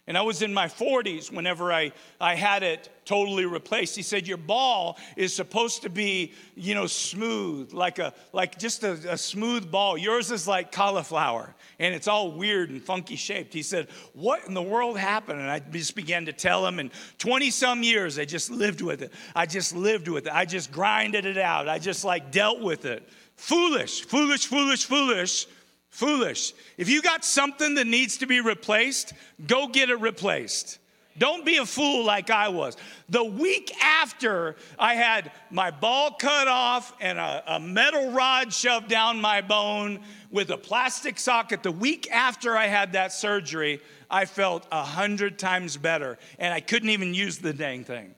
And 0.05 0.17
I 0.17 0.21
was 0.21 0.41
in 0.41 0.53
my 0.53 0.67
40s 0.67 1.31
whenever 1.31 1.73
I, 1.73 1.91
I 2.21 2.35
had 2.35 2.63
it 2.63 2.89
totally 3.07 3.45
replaced. 3.45 3.95
He 3.95 4.03
said, 4.03 4.27
Your 4.27 4.37
ball 4.37 4.97
is 5.15 5.33
supposed 5.33 5.81
to 5.83 5.89
be, 5.89 6.33
you 6.55 6.75
know, 6.75 6.85
smooth, 6.85 7.73
like 7.73 7.97
a 7.97 8.13
like 8.33 8.59
just 8.59 8.83
a, 8.83 9.13
a 9.13 9.17
smooth 9.17 9.71
ball. 9.71 9.97
Yours 9.97 10.29
is 10.29 10.47
like 10.47 10.71
cauliflower, 10.71 11.55
and 11.79 11.95
it's 11.95 12.07
all 12.07 12.31
weird 12.31 12.69
and 12.69 12.83
funky 12.83 13.15
shaped. 13.15 13.53
He 13.53 13.63
said, 13.63 13.87
What 14.13 14.45
in 14.45 14.53
the 14.53 14.61
world 14.61 14.99
happened? 14.99 15.39
And 15.39 15.49
I 15.49 15.59
just 15.59 15.95
began 15.95 16.25
to 16.25 16.33
tell 16.33 16.67
him, 16.67 16.79
and 16.79 16.91
20 17.17 17.49
some 17.49 17.81
years 17.81 18.19
I 18.19 18.25
just 18.25 18.51
lived 18.51 18.81
with 18.81 19.01
it. 19.01 19.11
I 19.35 19.45
just 19.45 19.75
lived 19.75 20.07
with 20.07 20.27
it. 20.27 20.33
I 20.33 20.45
just 20.45 20.71
grinded 20.71 21.25
it 21.25 21.37
out. 21.37 21.67
I 21.67 21.79
just 21.79 22.03
like 22.03 22.31
dealt 22.31 22.61
with 22.61 22.85
it. 22.85 23.07
Foolish, 23.35 24.05
foolish, 24.05 24.45
foolish, 24.45 24.85
foolish 24.85 25.47
Foolish. 25.89 26.53
If 26.77 26.89
you 26.89 27.01
got 27.01 27.25
something 27.25 27.73
that 27.73 27.87
needs 27.87 28.17
to 28.17 28.27
be 28.27 28.39
replaced, 28.39 29.13
go 29.47 29.67
get 29.67 29.89
it 29.89 29.99
replaced. 29.99 30.77
Don't 31.17 31.45
be 31.45 31.57
a 31.57 31.65
fool 31.65 32.05
like 32.05 32.29
I 32.29 32.49
was. 32.49 32.77
The 33.09 33.23
week 33.23 33.73
after 33.83 34.55
I 34.77 34.95
had 34.95 35.31
my 35.49 35.71
ball 35.71 36.11
cut 36.11 36.47
off 36.47 36.93
and 36.99 37.17
a, 37.17 37.55
a, 37.55 37.59
metal 37.59 38.11
rod 38.11 38.53
shoved 38.53 38.87
down 38.87 39.19
my 39.19 39.41
bone 39.41 40.01
with 40.29 40.49
a 40.51 40.57
plastic 40.57 41.17
socket, 41.17 41.63
the 41.63 41.71
week 41.71 42.11
after 42.11 42.55
I 42.55 42.67
had 42.67 42.93
that 42.93 43.11
surgery, 43.13 43.81
I 44.09 44.25
felt 44.25 44.67
a 44.71 44.83
hundred 44.83 45.39
times 45.39 45.77
better. 45.77 46.17
And 46.37 46.53
I 46.53 46.59
couldn't 46.59 46.89
even 46.89 47.13
use 47.13 47.37
the 47.37 47.53
dang 47.53 47.83
thing 47.83 48.13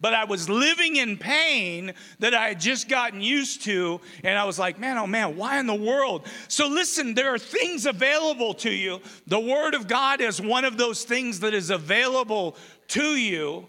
but 0.00 0.14
I 0.14 0.24
was 0.24 0.48
living 0.48 0.96
in 0.96 1.18
pain 1.18 1.92
that 2.20 2.34
I 2.34 2.48
had 2.48 2.60
just 2.60 2.88
gotten 2.88 3.20
used 3.20 3.64
to. 3.64 4.00
And 4.24 4.38
I 4.38 4.44
was 4.44 4.58
like, 4.58 4.78
man, 4.78 4.96
oh 4.96 5.06
man, 5.06 5.36
why 5.36 5.58
in 5.60 5.66
the 5.66 5.74
world? 5.74 6.26
So 6.48 6.68
listen, 6.68 7.14
there 7.14 7.34
are 7.34 7.38
things 7.38 7.86
available 7.86 8.54
to 8.54 8.70
you. 8.70 9.00
The 9.26 9.40
Word 9.40 9.74
of 9.74 9.88
God 9.88 10.20
is 10.20 10.40
one 10.40 10.64
of 10.64 10.78
those 10.78 11.04
things 11.04 11.40
that 11.40 11.52
is 11.52 11.70
available 11.70 12.56
to 12.88 13.14
you. 13.14 13.68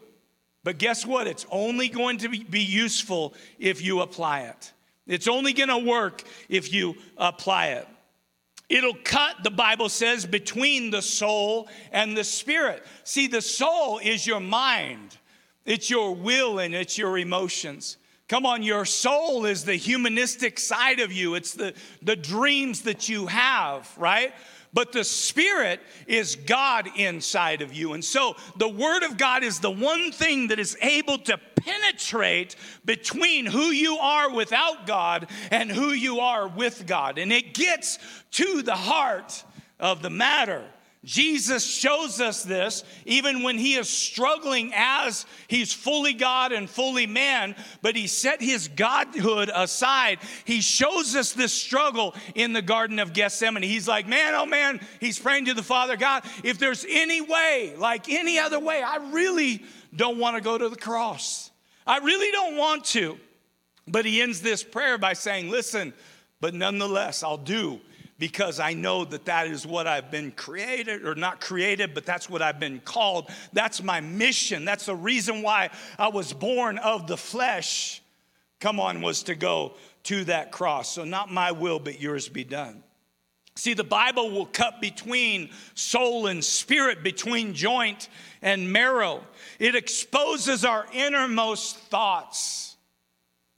But 0.63 0.77
guess 0.77 1.05
what? 1.05 1.27
It's 1.27 1.45
only 1.49 1.89
going 1.89 2.19
to 2.19 2.29
be 2.29 2.61
useful 2.61 3.33
if 3.59 3.81
you 3.81 4.01
apply 4.01 4.41
it. 4.41 4.73
It's 5.07 5.27
only 5.27 5.53
going 5.53 5.69
to 5.69 5.79
work 5.79 6.23
if 6.47 6.71
you 6.71 6.95
apply 7.17 7.69
it. 7.69 7.87
It'll 8.69 8.95
cut, 9.03 9.43
the 9.43 9.51
Bible 9.51 9.89
says, 9.89 10.25
between 10.25 10.91
the 10.91 11.01
soul 11.01 11.67
and 11.91 12.15
the 12.15 12.23
spirit. 12.23 12.85
See, 13.03 13.27
the 13.27 13.41
soul 13.41 13.99
is 14.01 14.25
your 14.25 14.39
mind. 14.39 15.17
It's 15.65 15.89
your 15.89 16.15
will 16.15 16.59
and 16.59 16.73
it's 16.73 16.97
your 16.97 17.17
emotions. 17.17 17.97
Come 18.27 18.45
on, 18.45 18.63
your 18.63 18.85
soul 18.85 19.45
is 19.45 19.65
the 19.65 19.75
humanistic 19.75 20.57
side 20.57 20.99
of 21.01 21.11
you. 21.11 21.35
It's 21.35 21.53
the, 21.53 21.73
the 22.01 22.15
dreams 22.15 22.83
that 22.83 23.09
you 23.09 23.27
have, 23.27 23.93
right? 23.97 24.33
But 24.73 24.93
the 24.93 25.03
spirit 25.03 25.81
is 26.07 26.37
God 26.37 26.89
inside 26.95 27.61
of 27.61 27.73
you. 27.73 27.91
And 27.91 28.03
so 28.03 28.37
the 28.55 28.69
word 28.69 29.03
of 29.03 29.17
God 29.17 29.43
is 29.43 29.59
the 29.59 29.69
one 29.69 30.13
thing 30.13 30.47
that 30.47 30.59
is 30.59 30.77
able 30.81 31.17
to 31.19 31.37
penetrate 31.57 32.55
between 32.85 33.45
who 33.45 33.65
you 33.65 33.97
are 33.97 34.33
without 34.33 34.87
God 34.87 35.27
and 35.51 35.69
who 35.69 35.89
you 35.91 36.21
are 36.21 36.47
with 36.47 36.87
God. 36.87 37.17
And 37.17 37.33
it 37.33 37.53
gets 37.53 37.99
to 38.31 38.61
the 38.61 38.75
heart 38.75 39.43
of 39.79 40.01
the 40.01 40.09
matter. 40.09 40.63
Jesus 41.03 41.65
shows 41.65 42.21
us 42.21 42.43
this 42.43 42.83
even 43.05 43.41
when 43.41 43.57
he 43.57 43.73
is 43.73 43.89
struggling 43.89 44.71
as 44.75 45.25
he's 45.47 45.73
fully 45.73 46.13
God 46.13 46.51
and 46.51 46.69
fully 46.69 47.07
man, 47.07 47.55
but 47.81 47.95
he 47.95 48.05
set 48.05 48.39
his 48.39 48.67
godhood 48.67 49.49
aside. 49.53 50.19
He 50.45 50.61
shows 50.61 51.15
us 51.15 51.33
this 51.33 51.53
struggle 51.53 52.13
in 52.35 52.53
the 52.53 52.61
Garden 52.61 52.99
of 52.99 53.13
Gethsemane. 53.13 53.63
He's 53.63 53.87
like, 53.87 54.07
man, 54.07 54.35
oh 54.35 54.45
man, 54.45 54.79
he's 54.99 55.17
praying 55.17 55.45
to 55.45 55.55
the 55.55 55.63
Father 55.63 55.97
God, 55.97 56.23
if 56.43 56.59
there's 56.59 56.85
any 56.87 57.19
way, 57.19 57.73
like 57.77 58.07
any 58.07 58.37
other 58.37 58.59
way, 58.59 58.83
I 58.83 58.97
really 59.11 59.65
don't 59.95 60.19
want 60.19 60.35
to 60.37 60.41
go 60.41 60.55
to 60.55 60.69
the 60.69 60.75
cross. 60.75 61.49
I 61.87 61.97
really 61.97 62.31
don't 62.31 62.57
want 62.57 62.85
to. 62.85 63.17
But 63.87 64.05
he 64.05 64.21
ends 64.21 64.41
this 64.41 64.63
prayer 64.63 64.99
by 64.99 65.13
saying, 65.13 65.49
listen, 65.49 65.93
but 66.39 66.53
nonetheless, 66.53 67.23
I'll 67.23 67.37
do 67.37 67.81
because 68.21 68.59
I 68.59 68.73
know 68.73 69.03
that 69.03 69.25
that 69.25 69.47
is 69.47 69.65
what 69.65 69.87
I've 69.87 70.11
been 70.11 70.29
created, 70.29 71.07
or 71.07 71.15
not 71.15 71.41
created, 71.41 71.95
but 71.95 72.05
that's 72.05 72.29
what 72.29 72.43
I've 72.43 72.59
been 72.59 72.79
called. 72.79 73.31
That's 73.51 73.81
my 73.81 73.99
mission. 73.99 74.63
That's 74.63 74.85
the 74.85 74.95
reason 74.95 75.41
why 75.41 75.71
I 75.97 76.09
was 76.09 76.31
born 76.31 76.77
of 76.77 77.07
the 77.07 77.17
flesh. 77.17 77.99
Come 78.59 78.79
on, 78.79 79.01
was 79.01 79.23
to 79.23 79.33
go 79.33 79.73
to 80.03 80.23
that 80.25 80.51
cross. 80.51 80.93
So, 80.93 81.03
not 81.03 81.31
my 81.31 81.51
will, 81.51 81.79
but 81.79 81.99
yours 81.99 82.29
be 82.29 82.43
done. 82.43 82.83
See, 83.55 83.73
the 83.73 83.83
Bible 83.83 84.29
will 84.29 84.45
cut 84.45 84.81
between 84.81 85.49
soul 85.73 86.27
and 86.27 86.43
spirit, 86.43 87.01
between 87.01 87.55
joint 87.55 88.07
and 88.43 88.71
marrow. 88.71 89.23
It 89.57 89.73
exposes 89.73 90.63
our 90.63 90.85
innermost 90.93 91.75
thoughts. 91.75 92.77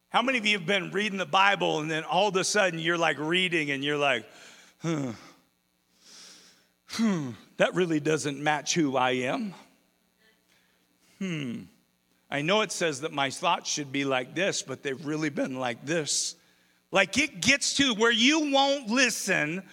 How 0.08 0.21
many 0.21 0.38
of 0.38 0.45
you 0.45 0.58
have 0.58 0.65
been 0.65 0.91
reading 0.91 1.17
the 1.17 1.26
Bible 1.26 1.80
and 1.80 1.91
then 1.91 2.06
all 2.06 2.30
of 2.30 2.36
a 2.38 2.45
sudden 2.45 2.80
you're 2.80 2.97
like 2.97 3.17
reading 3.19 3.71
and 3.71 3.84
you're 3.84 3.97
like, 3.97 4.26
hmm, 4.84 5.12
hmm, 6.89 7.30
that 7.58 7.74
really 7.74 8.00
doesn't 8.00 8.39
match 8.41 8.76
who 8.76 8.96
I 8.98 9.12
am. 9.12 9.54
Hmm, 11.19 11.62
I 12.30 12.41
know 12.41 12.62
it 12.62 12.72
says 12.72 13.02
that 13.02 13.13
my 13.13 13.30
thoughts 13.30 13.69
should 13.72 13.91
be 13.91 14.06
like 14.06 14.36
this, 14.36 14.62
but 14.62 14.84
they've 14.84 15.06
really 15.06 15.30
been 15.30 15.58
like 15.58 15.86
this. 15.86 16.36
Like 16.91 17.17
it 17.17 17.41
gets 17.41 17.76
to 17.78 17.96
where 17.96 18.12
you 18.12 18.52
won't 18.52 18.89
listen 18.89 19.63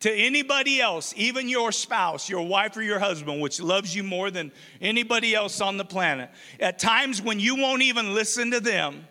to 0.00 0.12
anybody 0.12 0.80
else, 0.80 1.12
even 1.16 1.48
your 1.48 1.72
spouse, 1.72 2.28
your 2.28 2.46
wife, 2.46 2.76
or 2.76 2.82
your 2.82 3.00
husband, 3.00 3.40
which 3.40 3.60
loves 3.60 3.96
you 3.96 4.04
more 4.04 4.30
than 4.30 4.52
anybody 4.80 5.34
else 5.34 5.60
on 5.60 5.76
the 5.76 5.84
planet. 5.84 6.30
At 6.60 6.78
times 6.78 7.20
when 7.20 7.40
you 7.40 7.56
won't 7.56 7.82
even 7.82 8.14
listen 8.14 8.52
to 8.52 8.60
them, 8.60 9.08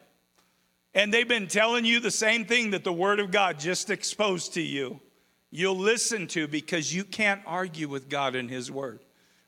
and 0.93 1.13
they've 1.13 1.27
been 1.27 1.47
telling 1.47 1.83
you 1.83 1.99
the 1.99 2.11
same 2.11 2.45
thing 2.45 2.71
that 2.71 2.83
the 2.83 2.93
Word 2.93 3.19
of 3.19 3.31
God 3.31 3.59
just 3.59 3.89
exposed 3.89 4.53
to 4.53 4.61
you 4.61 5.01
you'll 5.51 5.77
listen 5.77 6.27
to 6.27 6.47
because 6.47 6.93
you 6.93 7.03
can't 7.03 7.41
argue 7.45 7.87
with 7.87 8.09
God 8.09 8.35
and 8.35 8.49
His 8.49 8.71
Word. 8.71 8.99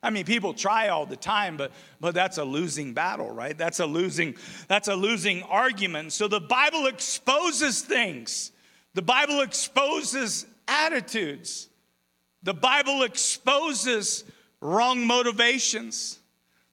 I 0.02 0.10
mean, 0.10 0.24
people 0.24 0.54
try 0.54 0.88
all 0.88 1.04
the 1.04 1.16
time, 1.16 1.56
but, 1.56 1.72
but 2.00 2.14
that's 2.14 2.38
a 2.38 2.44
losing 2.44 2.94
battle, 2.94 3.30
right? 3.30 3.56
That's 3.56 3.80
a 3.80 3.86
losing, 3.86 4.34
that's 4.66 4.88
a 4.88 4.94
losing 4.94 5.42
argument. 5.42 6.12
So 6.12 6.26
the 6.26 6.40
Bible 6.40 6.86
exposes 6.86 7.82
things. 7.82 8.52
The 8.94 9.02
Bible 9.02 9.42
exposes 9.42 10.46
attitudes. 10.66 11.68
The 12.42 12.54
Bible 12.54 13.02
exposes 13.02 14.24
wrong 14.62 15.06
motivations. 15.06 16.18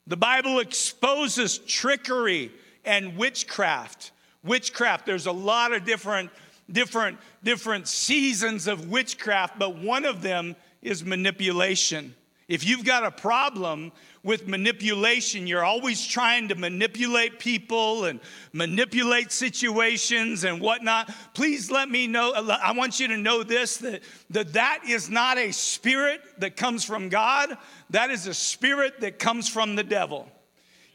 The 0.08 0.18
Bible 0.18 0.60
exposes 0.60 1.58
trickery 1.58 2.52
and 2.86 3.18
witchcraft. 3.18 4.12
Witchcraft, 4.44 5.06
there's 5.06 5.26
a 5.26 5.32
lot 5.34 5.74
of 5.74 5.84
different 5.84 6.30
different, 6.72 7.18
different 7.44 7.88
seasons 7.88 8.68
of 8.68 8.90
witchcraft, 8.90 9.58
but 9.60 9.78
one 9.78 10.06
of 10.06 10.22
them 10.22 10.56
is 10.82 11.04
manipulation. 11.04 12.16
If 12.48 12.66
you've 12.66 12.86
got 12.86 13.04
a 13.04 13.12
problem 13.12 13.92
with 14.24 14.48
manipulation, 14.48 15.48
you're 15.48 15.66
always 15.66 16.06
trying 16.06 16.48
to 16.48 16.56
manipulate 16.56 17.40
people 17.40 18.06
and 18.06 18.22
manipulate 18.54 19.34
situations 19.34 20.46
and 20.46 20.62
whatnot. 20.62 21.14
Please 21.34 21.70
let 21.70 21.90
me 21.90 22.08
know. 22.08 22.34
I 22.34 22.72
want 22.72 23.02
you 23.02 23.10
to 23.10 23.18
know 23.18 23.44
this 23.44 23.78
that, 23.78 24.02
that 24.30 24.54
that 24.54 24.84
is 24.88 25.10
not 25.10 25.38
a 25.38 25.52
spirit 25.52 26.22
that 26.38 26.56
comes 26.56 26.86
from 26.86 27.10
God, 27.10 27.58
that 27.90 28.12
is 28.12 28.28
a 28.28 28.34
spirit 28.34 29.02
that 29.02 29.20
comes 29.20 29.50
from 29.50 29.76
the 29.76 29.84
devil 29.84 30.32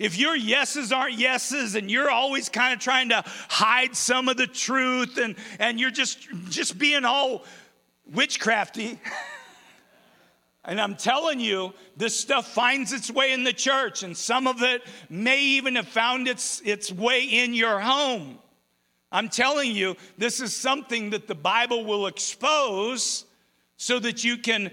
if 0.03 0.19
your 0.19 0.35
yeses 0.35 0.91
aren't 0.91 1.15
yeses 1.15 1.77
and 1.77 1.89
you're 1.89 2.11
always 2.11 2.49
kind 2.49 2.75
of 2.75 2.81
trying 2.81 3.11
to 3.11 3.23
hide 3.49 3.95
some 3.95 4.29
of 4.29 4.37
the 4.37 4.49
truth 4.49 5.17
and, 5.17 5.37
and 5.61 5.79
you're 5.79 5.93
just, 5.93 6.29
just 6.49 6.77
being 6.77 7.05
all 7.05 7.45
witchcrafty, 8.13 8.99
and 10.65 10.81
I'm 10.81 10.97
telling 10.97 11.39
you, 11.39 11.73
this 11.97 12.19
stuff 12.19 12.49
finds 12.53 12.93
its 12.93 13.13
way 13.13 13.33
in 13.33 13.45
the 13.45 13.53
church, 13.53 14.03
and 14.03 14.17
some 14.17 14.49
of 14.49 14.63
it 14.63 14.83
may 15.09 15.41
even 15.41 15.77
have 15.77 15.87
found 15.89 16.27
its, 16.27 16.61
its 16.65 16.91
way 16.91 17.23
in 17.23 17.55
your 17.55 17.79
home. 17.79 18.39
I'm 19.13 19.29
telling 19.29 19.71
you, 19.71 19.97
this 20.19 20.41
is 20.41 20.57
something 20.57 21.11
that 21.11 21.29
the 21.29 21.35
Bible 21.37 21.85
will 21.85 22.09
expose 22.09 23.25
so 23.83 23.99
that 23.99 24.23
you 24.23 24.37
can 24.37 24.71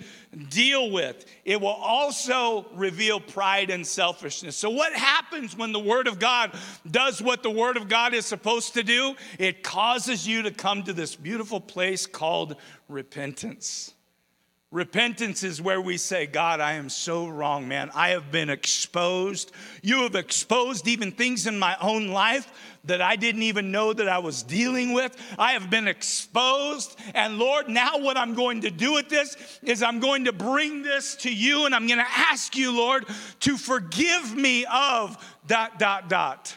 deal 0.49 0.91
with. 0.91 1.25
It 1.43 1.59
will 1.59 1.69
also 1.69 2.67
reveal 2.75 3.19
pride 3.19 3.71
and 3.71 3.85
selfishness. 3.85 4.55
So, 4.55 4.69
what 4.69 4.93
happens 4.93 5.57
when 5.57 5.71
the 5.71 5.79
Word 5.79 6.07
of 6.07 6.19
God 6.19 6.55
does 6.89 7.19
what 7.19 7.41
the 7.41 7.49
Word 7.49 7.75
of 7.75 7.89
God 7.89 8.13
is 8.13 8.27
supposed 8.27 8.75
to 8.75 8.83
do? 8.83 9.15
It 9.39 9.63
causes 9.63 10.27
you 10.27 10.43
to 10.43 10.51
come 10.51 10.83
to 10.83 10.93
this 10.93 11.15
beautiful 11.15 11.59
place 11.59 12.05
called 12.05 12.55
repentance. 12.87 13.95
Repentance 14.71 15.41
is 15.41 15.59
where 15.59 15.81
we 15.81 15.97
say, 15.97 16.27
God, 16.27 16.59
I 16.59 16.73
am 16.73 16.89
so 16.89 17.27
wrong, 17.27 17.67
man. 17.67 17.89
I 17.95 18.09
have 18.09 18.31
been 18.31 18.51
exposed. 18.51 19.51
You 19.81 20.03
have 20.03 20.13
exposed 20.13 20.87
even 20.87 21.11
things 21.11 21.47
in 21.47 21.57
my 21.57 21.75
own 21.81 22.09
life 22.09 22.77
that 22.83 23.01
I 23.01 23.15
didn't 23.15 23.41
even 23.41 23.71
know 23.71 23.93
that 23.93 24.07
I 24.07 24.19
was 24.19 24.43
dealing 24.43 24.93
with. 24.93 25.17
I 25.39 25.53
have 25.53 25.71
been 25.71 25.87
exposed. 25.87 26.99
And 27.15 27.39
Lord, 27.39 27.67
now 27.67 27.97
what 27.97 28.15
I'm 28.15 28.35
going 28.35 28.61
to 28.61 28.69
do 28.69 28.93
with 28.93 29.09
this 29.09 29.59
is 29.63 29.81
I'm 29.81 29.99
going 29.99 30.25
to 30.25 30.33
bring 30.33 30.83
this 30.83 31.15
to 31.17 31.33
you 31.33 31.65
and 31.65 31.73
I'm 31.73 31.87
going 31.87 31.99
to 31.99 32.11
ask 32.11 32.55
you, 32.55 32.71
Lord, 32.71 33.07
to 33.39 33.57
forgive 33.57 34.35
me 34.35 34.65
of 34.71 35.17
dot, 35.47 35.79
dot, 35.79 36.09
dot 36.09 36.55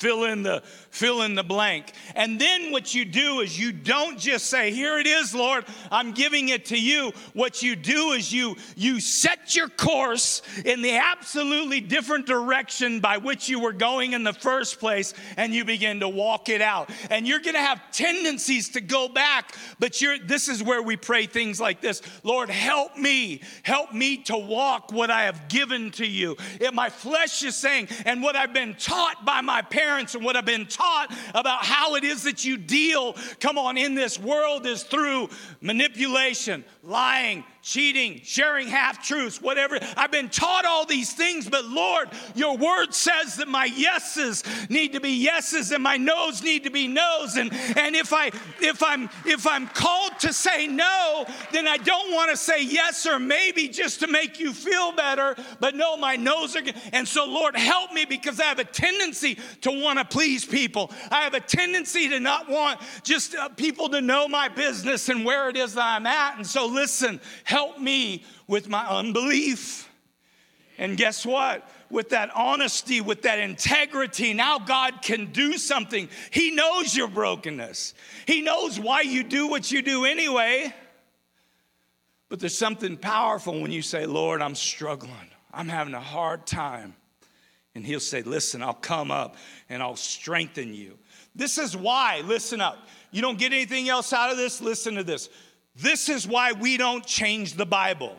fill 0.00 0.24
in 0.24 0.42
the 0.42 0.62
fill 0.90 1.22
in 1.22 1.34
the 1.34 1.44
blank. 1.44 1.92
And 2.16 2.40
then 2.40 2.72
what 2.72 2.94
you 2.94 3.04
do 3.04 3.40
is 3.40 3.58
you 3.58 3.70
don't 3.70 4.18
just 4.18 4.46
say 4.46 4.72
here 4.72 4.98
it 4.98 5.06
is 5.06 5.34
lord 5.34 5.64
i'm 5.92 6.12
giving 6.12 6.48
it 6.48 6.64
to 6.66 6.80
you. 6.80 7.12
What 7.34 7.62
you 7.62 7.76
do 7.76 8.12
is 8.12 8.32
you 8.32 8.56
you 8.76 9.00
set 9.00 9.54
your 9.54 9.68
course 9.68 10.42
in 10.64 10.82
the 10.82 10.96
absolutely 10.96 11.80
different 11.80 12.26
direction 12.26 13.00
by 13.00 13.18
which 13.18 13.48
you 13.48 13.60
were 13.60 13.72
going 13.72 14.14
in 14.14 14.24
the 14.24 14.32
first 14.32 14.80
place 14.80 15.12
and 15.36 15.54
you 15.54 15.64
begin 15.64 16.00
to 16.00 16.08
walk 16.08 16.48
it 16.48 16.62
out. 16.62 16.90
And 17.10 17.28
you're 17.28 17.40
going 17.40 17.54
to 17.54 17.60
have 17.60 17.80
tendencies 17.92 18.70
to 18.70 18.80
go 18.80 19.08
back 19.08 19.54
but 19.78 20.00
you're 20.00 20.18
this 20.18 20.48
is 20.48 20.62
where 20.62 20.82
we 20.82 20.96
pray 20.96 21.26
things 21.26 21.60
like 21.60 21.82
this. 21.82 22.00
Lord 22.24 22.48
help 22.48 22.96
me 22.96 23.42
help 23.62 23.92
me 23.92 24.16
to 24.24 24.36
walk 24.36 24.92
what 24.92 25.10
i 25.10 25.24
have 25.24 25.48
given 25.48 25.90
to 25.92 26.06
you. 26.06 26.36
If 26.58 26.72
my 26.72 26.88
flesh 26.88 27.42
is 27.42 27.54
saying 27.54 27.88
and 28.06 28.22
what 28.22 28.34
i've 28.34 28.54
been 28.54 28.74
taught 28.74 29.26
by 29.26 29.42
my 29.42 29.60
parents 29.60 29.89
parents 29.90 30.14
and 30.14 30.24
what 30.24 30.36
I've 30.36 30.44
been 30.44 30.66
taught 30.66 31.08
about 31.34 31.64
how 31.64 31.96
it 31.96 32.04
is 32.04 32.22
that 32.22 32.44
you 32.44 32.56
deal, 32.56 33.16
come 33.40 33.58
on, 33.58 33.76
in 33.76 33.96
this 33.96 34.20
world 34.20 34.64
is 34.64 34.84
through 34.84 35.28
manipulation, 35.60 36.64
lying, 36.84 37.42
cheating, 37.62 38.20
sharing 38.24 38.68
half 38.68 39.04
truths, 39.06 39.40
whatever. 39.40 39.78
I've 39.96 40.10
been 40.10 40.28
taught 40.28 40.64
all 40.64 40.86
these 40.86 41.12
things, 41.12 41.48
but 41.48 41.64
Lord, 41.66 42.08
your 42.34 42.56
word 42.56 42.94
says 42.94 43.36
that 43.36 43.48
my 43.48 43.66
yeses 43.66 44.42
need 44.70 44.92
to 44.94 45.00
be 45.00 45.10
yeses 45.10 45.70
and 45.72 45.82
my 45.82 45.96
no's 45.96 46.42
need 46.42 46.64
to 46.64 46.70
be 46.70 46.88
no's. 46.88 47.36
And, 47.36 47.52
and 47.76 47.94
if 47.94 48.12
I 48.12 48.28
if 48.60 48.82
I'm 48.82 49.08
if 49.26 49.46
I'm 49.46 49.66
called 49.68 50.18
to 50.20 50.32
say 50.32 50.66
no, 50.66 51.26
then 51.52 51.68
I 51.68 51.76
don't 51.76 52.12
want 52.14 52.30
to 52.30 52.36
say 52.36 52.64
yes 52.64 53.06
or 53.06 53.18
maybe 53.18 53.68
just 53.68 54.00
to 54.00 54.06
make 54.06 54.40
you 54.40 54.52
feel 54.52 54.92
better. 54.92 55.36
But 55.58 55.74
no, 55.74 55.96
my 55.96 56.16
no's 56.16 56.56
are 56.56 56.62
and 56.92 57.06
so 57.06 57.26
Lord 57.26 57.56
help 57.56 57.92
me 57.92 58.04
because 58.04 58.40
I 58.40 58.44
have 58.44 58.58
a 58.58 58.64
tendency 58.64 59.38
to 59.62 59.70
want 59.70 59.98
to 59.98 60.04
please 60.04 60.44
people. 60.44 60.90
I 61.10 61.22
have 61.22 61.34
a 61.34 61.40
tendency 61.40 62.08
to 62.08 62.20
not 62.20 62.48
want 62.48 62.80
just 63.02 63.34
uh, 63.34 63.48
people 63.50 63.88
to 63.90 64.00
know 64.00 64.28
my 64.28 64.48
business 64.48 65.08
and 65.08 65.24
where 65.24 65.48
it 65.48 65.56
is 65.56 65.74
that 65.74 65.84
I'm 65.84 66.06
at. 66.06 66.36
And 66.36 66.46
so 66.46 66.66
listen, 66.66 67.20
Help 67.50 67.80
me 67.80 68.22
with 68.46 68.68
my 68.68 68.86
unbelief. 68.86 69.90
And 70.78 70.96
guess 70.96 71.26
what? 71.26 71.68
With 71.90 72.10
that 72.10 72.30
honesty, 72.32 73.00
with 73.00 73.22
that 73.22 73.40
integrity, 73.40 74.34
now 74.34 74.60
God 74.60 75.02
can 75.02 75.32
do 75.32 75.58
something. 75.58 76.08
He 76.30 76.52
knows 76.52 76.94
your 76.94 77.08
brokenness, 77.08 77.94
He 78.24 78.40
knows 78.40 78.78
why 78.78 79.00
you 79.00 79.24
do 79.24 79.48
what 79.48 79.72
you 79.72 79.82
do 79.82 80.04
anyway. 80.04 80.72
But 82.28 82.38
there's 82.38 82.56
something 82.56 82.96
powerful 82.96 83.60
when 83.60 83.72
you 83.72 83.82
say, 83.82 84.06
Lord, 84.06 84.42
I'm 84.42 84.54
struggling, 84.54 85.30
I'm 85.52 85.66
having 85.66 85.94
a 85.94 86.00
hard 86.00 86.46
time. 86.46 86.94
And 87.74 87.84
He'll 87.84 87.98
say, 87.98 88.22
Listen, 88.22 88.62
I'll 88.62 88.74
come 88.74 89.10
up 89.10 89.34
and 89.68 89.82
I'll 89.82 89.96
strengthen 89.96 90.72
you. 90.72 90.96
This 91.34 91.58
is 91.58 91.76
why, 91.76 92.22
listen 92.24 92.60
up. 92.60 92.78
You 93.10 93.22
don't 93.22 93.40
get 93.40 93.52
anything 93.52 93.88
else 93.88 94.12
out 94.12 94.30
of 94.30 94.36
this? 94.36 94.60
Listen 94.60 94.94
to 94.94 95.02
this. 95.02 95.28
This 95.74 96.08
is 96.08 96.26
why 96.26 96.52
we 96.52 96.76
don't 96.76 97.06
change 97.06 97.54
the 97.54 97.66
Bible. 97.66 98.16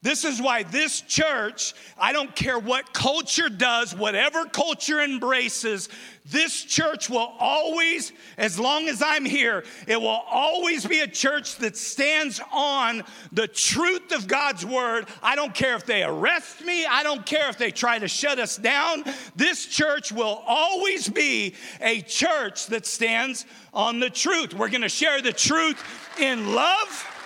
This 0.00 0.24
is 0.24 0.40
why 0.40 0.62
this 0.62 1.00
church, 1.00 1.74
I 1.98 2.12
don't 2.12 2.34
care 2.36 2.56
what 2.56 2.92
culture 2.92 3.48
does, 3.48 3.96
whatever 3.96 4.44
culture 4.44 5.00
embraces, 5.00 5.88
this 6.24 6.62
church 6.62 7.10
will 7.10 7.34
always, 7.40 8.12
as 8.36 8.60
long 8.60 8.88
as 8.88 9.02
I'm 9.02 9.24
here, 9.24 9.64
it 9.88 10.00
will 10.00 10.22
always 10.30 10.86
be 10.86 11.00
a 11.00 11.08
church 11.08 11.56
that 11.56 11.76
stands 11.76 12.40
on 12.52 13.02
the 13.32 13.48
truth 13.48 14.12
of 14.12 14.28
God's 14.28 14.64
word. 14.64 15.08
I 15.20 15.34
don't 15.34 15.52
care 15.52 15.74
if 15.74 15.84
they 15.84 16.04
arrest 16.04 16.64
me, 16.64 16.86
I 16.86 17.02
don't 17.02 17.26
care 17.26 17.48
if 17.48 17.58
they 17.58 17.72
try 17.72 17.98
to 17.98 18.06
shut 18.06 18.38
us 18.38 18.56
down. 18.56 19.02
This 19.34 19.66
church 19.66 20.12
will 20.12 20.44
always 20.46 21.08
be 21.08 21.56
a 21.80 22.02
church 22.02 22.66
that 22.66 22.86
stands 22.86 23.46
on 23.74 23.98
the 23.98 24.10
truth. 24.10 24.54
We're 24.54 24.68
gonna 24.68 24.88
share 24.88 25.20
the 25.20 25.32
truth 25.32 25.82
in 26.20 26.54
love. 26.54 27.17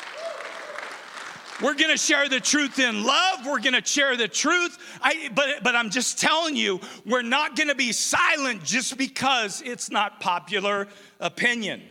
We're 1.62 1.75
going 1.75 1.90
to 1.90 1.96
share 1.96 2.29
the 2.29 2.40
truth 2.40 2.81
in 2.81 3.05
love. 3.05 3.46
We're 3.46 3.61
going 3.61 3.81
to 3.81 3.85
share 3.85 4.16
the 4.16 4.27
truth. 4.27 4.77
I, 5.01 5.31
but, 5.33 5.62
but 5.62 5.77
I'm 5.77 5.90
just 5.90 6.18
telling 6.18 6.57
you, 6.57 6.81
we're 7.07 7.22
not 7.22 7.55
going 7.55 7.68
to 7.68 7.77
be 7.77 7.92
silent 7.92 8.64
just 8.64 8.98
because 8.98 9.62
it's 9.64 9.88
not 9.88 10.20
popular 10.20 10.88
opinion. 11.20 11.83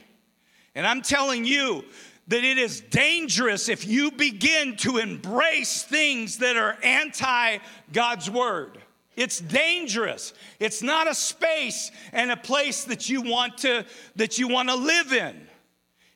And 0.75 0.85
I'm 0.85 1.01
telling 1.01 1.45
you 1.45 1.85
that 2.27 2.43
it 2.43 2.57
is 2.57 2.81
dangerous 2.81 3.69
if 3.69 3.87
you 3.87 4.11
begin 4.11 4.75
to 4.77 4.97
embrace 4.97 5.83
things 5.83 6.39
that 6.39 6.57
are 6.57 6.77
anti 6.83 7.59
God's 7.93 8.29
word. 8.29 8.77
It's 9.15 9.39
dangerous. 9.39 10.33
It's 10.59 10.81
not 10.81 11.09
a 11.09 11.15
space 11.15 11.91
and 12.11 12.31
a 12.31 12.37
place 12.37 12.85
that 12.85 13.09
you 13.09 13.21
want 13.21 13.59
to 13.59 13.85
that 14.15 14.37
you 14.37 14.47
want 14.47 14.69
to 14.69 14.75
live 14.75 15.13
in. 15.13 15.47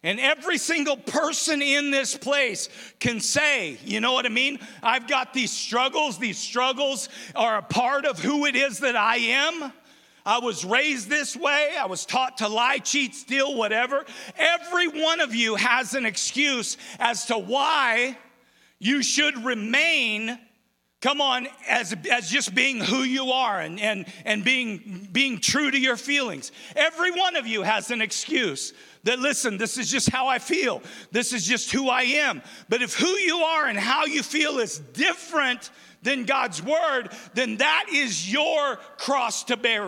And 0.06 0.20
every 0.20 0.60
single 0.60 0.98
person 0.98 1.64
in 1.64 1.90
this 1.90 2.16
place 2.16 2.70
can 3.00 3.20
say, 3.20 3.80
you 3.84 4.00
know 4.00 4.14
what 4.14 4.28
I 4.28 4.30
mean? 4.30 4.60
I've 4.84 5.08
got 5.08 5.34
these 5.34 5.52
struggles. 5.52 6.20
These 6.20 6.38
struggles 6.38 7.10
are 7.34 7.58
a 7.58 7.64
part 7.64 8.06
of 8.06 8.20
who 8.20 8.46
it 8.46 8.56
is 8.56 8.80
that 8.80 8.96
I 8.96 9.16
am. 9.18 9.74
I 10.24 10.38
was 10.38 10.64
raised 10.64 11.10
this 11.10 11.36
way. 11.36 11.72
I 11.76 11.88
was 11.88 12.06
taught 12.06 12.38
to 12.38 12.48
lie, 12.48 12.78
cheat, 12.78 13.16
steal, 13.16 13.56
whatever. 13.56 14.06
Every 14.38 14.90
one 14.90 15.22
of 15.22 15.34
you 15.34 15.56
has 15.56 15.96
an 15.96 16.06
excuse 16.06 16.78
as 17.00 17.26
to 17.26 17.40
why 17.40 18.16
you 18.78 19.02
should 19.02 19.44
remain 19.44 20.38
come 21.02 21.22
on 21.22 21.48
as, 21.70 21.96
as 22.12 22.32
just 22.32 22.56
being 22.56 22.80
who 22.80 23.04
you 23.04 23.30
are 23.30 23.60
and, 23.60 23.80
and, 23.80 24.06
and 24.24 24.44
being, 24.44 25.08
being 25.12 25.40
true 25.40 25.70
to 25.70 25.78
your 25.78 25.98
feelings 25.98 26.52
every 26.76 27.12
one 27.12 27.36
of 27.36 27.46
you 27.46 27.62
has 27.62 27.92
an 27.92 28.02
excuse 28.02 28.74
that 29.06 29.20
listen, 29.20 29.58
this 29.58 29.78
is 29.78 29.90
just 29.90 30.10
how 30.10 30.28
I 30.28 30.40
feel. 30.40 30.82
This 31.12 31.32
is 31.32 31.46
just 31.46 31.72
who 31.72 31.90
I 31.90 32.02
am. 32.02 32.42
But 32.68 32.82
if 32.82 32.94
who 32.94 33.08
you 33.08 33.38
are 33.38 33.66
and 33.66 33.80
how 33.80 34.06
you 34.06 34.22
feel 34.22 34.60
is 34.60 34.80
different 34.80 35.72
than 36.04 36.26
God's 36.26 36.62
word, 36.62 37.10
then 37.34 37.58
that 37.58 37.86
is 37.92 38.32
your 38.32 38.76
cross 38.98 39.46
to 39.46 39.58
bear. 39.58 39.86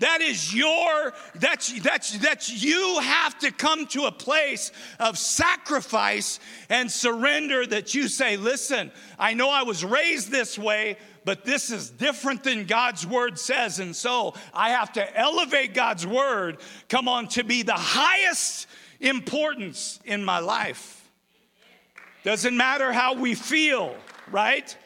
That 0.00 0.20
is 0.20 0.52
your, 0.52 1.12
that's, 1.36 1.80
that's, 1.80 2.18
that's, 2.18 2.62
you 2.62 2.98
have 3.00 3.38
to 3.40 3.50
come 3.52 3.86
to 3.88 4.04
a 4.04 4.12
place 4.12 4.72
of 4.98 5.16
sacrifice 5.16 6.40
and 6.68 6.90
surrender 6.90 7.64
that 7.64 7.94
you 7.94 8.08
say, 8.08 8.36
listen, 8.36 8.90
I 9.18 9.34
know 9.34 9.50
I 9.50 9.62
was 9.62 9.84
raised 9.84 10.30
this 10.30 10.58
way, 10.58 10.98
but 11.24 11.44
this 11.44 11.70
is 11.70 11.90
different 11.90 12.44
than 12.44 12.66
God's 12.66 13.06
word 13.06 13.38
says. 13.38 13.78
And 13.78 13.94
so 13.94 14.34
I 14.52 14.70
have 14.70 14.92
to 14.92 15.18
elevate 15.18 15.74
God's 15.74 16.06
word, 16.06 16.58
come 16.88 17.08
on, 17.08 17.28
to 17.28 17.44
be 17.44 17.62
the 17.62 17.72
highest 17.72 18.66
importance 19.00 20.00
in 20.04 20.24
my 20.24 20.38
life. 20.38 21.08
Doesn't 22.24 22.56
matter 22.56 22.92
how 22.92 23.14
we 23.14 23.34
feel, 23.34 23.94
right? 24.30 24.76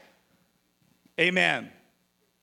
Amen. 1.20 1.70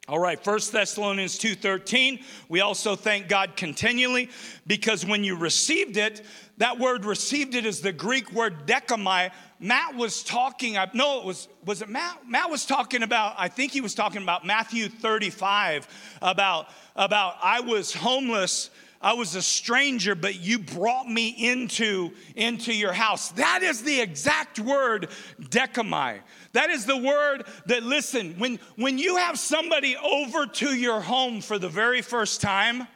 All 0.08 0.20
right, 0.20 0.40
1 0.40 0.72
Thessalonians 0.72 1.38
2:13. 1.40 2.24
We 2.48 2.62
also 2.62 2.96
thank 2.96 3.28
God 3.28 3.56
continually 3.58 4.30
because 4.68 5.04
when 5.04 5.24
you 5.24 5.36
received 5.36 5.98
it, 5.98 6.24
that 6.58 6.78
word 6.78 7.06
received 7.06 7.56
it 7.56 7.66
is 7.66 7.82
the 7.82 7.92
Greek 7.92 8.32
word 8.32 8.68
dechomai, 8.68 9.32
Matt 9.60 9.96
was 9.96 10.24
talking, 10.24 10.78
I 10.78 10.90
no, 10.94 11.20
it 11.20 11.26
was, 11.26 11.48
was 11.66 11.82
it 11.82 11.90
Matt? 11.90 12.28
Matt 12.28 12.50
was 12.50 12.66
talking 12.66 13.04
about, 13.04 13.36
I 13.38 13.48
think 13.48 13.72
he 13.72 13.82
was 13.82 13.96
talking 13.96 14.22
about 14.22 14.46
Matthew 14.46 14.90
35, 14.90 15.88
about, 16.22 16.68
about 16.96 17.36
I 17.42 17.62
was 17.62 17.94
homeless, 17.94 18.70
I 19.02 19.14
was 19.14 19.36
a 19.36 19.42
stranger, 19.42 20.16
but 20.16 20.40
you 20.40 20.60
brought 20.60 21.08
me 21.08 21.30
into, 21.30 22.12
into 22.36 22.74
your 22.74 22.92
house. 22.92 23.30
That 23.32 23.62
is 23.62 23.84
the 23.84 24.02
exact 24.02 24.60
word, 24.60 25.10
dechomai. 25.40 26.22
That 26.54 26.70
is 26.70 26.86
the 26.86 26.98
word 26.98 27.46
that, 27.68 27.84
listen, 27.84 28.34
when, 28.40 28.60
when 28.78 28.98
you 28.98 29.18
have 29.18 29.38
somebody 29.38 29.96
over 29.96 30.48
to 30.48 30.76
your 30.76 31.02
home 31.02 31.40
for 31.40 31.60
the 31.60 31.70
very 31.70 32.02
first 32.02 32.42
time, 32.42 32.88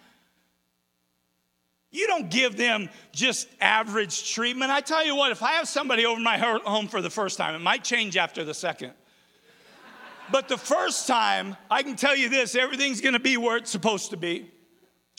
You 1.91 2.05
don't 2.05 2.29
give 2.29 2.55
them 2.55 2.89
just 3.11 3.47
average 3.59 4.31
treatment. 4.31 4.71
I 4.71 4.81
tell 4.81 5.03
you 5.03 5.15
what, 5.15 5.31
if 5.31 5.41
I 5.41 5.53
have 5.53 5.67
somebody 5.67 6.05
over 6.05 6.21
my 6.21 6.37
home 6.37 6.87
for 6.87 7.01
the 7.01 7.09
first 7.09 7.37
time, 7.37 7.55
it 7.55 7.59
might 7.59 7.83
change 7.83 8.15
after 8.15 8.43
the 8.43 8.53
second. 8.53 8.93
But 10.31 10.47
the 10.47 10.57
first 10.57 11.07
time, 11.07 11.57
I 11.71 11.81
can 11.81 11.95
tell 11.95 12.15
you 12.15 12.29
this 12.29 12.53
everything's 12.53 13.01
gonna 13.01 13.19
be 13.19 13.37
where 13.37 13.57
it's 13.57 13.71
supposed 13.71 14.11
to 14.11 14.17
be. 14.17 14.51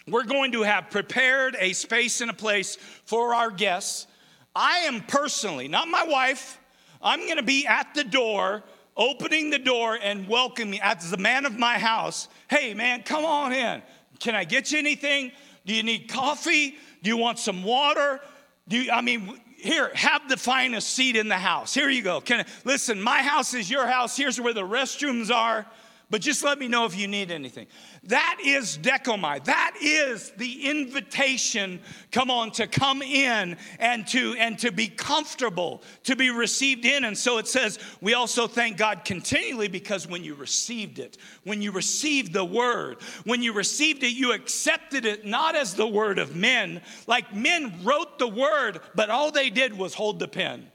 We're 0.07 0.25
going 0.25 0.53
to 0.53 0.63
have 0.63 0.91
prepared 0.91 1.57
a 1.59 1.73
space 1.73 2.21
and 2.21 2.31
a 2.31 2.35
place 2.35 2.77
for 3.05 3.35
our 3.35 3.51
guests. 3.51 4.07
I 4.55 4.79
am 4.81 5.01
personally, 5.03 5.67
not 5.67 5.89
my 5.89 6.05
wife, 6.05 6.61
I'm 7.03 7.27
gonna 7.27 7.43
be 7.43 7.67
at 7.67 7.95
the 7.95 8.05
door, 8.05 8.63
opening 8.97 9.51
the 9.51 9.59
door 9.59 9.99
and 10.01 10.29
welcoming 10.29 10.81
as 10.81 11.11
the 11.11 11.17
man 11.17 11.47
of 11.47 11.59
my 11.59 11.79
house. 11.79 12.29
Hey, 12.49 12.75
man, 12.75 13.03
come 13.03 13.25
on 13.25 13.53
in. 13.53 13.83
Can 14.21 14.35
I 14.35 14.45
get 14.45 14.71
you 14.71 14.79
anything? 14.79 15.33
Do 15.67 15.75
you 15.75 15.83
need 15.83 16.09
coffee? 16.09 16.77
Do 17.03 17.11
you 17.11 17.17
want 17.17 17.39
some 17.39 17.63
water? 17.63 18.21
Do 18.69 18.79
you, 18.79 18.91
I 18.91 19.01
mean, 19.01 19.41
here, 19.57 19.91
have 19.95 20.29
the 20.29 20.37
finest 20.37 20.91
seat 20.91 21.17
in 21.17 21.29
the 21.29 21.39
house. 21.39 21.75
Here 21.75 21.91
you 21.91 22.03
go. 22.03 22.21
Can 22.21 22.47
listen, 22.65 23.01
my 23.01 23.23
house 23.23 23.53
is 23.53 23.71
your 23.71 23.87
house. 23.87 24.17
Here's 24.17 24.41
where 24.41 24.55
the 24.55 24.63
restrooms 24.63 25.31
are 25.31 25.67
but 26.11 26.21
just 26.21 26.43
let 26.43 26.59
me 26.59 26.67
know 26.67 26.85
if 26.85 26.97
you 26.97 27.07
need 27.07 27.31
anything. 27.31 27.69
That 28.05 28.39
is 28.45 28.77
dechomai. 28.79 29.45
That 29.45 29.77
is 29.81 30.33
the 30.37 30.69
invitation, 30.69 31.81
come 32.11 32.31
on, 32.31 32.51
to 32.53 32.67
come 32.67 33.01
in 33.01 33.57
and 33.79 34.07
to 34.09 34.35
and 34.39 34.59
to 34.59 34.73
be 34.73 34.89
comfortable, 34.89 35.83
to 36.05 36.17
be 36.17 36.31
received 36.31 36.85
in. 36.85 37.05
And 37.05 37.17
so 37.17 37.39
it 37.39 37.47
says, 37.47 37.79
we 38.01 38.15
also 38.15 38.49
thank 38.49 38.77
God 38.77 39.05
continually 39.05 39.69
because 39.69 40.09
when 40.09 40.25
you 40.25 40.35
received 40.35 40.99
it, 40.99 41.17
when 41.45 41.63
you 41.63 41.71
received 41.71 42.33
the 42.33 42.45
word, 42.45 43.01
when 43.25 43.43
you 43.43 43.53
received 43.53 44.03
it, 44.03 44.13
you 44.13 44.33
accepted 44.33 45.05
it 45.05 45.25
not 45.25 45.55
as 45.55 45.75
the 45.75 45.87
word 45.87 46.19
of 46.19 46.35
men, 46.35 46.81
like 47.07 47.35
men 47.35 47.73
wrote 47.85 48.19
the 48.19 48.29
word, 48.29 48.81
but 48.95 49.11
all 49.11 49.31
they 49.31 49.51
did 49.51 49.77
was 49.77 49.95
hold 49.95 50.19
the 50.19 50.29
pen. 50.29 50.71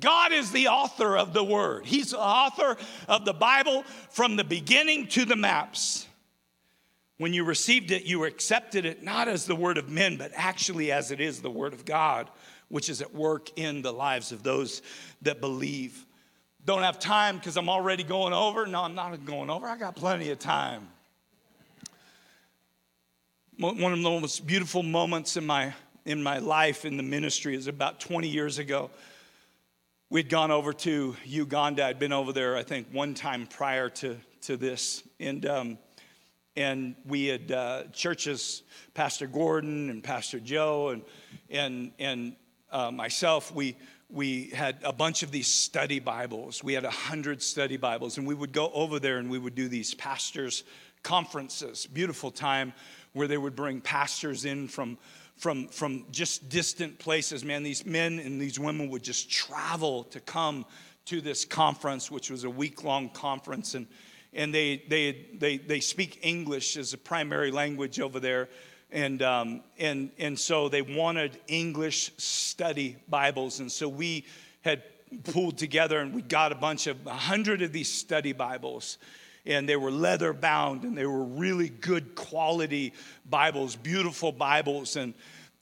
God 0.00 0.32
is 0.32 0.50
the 0.50 0.68
author 0.68 1.16
of 1.16 1.32
the 1.32 1.44
word. 1.44 1.86
He's 1.86 2.10
the 2.10 2.20
author 2.20 2.76
of 3.08 3.24
the 3.24 3.32
Bible 3.32 3.84
from 4.10 4.36
the 4.36 4.44
beginning 4.44 5.06
to 5.08 5.24
the 5.24 5.36
maps. 5.36 6.06
When 7.18 7.32
you 7.32 7.44
received 7.44 7.92
it, 7.92 8.04
you 8.04 8.24
accepted 8.24 8.84
it 8.84 9.02
not 9.02 9.28
as 9.28 9.46
the 9.46 9.54
word 9.54 9.78
of 9.78 9.88
men, 9.88 10.16
but 10.16 10.32
actually 10.34 10.92
as 10.92 11.10
it 11.10 11.20
is 11.20 11.40
the 11.40 11.50
word 11.50 11.72
of 11.72 11.84
God, 11.84 12.28
which 12.68 12.88
is 12.88 13.00
at 13.00 13.14
work 13.14 13.56
in 13.56 13.80
the 13.80 13.92
lives 13.92 14.32
of 14.32 14.42
those 14.42 14.82
that 15.22 15.40
believe. 15.40 16.04
Don't 16.64 16.82
have 16.82 16.98
time 16.98 17.36
because 17.36 17.56
I'm 17.56 17.68
already 17.68 18.02
going 18.02 18.32
over. 18.32 18.66
No, 18.66 18.82
I'm 18.82 18.96
not 18.96 19.24
going 19.24 19.50
over. 19.50 19.66
I 19.66 19.78
got 19.78 19.94
plenty 19.94 20.30
of 20.30 20.40
time. 20.40 20.88
One 23.58 23.92
of 23.92 23.98
the 23.98 24.20
most 24.20 24.46
beautiful 24.46 24.82
moments 24.82 25.36
in 25.36 25.46
my 25.46 25.72
in 26.04 26.22
my 26.22 26.38
life 26.38 26.84
in 26.84 26.96
the 26.96 27.02
ministry 27.02 27.56
is 27.56 27.66
about 27.66 27.98
20 28.00 28.28
years 28.28 28.58
ago. 28.58 28.90
We'd 30.16 30.30
gone 30.30 30.50
over 30.50 30.72
to 30.72 31.14
Uganda. 31.26 31.84
I'd 31.84 31.98
been 31.98 32.14
over 32.14 32.32
there, 32.32 32.56
I 32.56 32.62
think, 32.62 32.86
one 32.90 33.12
time 33.12 33.46
prior 33.46 33.90
to, 33.90 34.16
to 34.44 34.56
this. 34.56 35.02
And, 35.20 35.44
um, 35.44 35.78
and 36.56 36.94
we 37.04 37.26
had 37.26 37.52
uh, 37.52 37.82
churches, 37.92 38.62
Pastor 38.94 39.26
Gordon 39.26 39.90
and 39.90 40.02
Pastor 40.02 40.40
Joe 40.40 40.88
and, 40.88 41.02
and, 41.50 41.92
and 41.98 42.34
uh, 42.72 42.90
myself, 42.90 43.54
we, 43.54 43.76
we 44.08 44.44
had 44.54 44.78
a 44.84 44.92
bunch 44.94 45.22
of 45.22 45.32
these 45.32 45.48
study 45.48 45.98
Bibles. 45.98 46.64
We 46.64 46.72
had 46.72 46.86
a 46.86 46.90
hundred 46.90 47.42
study 47.42 47.76
Bibles, 47.76 48.16
and 48.16 48.26
we 48.26 48.34
would 48.34 48.54
go 48.54 48.70
over 48.72 48.98
there 48.98 49.18
and 49.18 49.28
we 49.28 49.38
would 49.38 49.54
do 49.54 49.68
these 49.68 49.92
pastors' 49.92 50.64
conferences. 51.02 51.84
Beautiful 51.84 52.30
time 52.30 52.72
where 53.12 53.28
they 53.28 53.36
would 53.36 53.54
bring 53.54 53.82
pastors 53.82 54.46
in 54.46 54.66
from 54.68 54.96
from, 55.36 55.68
from 55.68 56.04
just 56.10 56.48
distant 56.48 56.98
places. 56.98 57.44
Man, 57.44 57.62
these 57.62 57.84
men 57.84 58.18
and 58.18 58.40
these 58.40 58.58
women 58.58 58.88
would 58.90 59.02
just 59.02 59.30
travel 59.30 60.04
to 60.04 60.20
come 60.20 60.64
to 61.06 61.20
this 61.20 61.44
conference, 61.44 62.10
which 62.10 62.30
was 62.30 62.44
a 62.44 62.50
week 62.50 62.84
long 62.84 63.08
conference. 63.10 63.74
And, 63.74 63.86
and 64.32 64.52
they, 64.52 64.82
they, 64.88 65.26
they, 65.34 65.58
they 65.58 65.80
speak 65.80 66.20
English 66.22 66.76
as 66.76 66.92
a 66.92 66.98
primary 66.98 67.50
language 67.50 68.00
over 68.00 68.18
there. 68.18 68.48
And, 68.90 69.22
um, 69.22 69.62
and, 69.78 70.10
and 70.18 70.38
so 70.38 70.68
they 70.68 70.82
wanted 70.82 71.38
English 71.48 72.12
study 72.18 72.96
Bibles. 73.08 73.60
And 73.60 73.70
so 73.70 73.88
we 73.88 74.24
had 74.62 74.82
pulled 75.24 75.58
together 75.58 76.00
and 76.00 76.14
we 76.14 76.22
got 76.22 76.50
a 76.50 76.56
bunch 76.56 76.86
of, 76.86 77.06
a 77.06 77.10
hundred 77.10 77.62
of 77.62 77.72
these 77.72 77.92
study 77.92 78.32
Bibles 78.32 78.98
and 79.46 79.68
they 79.68 79.76
were 79.76 79.90
leather 79.90 80.32
bound 80.32 80.82
and 80.82 80.96
they 80.96 81.06
were 81.06 81.22
really 81.22 81.68
good 81.68 82.14
quality 82.14 82.92
Bibles, 83.28 83.76
beautiful 83.76 84.32
Bibles. 84.32 84.96
And, 84.96 85.14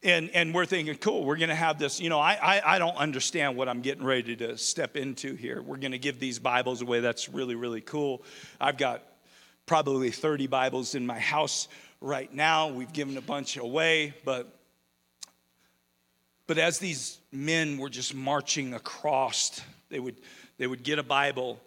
and, 0.03 0.31
and 0.31 0.55
we're 0.55 0.66
thinking, 0.66 0.97
cool, 0.97 1.25
we're 1.25 1.37
going 1.37 1.51
to 1.51 1.55
have 1.55 1.79
this. 1.79 2.01
You 2.01 2.09
know, 2.09 2.18
I, 2.18 2.33
I, 2.35 2.75
I 2.77 2.79
don't 2.79 2.97
understand 2.97 3.57
what 3.57 3.68
I'm 3.68 3.81
getting 3.81 4.05
ready 4.05 4.37
to 4.37 4.57
step 4.57 4.97
into 4.97 5.35
here. 5.35 5.62
We're 5.62 5.77
going 5.77 5.92
to 5.92 5.99
give 5.99 6.18
these 6.18 6.38
Bibles 6.38 6.83
away. 6.83 7.01
That's 7.01 7.29
really, 7.29 7.55
really 7.55 7.81
cool. 7.81 8.23
I've 8.61 8.79
got 8.79 9.03
probably 9.66 10.11
30 10.11 10.47
Bibles 10.47 10.94
in 10.94 11.07
my 11.07 11.18
house 11.18 11.68
right 12.01 12.33
now. 12.33 12.68
We've 12.68 12.92
given 12.92 13.16
a 13.16 13.23
bunch 13.23 13.57
away, 13.57 14.14
but 14.25 14.51
but 16.47 16.59
as 16.59 16.79
these 16.79 17.18
men 17.33 17.79
were 17.79 17.88
just 17.88 18.14
marching 18.14 18.75
across, 18.75 19.62
they 19.88 19.99
would 19.99 20.16
they 20.59 20.66
would 20.66 20.83
get 20.83 20.99
a 20.99 21.03
Bible 21.03 21.59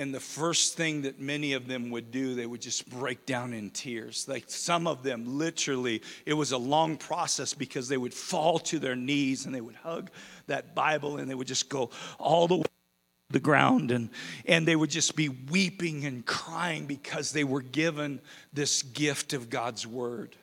and 0.00 0.14
the 0.14 0.20
first 0.20 0.76
thing 0.76 1.02
that 1.02 1.18
many 1.18 1.54
of 1.54 1.66
them 1.66 1.90
would 1.90 2.12
do, 2.12 2.36
they 2.36 2.46
would 2.46 2.60
just 2.60 2.88
break 2.88 3.26
down 3.26 3.52
in 3.52 3.70
tears. 3.70 4.26
Like 4.28 4.44
some 4.46 4.86
of 4.86 5.02
them, 5.02 5.38
literally, 5.38 6.02
it 6.24 6.34
was 6.34 6.52
a 6.52 6.58
long 6.58 6.96
process 6.96 7.52
because 7.52 7.88
they 7.88 7.96
would 7.96 8.14
fall 8.14 8.60
to 8.60 8.78
their 8.78 8.94
knees 8.94 9.44
and 9.44 9.52
they 9.52 9.60
would 9.60 9.74
hug 9.74 10.10
that 10.46 10.74
Bible 10.76 11.18
and 11.18 11.28
they 11.28 11.34
would 11.34 11.48
just 11.48 11.68
go 11.68 11.90
all 12.18 12.46
the 12.46 12.56
way 12.58 12.62
to 12.62 13.32
the 13.32 13.40
ground 13.40 13.90
and, 13.90 14.10
and 14.46 14.68
they 14.68 14.76
would 14.76 14.90
just 14.90 15.16
be 15.16 15.30
weeping 15.30 16.04
and 16.04 16.24
crying 16.24 16.86
because 16.86 17.32
they 17.32 17.44
were 17.44 17.62
given 17.62 18.20
this 18.52 18.82
gift 18.82 19.32
of 19.32 19.50
God's 19.50 19.84
word. 19.84 20.36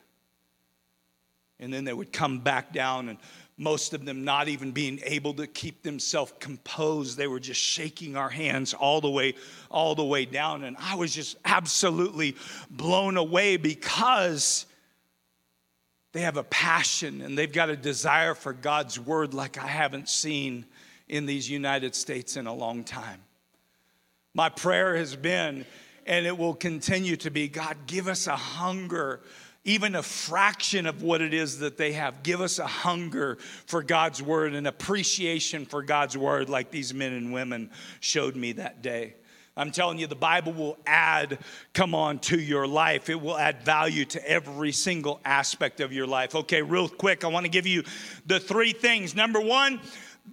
And 1.62 1.74
then 1.74 1.86
they 1.86 1.94
would 1.94 2.12
come 2.12 2.40
back 2.40 2.74
down 2.74 3.08
and 3.08 3.18
most 3.58 3.94
of 3.94 4.04
them 4.04 4.26
not 4.26 4.50
even 4.50 4.72
being 4.72 5.00
able 5.06 5.34
to 5.36 5.48
keep 5.48 5.82
themselves 5.82 6.34
composed. 6.40 7.18
They 7.18 7.28
were 7.28 7.40
just 7.40 7.62
shaking 7.62 8.18
our 8.18 8.30
hands 8.30 8.74
all 8.74 9.00
the 9.00 9.10
way 9.10 9.36
all 9.72 9.96
the 9.96 10.04
way 10.04 10.26
down. 10.26 10.64
And 10.64 10.76
i 10.80 10.96
was 10.96 11.14
just 11.14 11.38
absolutely 11.46 12.36
blown 12.70 13.18
away 13.18 13.58
because 13.58 14.66
they 16.12 16.22
have 16.22 16.38
a 16.38 16.44
passion 16.44 17.22
and 17.22 17.38
they've 17.38 17.52
got 17.52 17.70
a 17.70 17.76
desire 17.76 18.36
for 18.36 18.54
god's 18.54 19.00
word 19.00 19.34
like 19.34 19.58
i 19.58 19.68
haven't 19.68 20.10
seen 20.10 20.66
in 21.08 21.26
these 21.26 21.50
united 21.50 21.96
states 21.96 22.38
in 22.38 22.48
a 22.48 22.54
long 22.54 22.84
time. 22.84 23.22
My 24.34 24.50
prayer 24.50 24.98
has 24.98 25.16
been 25.16 25.66
and 26.06 26.26
it 26.26 26.38
will 26.38 26.54
continue 26.54 27.16
to 27.18 27.32
be 27.32 27.48
god 27.48 27.78
give 27.88 28.10
us 28.10 28.28
a 28.28 28.36
hunger 28.36 29.22
even 29.66 29.96
a 29.96 30.04
fraction 30.04 30.86
of 30.86 31.02
what 31.02 31.22
it 31.22 31.34
is 31.34 31.60
that 31.60 31.76
they 31.76 31.92
have. 31.94 32.24
Give 32.24 32.40
us 32.40 32.60
a 32.60 32.68
hunger 32.68 33.38
for 33.66 33.84
God's 33.84 34.22
word, 34.22 34.54
an 34.54 34.68
appreciation 34.68 35.66
for 35.66 35.82
God's 35.82 36.18
word, 36.18 36.50
like 36.50 36.72
these 36.72 36.94
men 36.94 37.14
and 37.14 37.34
women 37.34 37.72
showed 38.00 38.36
me 38.36 38.54
that 38.54 38.82
day. 38.82 39.16
I'm 39.58 39.72
telling 39.72 39.98
you, 39.98 40.06
the 40.06 40.16
Bible 40.16 40.52
will 40.52 40.78
add, 40.86 41.40
come 41.74 41.96
on, 41.96 42.20
to 42.20 42.38
your 42.38 42.68
life. 42.68 43.10
It 43.10 43.20
will 43.20 43.38
add 43.38 43.64
value 43.64 44.04
to 44.06 44.30
every 44.30 44.74
single 44.74 45.22
aspect 45.24 45.80
of 45.80 45.94
your 45.94 46.06
life. 46.06 46.36
Okay, 46.36 46.62
real 46.62 46.90
quick, 46.90 47.24
I 47.24 47.30
want 47.30 47.46
to 47.46 47.50
give 47.50 47.66
you 47.66 47.84
the 48.26 48.40
three 48.40 48.74
things. 48.74 49.16
Number 49.16 49.40
one, 49.40 49.80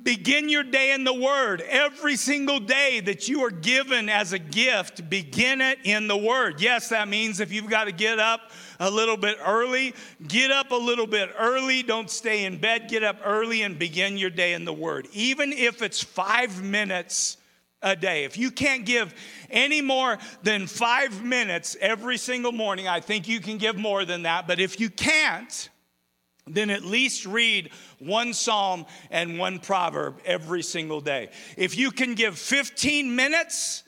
begin 0.02 0.48
your 0.48 0.64
day 0.64 0.92
in 0.92 1.04
the 1.04 1.14
Word. 1.14 1.62
Every 1.68 2.16
single 2.16 2.58
day 2.58 2.98
that 3.00 3.28
you 3.28 3.44
are 3.44 3.50
given 3.50 4.08
as 4.08 4.32
a 4.32 4.40
gift, 4.40 5.08
begin 5.08 5.60
it 5.60 5.78
in 5.84 6.08
the 6.08 6.16
Word. 6.16 6.60
Yes, 6.60 6.88
that 6.88 7.06
means 7.06 7.38
if 7.38 7.52
you've 7.52 7.70
got 7.70 7.84
to 7.84 7.92
get 7.92 8.18
up 8.18 8.50
a 8.82 8.90
little 8.90 9.16
bit 9.16 9.38
early, 9.46 9.94
get 10.26 10.50
up 10.50 10.72
a 10.72 10.76
little 10.76 11.06
bit 11.06 11.30
early. 11.38 11.84
Don't 11.84 12.10
stay 12.10 12.44
in 12.44 12.58
bed. 12.58 12.88
Get 12.88 13.04
up 13.04 13.16
early 13.24 13.62
and 13.62 13.78
begin 13.78 14.18
your 14.18 14.30
day 14.30 14.54
in 14.54 14.64
the 14.64 14.72
Word. 14.72 15.06
Even 15.12 15.52
if 15.52 15.82
it's 15.82 16.02
five 16.02 16.62
minutes 16.62 17.36
a 17.80 17.94
day. 17.96 18.24
If 18.24 18.36
you 18.36 18.50
can't 18.50 18.84
give 18.84 19.14
any 19.50 19.80
more 19.80 20.18
than 20.42 20.66
five 20.66 21.24
minutes 21.24 21.76
every 21.80 22.16
single 22.16 22.52
morning, 22.52 22.86
I 22.88 23.00
think 23.00 23.28
you 23.28 23.40
can 23.40 23.58
give 23.58 23.76
more 23.76 24.04
than 24.04 24.22
that. 24.22 24.46
But 24.46 24.60
if 24.60 24.78
you 24.78 24.88
can't, 24.88 25.68
then 26.46 26.70
at 26.70 26.84
least 26.84 27.26
read 27.26 27.70
one 27.98 28.34
psalm 28.34 28.86
and 29.10 29.38
one 29.38 29.58
proverb 29.58 30.20
every 30.24 30.62
single 30.62 31.00
day. 31.00 31.30
If 31.56 31.76
you 31.76 31.90
can 31.90 32.14
give 32.14 32.38
15 32.38 33.14
minutes, 33.14 33.82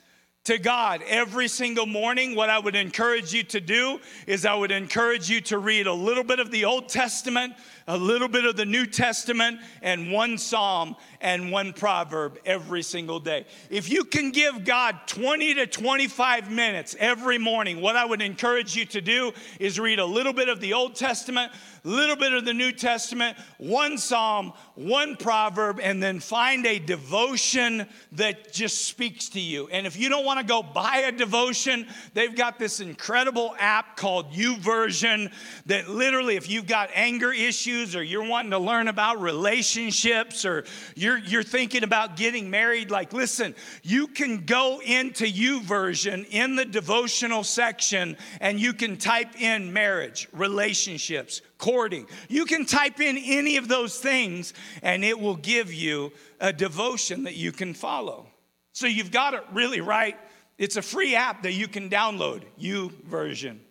to 0.45 0.59
God 0.59 1.01
every 1.07 1.47
single 1.47 1.85
morning, 1.85 2.35
what 2.35 2.49
I 2.49 2.59
would 2.59 2.75
encourage 2.75 3.33
you 3.33 3.43
to 3.43 3.59
do 3.59 3.99
is 4.27 4.45
I 4.45 4.53
would 4.53 4.71
encourage 4.71 5.29
you 5.29 5.41
to 5.41 5.57
read 5.57 5.87
a 5.87 5.93
little 5.93 6.23
bit 6.23 6.39
of 6.39 6.51
the 6.51 6.65
Old 6.65 6.87
Testament, 6.87 7.53
a 7.87 7.97
little 7.97 8.27
bit 8.27 8.45
of 8.45 8.55
the 8.55 8.65
New 8.65 8.85
Testament, 8.85 9.59
and 9.81 10.11
one 10.11 10.37
psalm 10.37 10.95
and 11.21 11.51
one 11.51 11.71
proverb 11.71 12.39
every 12.45 12.81
single 12.81 13.19
day. 13.19 13.45
If 13.69 13.89
you 13.89 14.03
can 14.03 14.31
give 14.31 14.65
God 14.65 14.95
20 15.05 15.55
to 15.55 15.67
25 15.67 16.51
minutes 16.51 16.95
every 16.99 17.37
morning, 17.37 17.81
what 17.81 17.95
I 17.95 18.05
would 18.05 18.21
encourage 18.21 18.75
you 18.75 18.85
to 18.85 19.01
do 19.01 19.33
is 19.59 19.79
read 19.79 19.99
a 19.99 20.05
little 20.05 20.33
bit 20.33 20.49
of 20.49 20.59
the 20.59 20.73
Old 20.73 20.95
Testament, 20.95 21.51
a 21.83 21.87
little 21.87 22.15
bit 22.15 22.33
of 22.33 22.43
the 22.45 22.53
New 22.53 22.71
Testament, 22.71 23.37
one 23.57 23.99
psalm, 23.99 24.53
one 24.73 25.15
proverb, 25.15 25.79
and 25.79 26.01
then 26.01 26.19
find 26.19 26.65
a 26.65 26.79
devotion 26.79 27.85
that 28.13 28.51
just 28.51 28.85
speaks 28.85 29.29
to 29.29 29.39
you. 29.39 29.67
And 29.71 29.85
if 29.85 29.95
you 29.97 30.09
don't 30.09 30.25
want 30.25 30.39
to 30.39 30.45
go 30.45 30.63
buy 30.63 31.03
a 31.07 31.11
devotion, 31.11 31.87
they've 32.15 32.35
got 32.35 32.57
this 32.57 32.79
incredible 32.79 33.55
app 33.59 33.95
called 33.95 34.33
YouVersion 34.33 35.31
that 35.67 35.87
literally, 35.87 36.35
if 36.35 36.49
you've 36.49 36.67
got 36.67 36.89
anger 36.95 37.31
issues 37.31 37.74
or 37.95 38.03
you're 38.03 38.27
wanting 38.27 38.51
to 38.51 38.57
learn 38.57 38.87
about 38.87 39.21
relationships 39.21 40.45
or 40.45 40.63
you're, 40.95 41.17
you're 41.17 41.43
thinking 41.43 41.83
about 41.83 42.15
getting 42.15 42.49
married, 42.49 42.91
like, 42.91 43.13
listen, 43.13 43.55
you 43.83 44.07
can 44.07 44.45
go 44.45 44.81
into 44.85 45.25
YouVersion 45.25 46.27
in 46.29 46.55
the 46.55 46.65
devotional 46.65 47.43
section 47.43 48.15
and 48.39 48.59
you 48.59 48.73
can 48.73 48.97
type 48.97 49.39
in 49.41 49.73
marriage, 49.73 50.27
relationships, 50.31 51.41
courting. 51.57 52.07
You 52.29 52.45
can 52.45 52.65
type 52.65 52.99
in 52.99 53.17
any 53.17 53.57
of 53.57 53.67
those 53.67 53.99
things 53.99 54.53
and 54.81 55.03
it 55.03 55.19
will 55.19 55.35
give 55.35 55.73
you 55.73 56.11
a 56.39 56.53
devotion 56.53 57.23
that 57.23 57.35
you 57.35 57.51
can 57.51 57.73
follow. 57.73 58.27
So 58.71 58.87
you've 58.87 59.11
got 59.11 59.33
it 59.33 59.43
really 59.53 59.81
right. 59.81 60.17
It's 60.57 60.77
a 60.77 60.81
free 60.81 61.15
app 61.15 61.43
that 61.43 61.53
you 61.53 61.67
can 61.67 61.89
download, 61.89 62.43
you 62.57 62.91
version. 63.05 63.61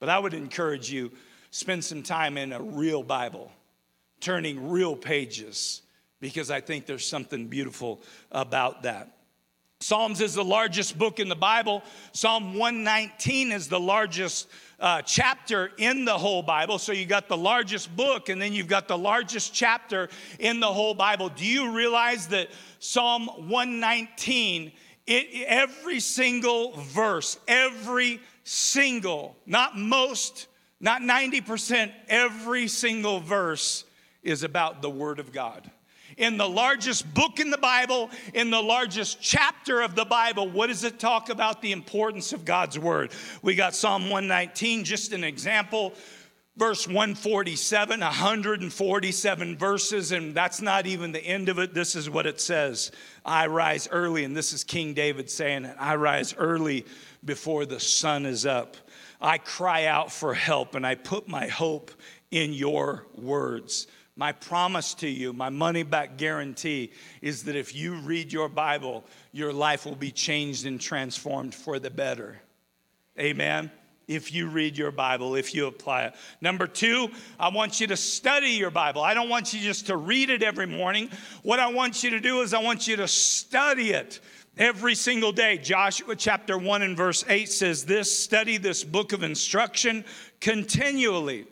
But 0.00 0.08
I 0.08 0.18
would 0.18 0.34
encourage 0.34 0.90
you 0.90 1.12
spend 1.54 1.84
some 1.84 2.02
time 2.02 2.36
in 2.36 2.52
a 2.52 2.60
real 2.60 3.04
Bible, 3.04 3.48
turning 4.18 4.70
real 4.70 4.96
pages 4.96 5.82
because 6.18 6.50
I 6.50 6.60
think 6.60 6.84
there's 6.84 7.06
something 7.06 7.46
beautiful 7.46 8.02
about 8.32 8.82
that. 8.82 9.16
Psalms 9.78 10.20
is 10.20 10.34
the 10.34 10.42
largest 10.42 10.98
book 10.98 11.20
in 11.20 11.28
the 11.28 11.36
Bible. 11.36 11.84
Psalm 12.10 12.54
119 12.54 13.52
is 13.52 13.68
the 13.68 13.78
largest 13.78 14.48
uh, 14.80 15.00
chapter 15.02 15.70
in 15.78 16.04
the 16.04 16.18
whole 16.18 16.42
Bible. 16.42 16.76
So 16.76 16.90
you 16.90 17.06
got 17.06 17.28
the 17.28 17.36
largest 17.36 17.94
book, 17.94 18.30
and 18.30 18.42
then 18.42 18.52
you've 18.52 18.66
got 18.66 18.88
the 18.88 18.98
largest 18.98 19.54
chapter 19.54 20.08
in 20.40 20.58
the 20.58 20.66
whole 20.66 20.94
Bible. 20.94 21.28
Do 21.28 21.46
you 21.46 21.70
realize 21.70 22.26
that 22.28 22.48
Psalm 22.80 23.28
119, 23.28 24.72
it, 25.06 25.44
every 25.46 26.00
single 26.00 26.72
verse, 26.72 27.38
every 27.46 28.20
single, 28.42 29.36
not 29.46 29.78
most, 29.78 30.48
not 30.80 31.02
90%, 31.02 31.92
every 32.08 32.68
single 32.68 33.20
verse 33.20 33.84
is 34.22 34.42
about 34.42 34.82
the 34.82 34.90
Word 34.90 35.18
of 35.18 35.32
God 35.32 35.70
in 36.16 36.36
the 36.36 36.48
largest 36.48 37.12
book 37.14 37.40
in 37.40 37.50
the 37.50 37.58
Bible, 37.58 38.10
in 38.32 38.50
the 38.50 38.60
largest 38.60 39.20
chapter 39.20 39.80
of 39.80 39.94
the 39.94 40.04
Bible, 40.04 40.48
what 40.48 40.68
does 40.68 40.84
it 40.84 40.98
talk 40.98 41.28
about 41.28 41.62
the 41.62 41.72
importance 41.72 42.32
of 42.32 42.44
God's 42.44 42.78
word? 42.78 43.12
We 43.42 43.54
got 43.54 43.74
Psalm 43.74 44.04
119, 44.04 44.84
just 44.84 45.12
an 45.12 45.24
example. 45.24 45.94
Verse 46.56 46.86
147, 46.86 47.98
147 47.98 49.58
verses, 49.58 50.12
and 50.12 50.36
that's 50.36 50.62
not 50.62 50.86
even 50.86 51.10
the 51.10 51.24
end 51.24 51.48
of 51.48 51.58
it. 51.58 51.74
This 51.74 51.96
is 51.96 52.08
what 52.08 52.26
it 52.26 52.40
says 52.40 52.92
I 53.24 53.48
rise 53.48 53.88
early, 53.90 54.22
and 54.22 54.36
this 54.36 54.52
is 54.52 54.62
King 54.62 54.94
David 54.94 55.28
saying 55.28 55.64
it 55.64 55.76
I 55.80 55.96
rise 55.96 56.32
early 56.38 56.86
before 57.24 57.66
the 57.66 57.80
sun 57.80 58.24
is 58.24 58.46
up. 58.46 58.76
I 59.24 59.38
cry 59.38 59.86
out 59.86 60.12
for 60.12 60.34
help, 60.34 60.74
and 60.74 60.86
I 60.86 60.96
put 60.96 61.28
my 61.28 61.46
hope 61.46 61.90
in 62.30 62.52
your 62.52 63.06
words. 63.16 63.86
My 64.16 64.32
promise 64.32 64.92
to 64.96 65.08
you, 65.08 65.32
my 65.32 65.48
money 65.48 65.82
back 65.82 66.18
guarantee, 66.18 66.92
is 67.22 67.44
that 67.44 67.56
if 67.56 67.74
you 67.74 67.94
read 67.94 68.34
your 68.34 68.50
Bible, 68.50 69.02
your 69.32 69.50
life 69.50 69.86
will 69.86 69.96
be 69.96 70.10
changed 70.10 70.66
and 70.66 70.78
transformed 70.78 71.54
for 71.54 71.78
the 71.78 71.88
better. 71.88 72.38
Amen. 73.18 73.70
If 74.06 74.30
you 74.30 74.48
read 74.48 74.76
your 74.76 74.90
Bible, 74.90 75.36
if 75.36 75.54
you 75.54 75.68
apply 75.68 76.04
it. 76.04 76.14
Number 76.42 76.66
two, 76.66 77.08
I 77.40 77.48
want 77.48 77.80
you 77.80 77.86
to 77.86 77.96
study 77.96 78.50
your 78.50 78.70
Bible. 78.70 79.00
I 79.00 79.14
don't 79.14 79.30
want 79.30 79.54
you 79.54 79.60
just 79.60 79.86
to 79.86 79.96
read 79.96 80.28
it 80.28 80.42
every 80.42 80.66
morning. 80.66 81.08
What 81.42 81.60
I 81.60 81.72
want 81.72 82.04
you 82.04 82.10
to 82.10 82.20
do 82.20 82.42
is 82.42 82.52
I 82.52 82.62
want 82.62 82.86
you 82.86 82.96
to 82.96 83.08
study 83.08 83.92
it 83.92 84.20
every 84.56 84.94
single 84.94 85.32
day. 85.32 85.58
Joshua 85.58 86.16
chapter 86.16 86.56
1 86.56 86.82
and 86.82 86.96
verse 86.96 87.24
8 87.28 87.48
says 87.48 87.84
this 87.84 88.16
study 88.16 88.56
this 88.56 88.84
book 88.84 89.12
of 89.12 89.22
instruction 89.22 90.04
continually. 90.40 91.46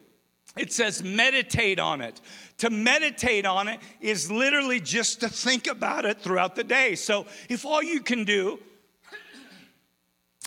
It 0.57 0.73
says 0.73 1.03
meditate 1.03 1.79
on 1.79 2.01
it. 2.01 2.21
To 2.59 2.71
meditate 2.71 3.47
on 3.47 3.69
it 3.69 3.81
is 4.01 4.31
literally 4.31 4.81
just 4.81 5.21
to 5.21 5.29
think 5.29 5.67
about 5.67 6.05
it 6.05 6.21
throughout 6.21 6.55
the 6.55 6.65
day. 6.65 6.95
So 6.95 7.27
if 7.49 7.65
all 7.65 7.83
you 7.83 8.01
can 8.01 8.25
do, 8.25 8.59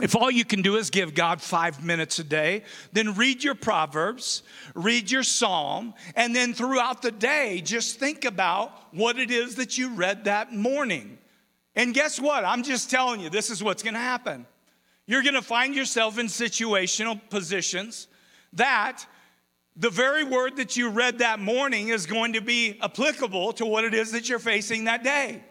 if 0.02 0.16
all 0.16 0.30
you 0.30 0.44
can 0.44 0.62
do 0.62 0.76
is 0.76 0.90
give 0.90 1.16
God 1.16 1.42
five 1.42 1.84
minutes 1.84 2.20
a 2.20 2.24
day, 2.24 2.64
then 2.92 3.16
read 3.16 3.44
your 3.44 3.56
Proverbs, 3.56 4.44
read 4.76 5.10
your 5.10 5.24
Psalm, 5.24 5.94
and 6.16 6.36
then 6.36 6.54
throughout 6.54 7.02
the 7.02 7.12
day, 7.12 7.62
just 7.62 7.98
think 7.98 8.26
about 8.26 8.94
what 8.94 9.18
it 9.18 9.32
is 9.32 9.56
that 9.56 9.78
you 9.78 9.94
read 9.96 10.26
that 10.26 10.54
morning. 10.54 11.18
And 11.76 11.94
guess 11.94 12.20
what? 12.20 12.46
I'm 12.46 12.64
just 12.64 12.90
telling 12.90 13.20
you, 13.20 13.30
this 13.30 13.50
is 13.50 13.64
what's 13.64 13.84
gonna 13.84 14.00
happen. 14.00 14.46
You're 15.08 15.24
gonna 15.24 15.42
find 15.42 15.76
yourself 15.76 16.18
in 16.18 16.28
situational 16.28 17.20
positions 17.30 18.08
that 18.54 19.06
the 19.76 19.90
very 19.90 20.24
word 20.24 20.56
that 20.58 20.78
you 20.78 20.90
read 20.90 21.20
that 21.20 21.40
morning 21.40 21.90
is 21.90 22.06
going 22.06 22.34
to 22.34 22.42
be 22.42 22.80
applicable 22.82 23.54
to 23.54 23.66
what 23.66 23.84
it 23.84 23.94
is 23.94 24.12
that 24.14 24.30
you're 24.30 24.40
facing 24.40 24.86
that 24.86 25.04
day. 25.04 25.44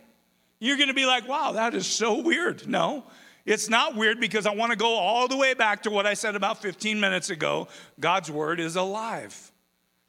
You're 0.61 0.79
to 0.79 0.95
be 0.95 1.05
like, 1.05 1.29
wow, 1.29 1.53
that 1.53 1.75
is 1.75 1.87
so 1.87 2.23
weird. 2.23 2.67
No, 2.67 3.05
it's 3.45 3.69
not 3.69 3.97
weird 3.97 4.19
because 4.21 4.47
I 4.47 4.55
want 4.55 4.73
to 4.73 4.79
go 4.79 4.95
all 4.95 5.29
the 5.29 5.37
way 5.37 5.53
back 5.53 5.83
to 5.83 5.91
what 5.91 6.07
I 6.07 6.15
said 6.15 6.37
about 6.37 6.63
15 6.63 6.99
minutes 6.99 7.29
ago. 7.29 7.69
God's 8.01 8.31
word 8.31 8.61
is 8.61 8.77
alive. 8.77 9.53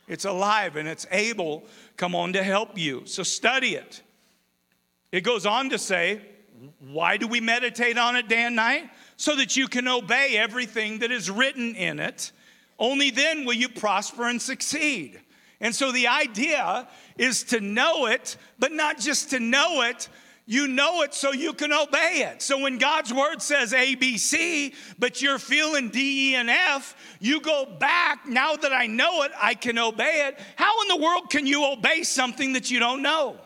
It's 0.07 0.23
alive 0.23 0.77
and 0.77 0.87
it's 0.87 1.05
able, 1.11 1.65
come 1.97 2.15
on, 2.15 2.33
to 2.33 2.43
help 2.43 2.77
you. 2.77 3.01
So 3.05 3.23
study 3.23 3.75
it. 3.75 4.01
It 5.11 5.21
goes 5.21 5.45
on 5.45 5.69
to 5.69 5.77
say, 5.77 6.21
why 6.79 7.17
do 7.17 7.27
we 7.27 7.41
meditate 7.41 7.97
on 7.97 8.15
it 8.15 8.27
day 8.27 8.43
and 8.43 8.55
night? 8.55 8.89
So 9.17 9.35
that 9.35 9.55
you 9.55 9.67
can 9.67 9.87
obey 9.87 10.37
everything 10.37 10.99
that 10.99 11.11
is 11.11 11.29
written 11.29 11.75
in 11.75 11.99
it 11.99 12.31
only 12.77 13.11
then 13.11 13.45
will 13.45 13.53
you 13.53 13.69
prosper 13.69 14.27
and 14.27 14.41
succeed. 14.41 15.19
And 15.61 15.73
so 15.73 15.91
the 15.91 16.07
idea 16.07 16.87
is 17.17 17.43
to 17.45 17.61
know 17.61 18.07
it, 18.07 18.37
but 18.59 18.71
not 18.71 18.99
just 18.99 19.29
to 19.29 19.39
know 19.39 19.83
it, 19.83 20.09
you 20.45 20.67
know 20.67 21.01
it 21.01 21.13
so 21.13 21.31
you 21.31 21.53
can 21.53 21.73
obey 21.73 22.27
it. 22.31 22.41
So 22.41 22.59
when 22.59 22.77
God's 22.77 23.11
word 23.11 23.41
says 23.41 23.73
ABC, 23.73 24.75
but 24.99 25.21
you're 25.21 25.39
feeling 25.39 25.89
D, 25.89 26.33
E, 26.33 26.35
and 26.35 26.49
F, 26.49 26.95
you 27.19 27.41
go 27.41 27.65
back. 27.65 28.27
Now 28.27 28.55
that 28.55 28.71
I 28.71 28.85
know 28.85 29.23
it, 29.23 29.31
I 29.41 29.55
can 29.55 29.79
obey 29.79 30.27
it. 30.27 30.39
How 30.55 30.81
in 30.83 30.87
the 30.89 31.03
world 31.03 31.31
can 31.31 31.47
you 31.47 31.65
obey 31.65 32.03
something 32.03 32.53
that 32.53 32.69
you 32.69 32.79
don't 32.79 33.01
know? 33.01 33.37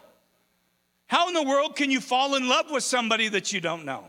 How 1.10 1.28
in 1.28 1.34
the 1.34 1.42
world 1.42 1.76
can 1.76 1.90
you 1.90 2.02
fall 2.02 2.36
in 2.36 2.48
love 2.48 2.70
with 2.70 2.84
somebody 2.84 3.30
that 3.30 3.52
you 3.52 3.60
don't 3.60 3.84
know? 3.84 4.06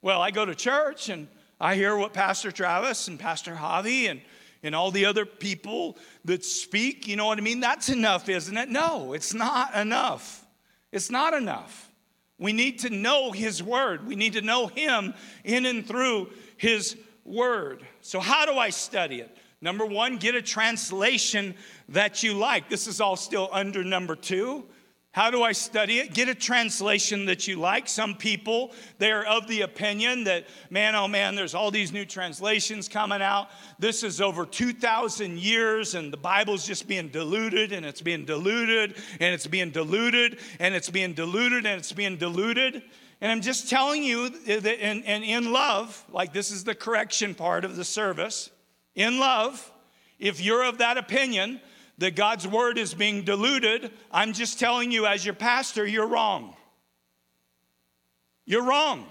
Well, 0.00 0.22
I 0.22 0.30
go 0.30 0.44
to 0.44 0.54
church 0.54 1.08
and 1.08 1.26
I 1.60 1.74
hear 1.74 1.96
what 1.96 2.12
Pastor 2.12 2.52
Travis 2.52 3.08
and 3.08 3.18
Pastor 3.18 3.52
Javi 3.52 4.08
and, 4.08 4.20
and 4.62 4.76
all 4.76 4.92
the 4.92 5.06
other 5.06 5.26
people 5.26 5.98
that 6.24 6.44
speak, 6.44 7.08
you 7.08 7.16
know 7.16 7.26
what 7.26 7.38
I 7.38 7.40
mean? 7.40 7.58
That's 7.58 7.88
enough, 7.88 8.28
isn't 8.28 8.56
it? 8.56 8.68
No, 8.68 9.12
it's 9.12 9.34
not 9.34 9.74
enough. 9.74 10.46
It's 10.92 11.10
not 11.10 11.34
enough. 11.34 11.90
We 12.38 12.52
need 12.52 12.78
to 12.80 12.90
know 12.90 13.32
His 13.32 13.60
Word. 13.60 14.06
We 14.06 14.14
need 14.14 14.34
to 14.34 14.40
know 14.40 14.68
Him 14.68 15.14
in 15.42 15.66
and 15.66 15.84
through 15.84 16.30
His 16.56 16.96
Word. 17.24 17.84
So, 18.02 18.20
how 18.20 18.46
do 18.46 18.52
I 18.52 18.70
study 18.70 19.20
it? 19.20 19.36
Number 19.62 19.84
one, 19.84 20.16
get 20.16 20.34
a 20.34 20.42
translation 20.42 21.54
that 21.90 22.22
you 22.22 22.34
like. 22.34 22.70
This 22.70 22.86
is 22.86 23.00
all 23.00 23.16
still 23.16 23.48
under 23.52 23.84
number 23.84 24.16
two. 24.16 24.64
How 25.12 25.32
do 25.32 25.42
I 25.42 25.50
study 25.50 25.98
it? 25.98 26.14
Get 26.14 26.28
a 26.28 26.36
translation 26.36 27.26
that 27.26 27.48
you 27.48 27.56
like. 27.56 27.88
Some 27.88 28.14
people, 28.14 28.72
they're 28.98 29.26
of 29.26 29.48
the 29.48 29.62
opinion 29.62 30.22
that, 30.24 30.46
man, 30.70 30.94
oh 30.94 31.08
man, 31.08 31.34
there's 31.34 31.52
all 31.52 31.72
these 31.72 31.92
new 31.92 32.04
translations 32.04 32.88
coming 32.88 33.20
out. 33.20 33.48
This 33.80 34.04
is 34.04 34.20
over 34.20 34.46
2,000 34.46 35.36
years, 35.36 35.96
and 35.96 36.12
the 36.12 36.16
Bible's 36.16 36.64
just 36.64 36.86
being 36.86 37.08
diluted, 37.08 37.72
and 37.72 37.84
it's 37.84 38.00
being 38.00 38.24
diluted, 38.24 38.94
and 39.18 39.34
it's 39.34 39.48
being 39.48 39.72
diluted, 39.72 40.38
and 40.60 40.76
it's 40.76 40.88
being 40.88 41.12
diluted, 41.12 41.66
and 41.66 41.80
it's 41.80 41.92
being 41.92 42.16
diluted. 42.16 42.80
And 43.20 43.32
I'm 43.32 43.40
just 43.40 43.68
telling 43.68 44.04
you 44.04 44.28
that 44.30 44.64
in, 44.64 45.02
in, 45.02 45.24
in 45.24 45.52
love, 45.52 46.04
like 46.12 46.32
this 46.32 46.52
is 46.52 46.62
the 46.62 46.74
correction 46.76 47.34
part 47.34 47.64
of 47.64 47.74
the 47.74 47.84
service, 47.84 48.48
in 49.00 49.18
love, 49.18 49.72
if 50.18 50.40
you're 50.40 50.64
of 50.64 50.78
that 50.78 50.98
opinion, 50.98 51.60
that 51.98 52.16
God's 52.16 52.46
word 52.46 52.78
is 52.78 52.92
being 52.94 53.24
diluted, 53.24 53.90
I'm 54.12 54.32
just 54.32 54.58
telling 54.58 54.92
you, 54.92 55.06
as 55.06 55.24
your 55.24 55.34
pastor, 55.34 55.86
you're 55.86 56.06
wrong. 56.06 56.54
You're 58.44 58.64
wrong. 58.64 59.06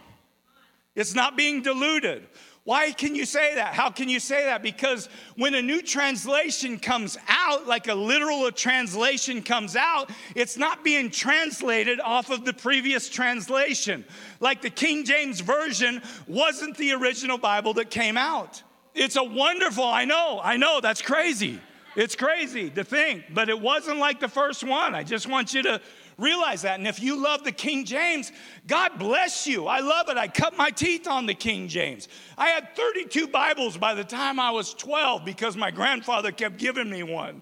It's 0.96 1.16
not 1.16 1.36
being 1.36 1.62
diluted. 1.62 2.28
Why 2.66 2.92
can 2.92 3.16
you 3.16 3.26
say 3.26 3.56
that? 3.56 3.74
How 3.74 3.90
can 3.90 4.10
you 4.10 4.20
say 4.20 4.46
that? 4.46 4.62
Because 4.62 5.10
when 5.38 5.56
a 5.56 5.62
new 5.62 5.82
translation 5.82 6.78
comes 6.78 7.18
out, 7.28 7.66
like 7.66 7.88
a 7.88 7.96
literal 7.96 8.52
translation 8.52 9.42
comes 9.42 9.76
out, 9.76 10.12
it's 10.36 10.58
not 10.58 10.84
being 10.84 11.10
translated 11.10 12.00
off 12.00 12.30
of 12.30 12.46
the 12.46 12.54
previous 12.54 13.10
translation. 13.10 14.06
Like 14.40 14.62
the 14.62 14.70
King 14.70 15.04
James 15.04 15.40
Version 15.40 16.04
wasn't 16.28 16.78
the 16.78 16.92
original 16.92 17.40
Bible 17.40 17.74
that 17.76 17.90
came 17.90 18.18
out. 18.18 18.62
It's 18.94 19.16
a 19.16 19.24
wonderful, 19.24 19.84
I 19.84 20.06
know, 20.06 20.40
I 20.44 20.58
know, 20.58 20.80
that's 20.82 21.02
crazy. 21.02 21.60
It's 21.96 22.16
crazy 22.16 22.70
to 22.72 22.84
think, 22.84 23.26
but 23.34 23.50
it 23.50 23.60
wasn't 23.60 23.98
like 23.98 24.20
the 24.20 24.28
first 24.28 24.64
one. 24.64 24.94
I 24.96 25.04
just 25.04 25.28
want 25.28 25.54
you 25.54 25.64
to 25.64 25.82
realize 26.18 26.62
that. 26.62 26.78
And 26.78 26.88
if 26.88 27.02
you 27.02 27.22
love 27.22 27.44
the 27.44 27.52
King 27.52 27.86
James, 27.86 28.32
God 28.68 29.00
bless 29.00 29.48
you. 29.48 29.68
I 29.68 29.80
love 29.80 30.10
it. 30.10 30.18
I 30.18 30.28
cut 30.28 30.56
my 30.56 30.70
teeth 30.70 31.08
on 31.08 31.26
the 31.26 31.34
King 31.34 31.68
James. 31.68 32.08
I 32.38 32.50
had 32.50 32.76
32 32.76 33.28
Bibles 33.28 33.78
by 33.78 33.96
the 33.96 34.04
time 34.04 34.40
I 34.40 34.52
was 34.52 34.74
12 34.74 35.26
because 35.26 35.58
my 35.58 35.72
grandfather 35.72 36.32
kept 36.32 36.58
giving 36.58 36.90
me 36.90 37.04
one. 37.04 37.42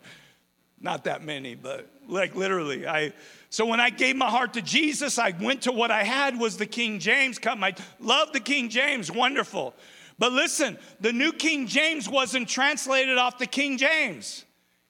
Not 0.80 1.06
that 1.06 1.24
many, 1.24 1.56
but 1.56 1.90
like 2.08 2.36
literally. 2.36 2.88
I 2.88 3.14
so 3.50 3.66
when 3.66 3.80
I 3.80 3.90
gave 3.90 4.16
my 4.16 4.30
heart 4.30 4.54
to 4.54 4.62
Jesus, 4.62 5.18
I 5.18 5.34
went 5.42 5.64
to 5.64 5.72
what 5.72 5.90
I 5.90 6.04
had 6.04 6.38
was 6.38 6.58
the 6.58 6.66
King 6.66 7.00
James. 7.00 7.40
Cut 7.40 7.58
my 7.58 7.74
love 8.00 8.34
the 8.34 8.40
King 8.40 8.70
James, 8.70 9.12
wonderful. 9.12 9.74
But 10.20 10.34
listen, 10.34 10.78
the 11.00 11.14
New 11.14 11.32
King 11.32 11.68
James 11.68 12.10
wasn't 12.10 12.50
translated 12.50 13.18
off 13.18 13.38
the 13.38 13.46
King 13.46 13.78
James. 13.78 14.46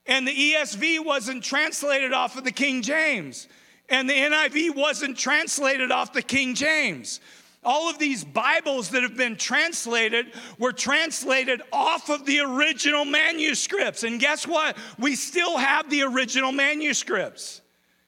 And 0.05 0.25
the 0.27 0.53
ESV 0.53 1.03
wasn't 1.03 1.43
translated 1.43 2.13
off 2.13 2.37
of 2.37 2.45
the 2.45 2.51
King 2.51 2.81
James 2.81 3.47
and 3.89 4.09
the 4.09 4.13
NIV 4.13 4.75
wasn't 4.75 5.17
translated 5.17 5.91
off 5.91 6.13
the 6.13 6.21
King 6.21 6.55
James. 6.55 7.19
All 7.63 7.89
of 7.89 7.99
these 7.99 8.23
Bibles 8.23 8.89
that 8.89 9.03
have 9.03 9.17
been 9.17 9.35
translated 9.35 10.27
were 10.57 10.71
translated 10.71 11.61
off 11.71 12.09
of 12.09 12.25
the 12.25 12.39
original 12.39 13.03
manuscripts. 13.03 14.03
And 14.03 14.19
guess 14.19 14.47
what? 14.47 14.77
We 14.97 15.15
still 15.15 15.57
have 15.57 15.89
the 15.89 16.03
original 16.03 16.51
manuscripts. 16.51 17.61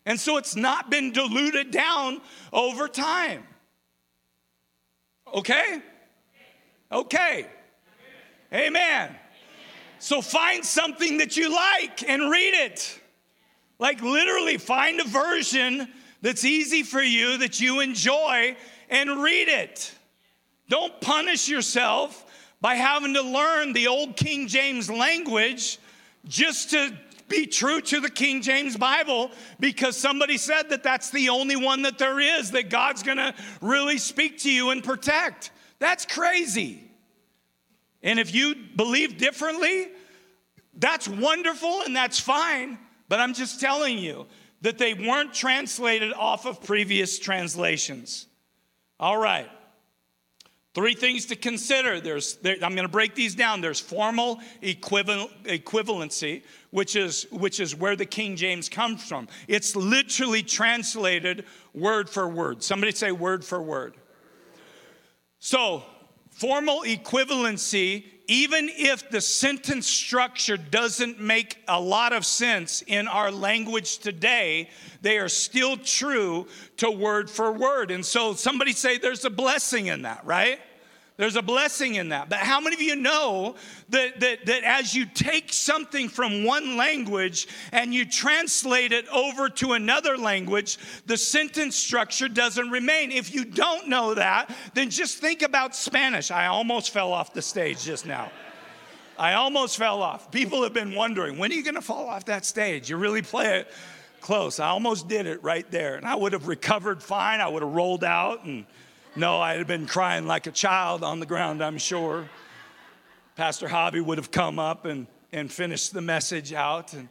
And 0.05 0.19
so 0.19 0.37
it's 0.37 0.55
not 0.55 0.89
been 0.89 1.11
diluted 1.11 1.71
down 1.71 2.21
over 2.53 2.87
time. 2.87 3.43
Okay? 5.33 5.81
Okay. 6.91 7.45
Amen. 8.53 9.15
So 9.99 10.21
find 10.21 10.65
something 10.65 11.17
that 11.17 11.37
you 11.37 11.53
like 11.53 12.07
and 12.07 12.31
read 12.31 12.53
it. 12.53 12.99
Like, 13.77 14.01
literally, 14.01 14.57
find 14.57 14.99
a 14.99 15.05
version 15.05 15.87
that's 16.21 16.43
easy 16.43 16.83
for 16.83 17.01
you, 17.01 17.37
that 17.37 17.61
you 17.61 17.79
enjoy, 17.79 18.57
and 18.89 19.21
read 19.21 19.47
it. 19.47 19.93
Don't 20.67 20.99
punish 21.01 21.47
yourself 21.47 22.25
by 22.61 22.75
having 22.75 23.13
to 23.13 23.21
learn 23.21 23.73
the 23.73 23.87
old 23.87 24.17
King 24.17 24.47
James 24.47 24.89
language 24.89 25.79
just 26.27 26.71
to 26.71 26.93
be 27.29 27.45
true 27.45 27.79
to 27.79 27.99
the 27.99 28.09
King 28.09 28.41
James 28.41 28.75
Bible 28.75 29.31
because 29.59 29.95
somebody 29.95 30.37
said 30.37 30.69
that 30.69 30.83
that's 30.83 31.11
the 31.11 31.29
only 31.29 31.55
one 31.55 31.83
that 31.83 31.97
there 31.97 32.19
is 32.19 32.51
that 32.51 32.69
God's 32.69 33.03
gonna 33.03 33.33
really 33.61 33.97
speak 33.97 34.39
to 34.39 34.51
you 34.51 34.71
and 34.71 34.83
protect. 34.83 35.51
That's 35.79 36.05
crazy. 36.05 36.83
And 38.03 38.19
if 38.19 38.33
you 38.33 38.55
believe 38.75 39.17
differently, 39.17 39.87
that's 40.75 41.07
wonderful 41.07 41.81
and 41.81 41.95
that's 41.95 42.19
fine. 42.19 42.77
But 43.07 43.19
I'm 43.19 43.33
just 43.33 43.59
telling 43.59 43.97
you 43.97 44.27
that 44.61 44.77
they 44.77 44.93
weren't 44.93 45.33
translated 45.33 46.13
off 46.13 46.45
of 46.45 46.63
previous 46.63 47.17
translations. 47.19 48.27
All 48.99 49.17
right. 49.17 49.49
Three 50.75 50.93
things 50.93 51.25
to 51.27 51.35
consider. 51.35 51.99
There's, 51.99 52.35
there, 52.37 52.55
I'm 52.61 52.75
going 52.75 52.87
to 52.87 52.91
break 52.91 53.15
these 53.15 53.33
down. 53.33 53.59
There's 53.59 53.79
formal 53.79 54.39
equivalency, 54.61 56.43
which 56.69 56.95
is, 56.95 57.25
which 57.31 57.59
is 57.59 57.75
where 57.75 57.95
the 57.95 58.05
King 58.05 58.35
James 58.35 58.69
comes 58.69 59.03
from. 59.07 59.27
It's 59.47 59.75
literally 59.75 60.43
translated 60.43 61.45
word 61.73 62.09
for 62.09 62.29
word. 62.29 62.61
Somebody 62.63 62.91
say 62.91 63.11
word 63.11 63.43
for 63.43 63.61
word. 63.61 63.95
So, 65.39 65.83
formal 66.31 66.83
equivalency 66.83 68.03
even 68.29 68.69
if 68.71 69.09
the 69.09 69.19
sentence 69.19 69.87
structure 69.87 70.55
doesn't 70.55 71.19
make 71.19 71.57
a 71.67 71.81
lot 71.81 72.13
of 72.13 72.23
sense 72.23 72.83
in 72.85 73.07
our 73.07 73.31
language 73.31 73.97
today, 73.97 74.69
they 75.01 75.17
are 75.17 75.27
still 75.27 75.75
true 75.75 76.45
to 76.77 76.91
word 76.91 77.27
for 77.27 77.51
word. 77.51 77.89
And 77.89 78.05
so 78.05 78.35
somebody 78.35 78.71
say 78.73 78.99
there's 78.99 79.25
a 79.25 79.31
blessing 79.31 79.87
in 79.87 80.03
that, 80.03 80.23
right? 80.27 80.59
There's 81.19 81.35
a 81.35 81.41
blessing 81.41 81.95
in 81.95 82.09
that. 82.09 82.29
But 82.29 82.39
how 82.39 82.61
many 82.61 82.77
of 82.77 82.81
you 82.81 82.95
know 82.95 83.55
that, 83.89 84.21
that, 84.21 84.45
that 84.45 84.63
as 84.63 84.95
you 84.95 85.05
take 85.05 85.51
something 85.51 86.07
from 86.07 86.45
one 86.45 86.77
language 86.77 87.49
and 87.73 87.93
you 87.93 88.05
translate 88.05 88.93
it 88.93 89.05
over 89.09 89.49
to 89.49 89.73
another 89.73 90.17
language, 90.17 90.77
the 91.07 91.17
sentence 91.17 91.75
structure 91.75 92.29
doesn't 92.29 92.69
remain? 92.69 93.11
If 93.11 93.33
you 93.33 93.43
don't 93.43 93.89
know 93.89 94.13
that, 94.13 94.49
then 94.73 94.89
just 94.89 95.17
think 95.17 95.41
about 95.41 95.75
Spanish. 95.75 96.31
I 96.31 96.45
almost 96.45 96.91
fell 96.91 97.11
off 97.11 97.33
the 97.33 97.41
stage 97.41 97.83
just 97.83 98.05
now. 98.05 98.31
I 99.17 99.33
almost 99.33 99.75
fell 99.75 100.01
off. 100.01 100.31
People 100.31 100.63
have 100.63 100.73
been 100.73 100.95
wondering, 100.95 101.37
when 101.37 101.51
are 101.51 101.55
you 101.55 101.63
going 101.65 101.75
to 101.75 101.81
fall 101.81 102.07
off 102.07 102.23
that 102.27 102.45
stage? 102.45 102.89
You 102.89 102.95
really 102.95 103.23
play 103.23 103.57
it 103.57 103.67
close. 104.21 104.57
I 104.57 104.69
almost 104.69 105.09
did 105.09 105.25
it 105.25 105.43
right 105.43 105.69
there. 105.69 105.95
And 105.95 106.05
I 106.05 106.15
would 106.15 106.31
have 106.31 106.47
recovered 106.47 107.03
fine. 107.03 107.41
I 107.41 107.49
would 107.49 107.61
have 107.61 107.73
rolled 107.73 108.05
out 108.05 108.45
and 108.45 108.65
no, 109.19 109.41
I'd 109.41 109.57
have 109.57 109.67
been 109.67 109.85
crying 109.85 110.25
like 110.27 110.47
a 110.47 110.51
child 110.51 111.03
on 111.03 111.19
the 111.19 111.25
ground, 111.25 111.61
I'm 111.61 111.77
sure. 111.77 112.29
Pastor 113.35 113.67
Javi 113.67 114.01
would 114.01 114.17
have 114.17 114.31
come 114.31 114.59
up 114.59 114.85
and, 114.85 115.07
and 115.33 115.51
finished 115.51 115.93
the 115.93 116.01
message 116.01 116.53
out, 116.53 116.93
and 116.93 117.09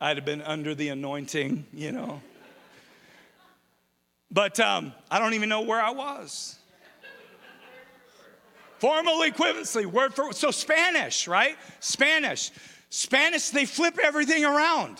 I'd 0.00 0.16
have 0.16 0.24
been 0.24 0.40
under 0.40 0.74
the 0.74 0.88
anointing, 0.88 1.66
you 1.74 1.92
know. 1.92 2.22
But 4.30 4.58
um, 4.58 4.94
I 5.10 5.18
don't 5.18 5.34
even 5.34 5.50
know 5.50 5.60
where 5.60 5.82
I 5.82 5.90
was. 5.90 6.58
Formal 8.78 9.20
equivalency, 9.20 9.84
word 9.84 10.14
for 10.14 10.32
so 10.32 10.50
Spanish, 10.50 11.28
right? 11.28 11.56
Spanish. 11.80 12.50
Spanish, 12.88 13.50
they 13.50 13.66
flip 13.66 13.98
everything 14.02 14.46
around, 14.46 14.98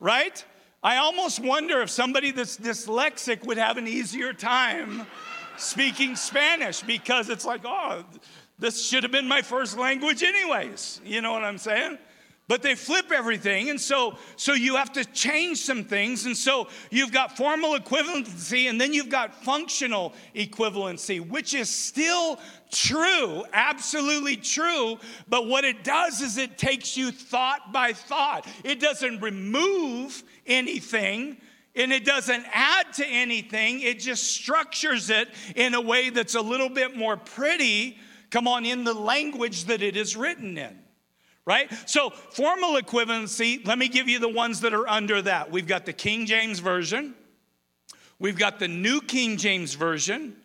right? 0.00 0.44
I 0.82 0.98
almost 0.98 1.40
wonder 1.40 1.80
if 1.82 1.90
somebody 1.90 2.30
that's 2.30 2.56
dyslexic 2.56 3.44
would 3.44 3.58
have 3.58 3.78
an 3.78 3.88
easier 3.88 4.32
time 4.32 5.06
speaking 5.56 6.14
Spanish 6.14 6.82
because 6.82 7.30
it's 7.30 7.44
like, 7.44 7.62
oh, 7.64 8.04
this 8.60 8.86
should 8.86 9.02
have 9.02 9.10
been 9.10 9.26
my 9.26 9.42
first 9.42 9.76
language, 9.76 10.22
anyways. 10.22 11.00
You 11.04 11.20
know 11.20 11.32
what 11.32 11.42
I'm 11.42 11.58
saying? 11.58 11.98
But 12.48 12.62
they 12.62 12.74
flip 12.74 13.12
everything, 13.12 13.68
and 13.68 13.78
so 13.78 14.16
so 14.36 14.54
you 14.54 14.76
have 14.76 14.90
to 14.94 15.04
change 15.04 15.58
some 15.58 15.84
things, 15.84 16.24
and 16.24 16.34
so 16.34 16.68
you've 16.90 17.12
got 17.12 17.36
formal 17.36 17.78
equivalency, 17.78 18.70
and 18.70 18.80
then 18.80 18.94
you've 18.94 19.10
got 19.10 19.34
functional 19.44 20.14
equivalency, 20.34 21.20
which 21.20 21.52
is 21.52 21.68
still 21.68 22.40
true, 22.70 23.44
absolutely 23.52 24.36
true. 24.36 24.96
But 25.28 25.46
what 25.46 25.64
it 25.64 25.84
does 25.84 26.22
is 26.22 26.38
it 26.38 26.56
takes 26.56 26.96
you 26.96 27.10
thought 27.10 27.70
by 27.70 27.92
thought. 27.92 28.46
It 28.64 28.80
doesn't 28.80 29.20
remove 29.20 30.22
anything 30.48 31.36
and 31.78 31.92
it 31.92 32.04
doesn't 32.04 32.44
add 32.52 32.92
to 32.94 33.06
anything, 33.06 33.80
it 33.80 34.00
just 34.00 34.24
structures 34.24 35.10
it 35.10 35.28
in 35.54 35.74
a 35.74 35.80
way 35.80 36.10
that's 36.10 36.34
a 36.34 36.40
little 36.40 36.68
bit 36.68 36.96
more 36.96 37.16
pretty, 37.16 37.96
come 38.30 38.48
on, 38.48 38.66
in 38.66 38.84
the 38.84 38.94
language 38.94 39.66
that 39.66 39.80
it 39.80 39.96
is 39.96 40.16
written 40.16 40.58
in. 40.58 40.78
Right? 41.44 41.72
So, 41.86 42.10
formal 42.10 42.74
equivalency, 42.74 43.66
let 43.66 43.78
me 43.78 43.88
give 43.88 44.06
you 44.06 44.18
the 44.18 44.28
ones 44.28 44.60
that 44.60 44.74
are 44.74 44.86
under 44.86 45.22
that. 45.22 45.50
We've 45.50 45.66
got 45.66 45.86
the 45.86 45.94
King 45.94 46.26
James 46.26 46.58
Version, 46.58 47.14
we've 48.18 48.38
got 48.38 48.58
the 48.58 48.68
New 48.68 49.00
King 49.00 49.36
James 49.36 49.74
Version, 49.74 50.36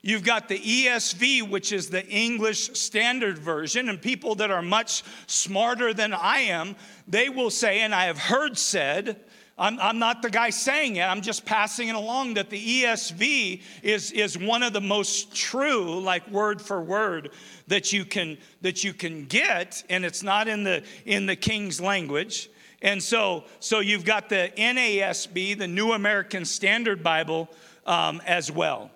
You've 0.00 0.24
got 0.24 0.48
the 0.48 0.58
ESV, 0.58 1.48
which 1.50 1.72
is 1.72 1.90
the 1.90 2.06
English 2.06 2.78
Standard 2.78 3.36
Version, 3.36 3.88
and 3.88 4.00
people 4.00 4.36
that 4.36 4.50
are 4.50 4.62
much 4.62 5.02
smarter 5.26 5.92
than 5.92 6.12
I 6.12 6.38
am, 6.38 6.76
they 7.08 7.28
will 7.28 7.50
say, 7.50 7.80
and 7.80 7.92
I 7.94 8.04
have 8.04 8.18
heard 8.18 8.56
said, 8.56 9.20
I'm, 9.58 9.78
I'm, 9.80 9.98
not 9.98 10.22
the 10.22 10.30
guy 10.30 10.50
saying 10.50 10.96
it, 10.96 11.02
I'm 11.02 11.20
just 11.20 11.44
passing 11.44 11.88
it 11.88 11.96
along 11.96 12.34
that 12.34 12.48
the 12.48 12.82
ESV 12.82 13.62
is, 13.82 14.12
is 14.12 14.38
one 14.38 14.62
of 14.62 14.72
the 14.72 14.80
most 14.80 15.34
true, 15.34 16.00
like 16.00 16.28
word 16.30 16.62
for 16.62 16.80
word, 16.80 17.30
that 17.66 17.92
you 17.92 18.04
can 18.04 18.38
that 18.62 18.84
you 18.84 18.92
can 18.92 19.24
get, 19.24 19.82
and 19.90 20.04
it's 20.04 20.22
not 20.22 20.46
in 20.46 20.62
the 20.62 20.84
in 21.04 21.26
the 21.26 21.36
King's 21.36 21.80
language. 21.80 22.48
And 22.80 23.02
so, 23.02 23.44
so 23.58 23.80
you've 23.80 24.04
got 24.04 24.28
the 24.28 24.52
NASB, 24.56 25.58
the 25.58 25.66
New 25.66 25.92
American 25.92 26.44
Standard 26.44 27.02
Bible, 27.02 27.48
um, 27.86 28.22
as 28.24 28.52
well. 28.52 28.90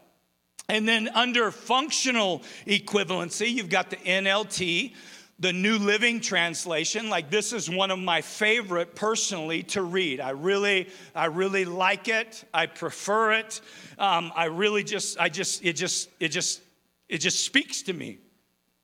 And 0.69 0.87
then 0.87 1.09
under 1.15 1.51
functional 1.51 2.43
equivalency, 2.67 3.51
you've 3.51 3.69
got 3.69 3.91
the 3.91 3.97
NLT, 3.97 4.95
the 5.43 5.53
New 5.53 5.77
Living 5.77 6.21
Translation. 6.21 7.11
Like 7.11 7.29
this 7.29 7.53
is 7.53 7.69
one 7.69 7.91
of 7.91 7.99
my 7.99 8.21
favorite 8.23 8.95
personally 8.95 9.65
to 9.65 9.83
read. 9.83 10.21
I 10.21 10.31
really, 10.31 10.89
I 11.17 11.25
really 11.27 11.65
like 11.65 12.07
it. 12.07 12.45
I 12.55 12.67
prefer 12.67 13.33
it. 13.33 13.61
Um, 13.99 14.33
I 14.37 14.45
really 14.45 14.85
just, 14.85 15.19
I 15.19 15.29
just, 15.29 15.65
it 15.65 15.73
just, 15.73 16.11
it 16.21 16.29
just, 16.29 16.63
it 17.09 17.19
just 17.19 17.45
speaks 17.45 17.83
to 17.83 17.93
me. 17.93 18.19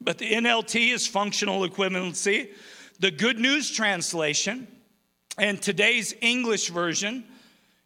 But 0.01 0.19
the 0.19 0.33
NLT 0.33 0.93
is 0.93 1.07
functional 1.07 1.61
equivalency. 1.61 2.49
The 2.99 3.13
Good 3.13 3.39
News 3.39 3.71
Translation 3.71 4.67
and 5.39 5.63
today's 5.63 6.13
English 6.21 6.71
version. 6.71 7.23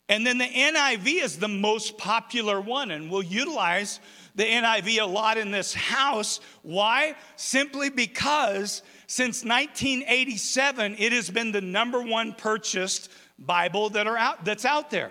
And 0.08 0.26
then 0.26 0.38
the 0.38 0.46
NIV 0.46 1.22
is 1.22 1.38
the 1.38 1.48
most 1.48 1.98
popular 1.98 2.58
one, 2.58 2.90
and 2.90 3.10
we'll 3.10 3.22
utilize 3.22 4.00
the 4.34 4.44
NIV 4.44 5.00
a 5.00 5.06
lot 5.06 5.38
in 5.38 5.50
this 5.50 5.74
house. 5.74 6.40
Why? 6.62 7.14
Simply 7.36 7.90
because 7.90 8.82
since 9.06 9.44
1987, 9.44 10.96
it 10.98 11.12
has 11.12 11.30
been 11.30 11.52
the 11.52 11.60
number 11.60 12.02
one 12.02 12.32
purchased 12.32 13.10
Bible 13.38 13.90
that 13.90 14.06
are 14.06 14.16
out, 14.16 14.44
that's 14.44 14.64
out 14.64 14.90
there. 14.90 15.10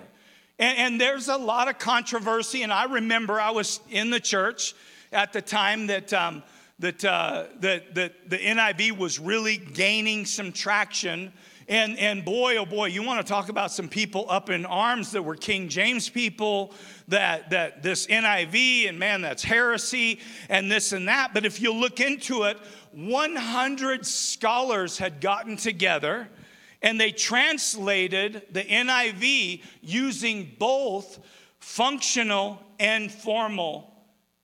And, 0.58 0.78
and 0.78 1.02
there's 1.02 1.28
a 1.28 1.38
lot 1.38 1.68
of 1.68 1.78
controversy, 1.78 2.64
and 2.64 2.74
I 2.74 2.86
remember 2.86 3.40
I 3.40 3.52
was 3.52 3.80
in 3.90 4.10
the 4.10 4.20
church 4.20 4.74
at 5.12 5.34
the 5.34 5.42
time 5.42 5.88
that. 5.88 6.14
Um, 6.14 6.44
that, 6.82 7.06
uh, 7.06 7.46
that, 7.60 7.94
that 7.94 8.30
the 8.30 8.40
NIV 8.40 8.98
was 8.98 9.20
really 9.20 9.58
gaining 9.58 10.26
some 10.26 10.52
traction. 10.52 11.32
And, 11.72 11.98
and 12.00 12.26
boy, 12.26 12.58
oh 12.58 12.66
boy, 12.66 12.88
you 12.88 13.02
want 13.02 13.26
to 13.26 13.32
talk 13.32 13.48
about 13.48 13.72
some 13.72 13.88
people 13.88 14.26
up 14.28 14.50
in 14.50 14.66
arms 14.66 15.14
that 15.14 15.24
were 15.24 15.38
King 15.38 15.70
James 15.70 16.10
people, 16.10 16.74
that, 17.08 17.50
that 17.52 17.82
this 17.82 18.08
NIV, 18.08 18.90
and 18.90 19.00
man, 19.00 19.22
that's 19.22 19.42
heresy, 19.42 20.20
and 20.50 20.70
this 20.70 20.92
and 20.92 21.08
that. 21.08 21.34
But 21.34 21.46
if 21.46 21.62
you 21.62 21.74
look 21.74 22.02
into 22.02 22.44
it, 22.44 22.58
100 22.92 24.06
scholars 24.06 24.98
had 24.98 25.22
gotten 25.22 25.56
together 25.56 26.28
and 26.82 27.00
they 27.00 27.12
translated 27.12 28.42
the 28.52 28.64
NIV 28.64 29.64
using 29.82 30.52
both 30.60 31.20
functional 31.60 32.62
and 32.82 33.10
formal 33.10 33.96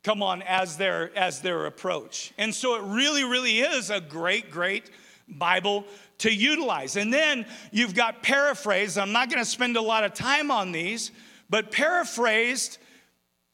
come 0.02 0.24
on 0.24 0.44
as 0.44 0.78
their 0.78 1.12
as 1.18 1.42
their 1.42 1.66
approach 1.66 2.32
and 2.38 2.56
so 2.56 2.76
it 2.76 2.84
really 2.84 3.26
really 3.26 3.60
is 3.60 3.90
a 3.90 4.00
great 4.00 4.52
great 4.52 4.92
bible 5.28 5.84
to 6.20 6.34
utilize. 6.34 6.96
And 6.96 7.14
then 7.14 7.46
you've 7.72 7.96
got 7.96 8.24
paraphrase 8.24 8.98
i'm 8.98 9.12
not 9.12 9.30
going 9.30 9.44
to 9.44 9.50
spend 9.50 9.78
a 9.78 9.82
lot 9.82 10.04
of 10.04 10.14
time 10.14 10.52
on 10.52 10.72
these 10.72 11.12
but 11.50 11.72
paraphrased 11.72 12.78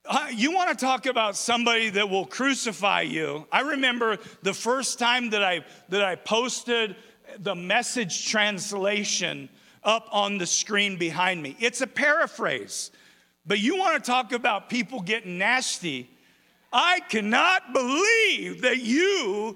uh, 0.05 0.27
you 0.33 0.51
want 0.51 0.69
to 0.69 0.75
talk 0.75 1.05
about 1.05 1.37
somebody 1.37 1.89
that 1.89 2.09
will 2.09 2.25
crucify 2.25 2.99
you. 2.99 3.47
I 3.53 3.61
remember 3.61 4.17
the 4.41 4.53
first 4.53 4.99
time 4.99 5.29
that 5.29 5.43
i 5.43 5.63
that 5.89 6.03
i 6.03 6.15
posted 6.15 6.95
the 7.39 7.55
message 7.55 8.27
translation 8.27 9.49
up 9.83 10.07
on 10.11 10.37
the 10.37 10.45
screen 10.45 10.97
behind 10.97 11.41
me. 11.41 11.55
It's 11.59 11.81
a 11.81 11.87
paraphrase 11.87 12.91
but 13.45 13.59
you 13.59 13.77
want 13.77 14.01
to 14.01 14.11
talk 14.11 14.31
about 14.31 14.69
people 14.69 15.01
getting 15.01 15.37
nasty. 15.37 16.09
I 16.71 17.01
cannot 17.01 17.73
believe 17.73 18.61
that 18.61 18.79
you 18.79 19.55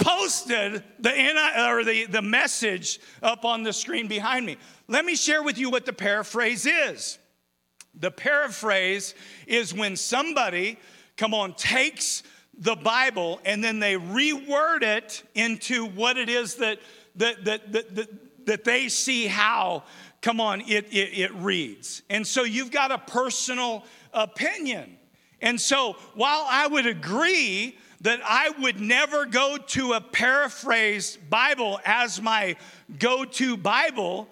posted 0.00 0.82
the, 0.98 1.68
or 1.68 1.84
the, 1.84 2.06
the 2.06 2.22
message 2.22 3.00
up 3.22 3.44
on 3.44 3.62
the 3.62 3.72
screen 3.72 4.08
behind 4.08 4.46
me. 4.46 4.56
Let 4.88 5.04
me 5.04 5.16
share 5.16 5.42
with 5.42 5.58
you 5.58 5.70
what 5.70 5.86
the 5.86 5.92
paraphrase 5.92 6.66
is. 6.66 7.18
The 7.94 8.10
paraphrase 8.10 9.14
is 9.46 9.74
when 9.74 9.96
somebody, 9.96 10.78
come 11.16 11.34
on, 11.34 11.54
takes 11.54 12.22
the 12.58 12.76
Bible 12.76 13.40
and 13.44 13.62
then 13.62 13.80
they 13.80 13.94
reword 13.94 14.82
it 14.82 15.22
into 15.34 15.86
what 15.86 16.16
it 16.16 16.28
is 16.28 16.56
that, 16.56 16.78
that, 17.16 17.44
that, 17.44 17.72
that, 17.72 17.94
that, 17.94 18.46
that 18.46 18.64
they 18.64 18.88
see 18.88 19.26
how, 19.26 19.84
come 20.22 20.40
on, 20.40 20.60
it, 20.62 20.86
it, 20.92 21.18
it 21.18 21.34
reads. 21.34 22.02
And 22.08 22.26
so 22.26 22.44
you've 22.44 22.70
got 22.70 22.90
a 22.90 22.98
personal 22.98 23.84
opinion. 24.12 24.96
And 25.40 25.60
so, 25.60 25.94
while 26.14 26.46
I 26.48 26.66
would 26.66 26.86
agree 26.86 27.78
that 28.02 28.20
I 28.24 28.50
would 28.60 28.80
never 28.80 29.26
go 29.26 29.58
to 29.58 29.94
a 29.94 30.00
paraphrased 30.00 31.28
Bible 31.28 31.80
as 31.84 32.20
my 32.22 32.56
go 32.98 33.24
to 33.24 33.56
Bible, 33.56 34.28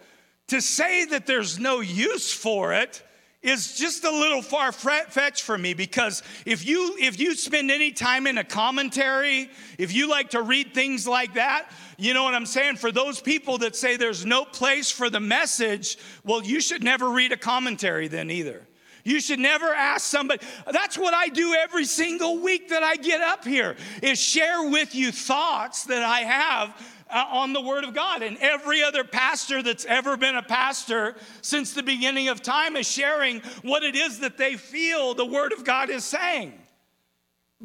to 0.49 0.61
say 0.61 1.05
that 1.07 1.27
there's 1.27 1.59
no 1.59 1.81
use 1.81 2.33
for 2.33 2.73
it 2.73 3.03
is 3.43 3.77
just 3.79 4.05
a 4.05 4.11
little 4.11 4.43
far 4.43 4.73
fetched 4.73 5.43
for 5.43 5.57
me 5.57 5.73
because 5.73 6.23
if 6.45 6.67
you 6.67 6.97
if 6.99 7.21
you 7.21 7.35
spend 7.35 7.71
any 7.71 7.93
time 7.93 8.27
in 8.27 8.39
a 8.39 8.45
commentary 8.45 9.49
if 9.79 9.95
you 9.95 10.09
like 10.09 10.31
to 10.31 10.43
read 10.43 10.75
things 10.75 11.07
like 11.07 11.35
that 11.35 11.71
you 11.97 12.13
know 12.13 12.25
what 12.25 12.35
i'm 12.35 12.47
saying? 12.47 12.77
For 12.77 12.91
those 12.91 13.21
people 13.21 13.59
that 13.59 13.77
say 13.77 13.97
there's 13.97 14.27
no 14.27 14.45
place 14.45 14.91
for 14.91 15.11
the 15.11 15.21
message 15.21 15.97
well 16.25 16.43
you 16.43 16.61
should 16.61 16.83
never 16.83 17.09
read 17.09 17.31
a 17.31 17.37
commentary 17.37 18.09
then 18.09 18.31
either 18.31 18.67
you 19.07 19.21
should 19.21 19.39
never 19.39 19.67
ask 19.67 20.05
somebody. 20.05 20.45
That's 20.71 20.99
what 20.99 21.15
I 21.15 21.29
do 21.29 21.55
every 21.55 21.85
single 21.85 22.41
week 22.41 22.71
that 22.71 22.83
I 22.83 22.97
get 22.97 23.21
up 23.21 23.45
here 23.45 23.77
is 24.03 24.21
share 24.21 24.69
with 24.69 24.97
you 24.97 25.13
thoughts 25.13 25.85
that 25.85 26.03
I 26.03 26.21
have 26.21 26.75
uh, 27.09 27.25
on 27.31 27.53
the 27.53 27.61
Word 27.61 27.85
of 27.85 27.95
God. 27.95 28.23
And 28.23 28.37
every 28.39 28.83
other 28.83 29.05
pastor 29.05 29.63
that's 29.63 29.85
ever 29.85 30.17
been 30.17 30.35
a 30.35 30.43
pastor 30.43 31.15
since 31.41 31.73
the 31.73 31.85
beginning 31.85 32.29
of 32.29 32.43
time 32.43 32.75
is 32.75 32.91
sharing 32.91 33.43
what 33.63 33.85
it 33.85 33.95
is 33.95 34.19
that 34.19 34.39
they 34.39 34.57
feel 34.57 35.15
the 35.15 35.25
Word 35.25 35.53
of 35.53 35.63
God 35.65 35.89
is 35.89 36.05
saying. 36.05 36.53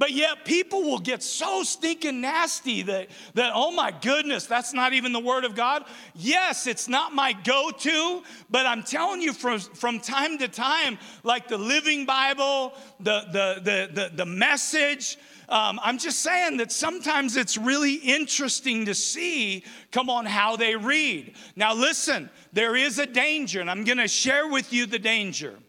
But 0.01 0.13
yet 0.13 0.45
people 0.45 0.81
will 0.81 0.97
get 0.97 1.21
so 1.21 1.61
stinking 1.61 2.21
nasty 2.21 2.81
that, 2.81 3.09
that, 3.35 3.51
oh 3.53 3.69
my 3.69 3.91
goodness, 3.91 4.47
that's 4.47 4.73
not 4.73 4.93
even 4.93 5.13
the 5.13 5.19
word 5.19 5.45
of 5.45 5.53
God. 5.53 5.85
Yes, 6.15 6.65
it's 6.65 6.87
not 6.87 7.13
my 7.13 7.33
go-to, 7.33 8.23
but 8.49 8.65
I'm 8.65 8.81
telling 8.81 9.21
you 9.21 9.31
from, 9.31 9.59
from 9.59 9.99
time 9.99 10.39
to 10.39 10.47
time, 10.47 10.97
like 11.23 11.47
the 11.47 11.59
Living 11.59 12.07
Bible, 12.07 12.73
the, 12.99 13.27
the, 13.31 13.61
the, 13.61 13.89
the, 13.93 14.11
the 14.15 14.25
message, 14.25 15.19
um, 15.49 15.79
I'm 15.83 15.99
just 15.99 16.21
saying 16.21 16.57
that 16.57 16.71
sometimes 16.71 17.37
it's 17.37 17.55
really 17.55 17.93
interesting 17.93 18.85
to 18.85 18.95
see, 18.95 19.63
come 19.91 20.09
on, 20.09 20.25
how 20.25 20.55
they 20.55 20.75
read. 20.75 21.35
Now 21.55 21.75
listen, 21.75 22.31
there 22.53 22.75
is 22.75 22.97
a 22.97 23.05
danger, 23.05 23.61
and 23.61 23.69
I'm 23.69 23.83
gonna 23.83 24.07
share 24.07 24.47
with 24.47 24.73
you 24.73 24.87
the 24.87 24.97
danger. 24.97 25.59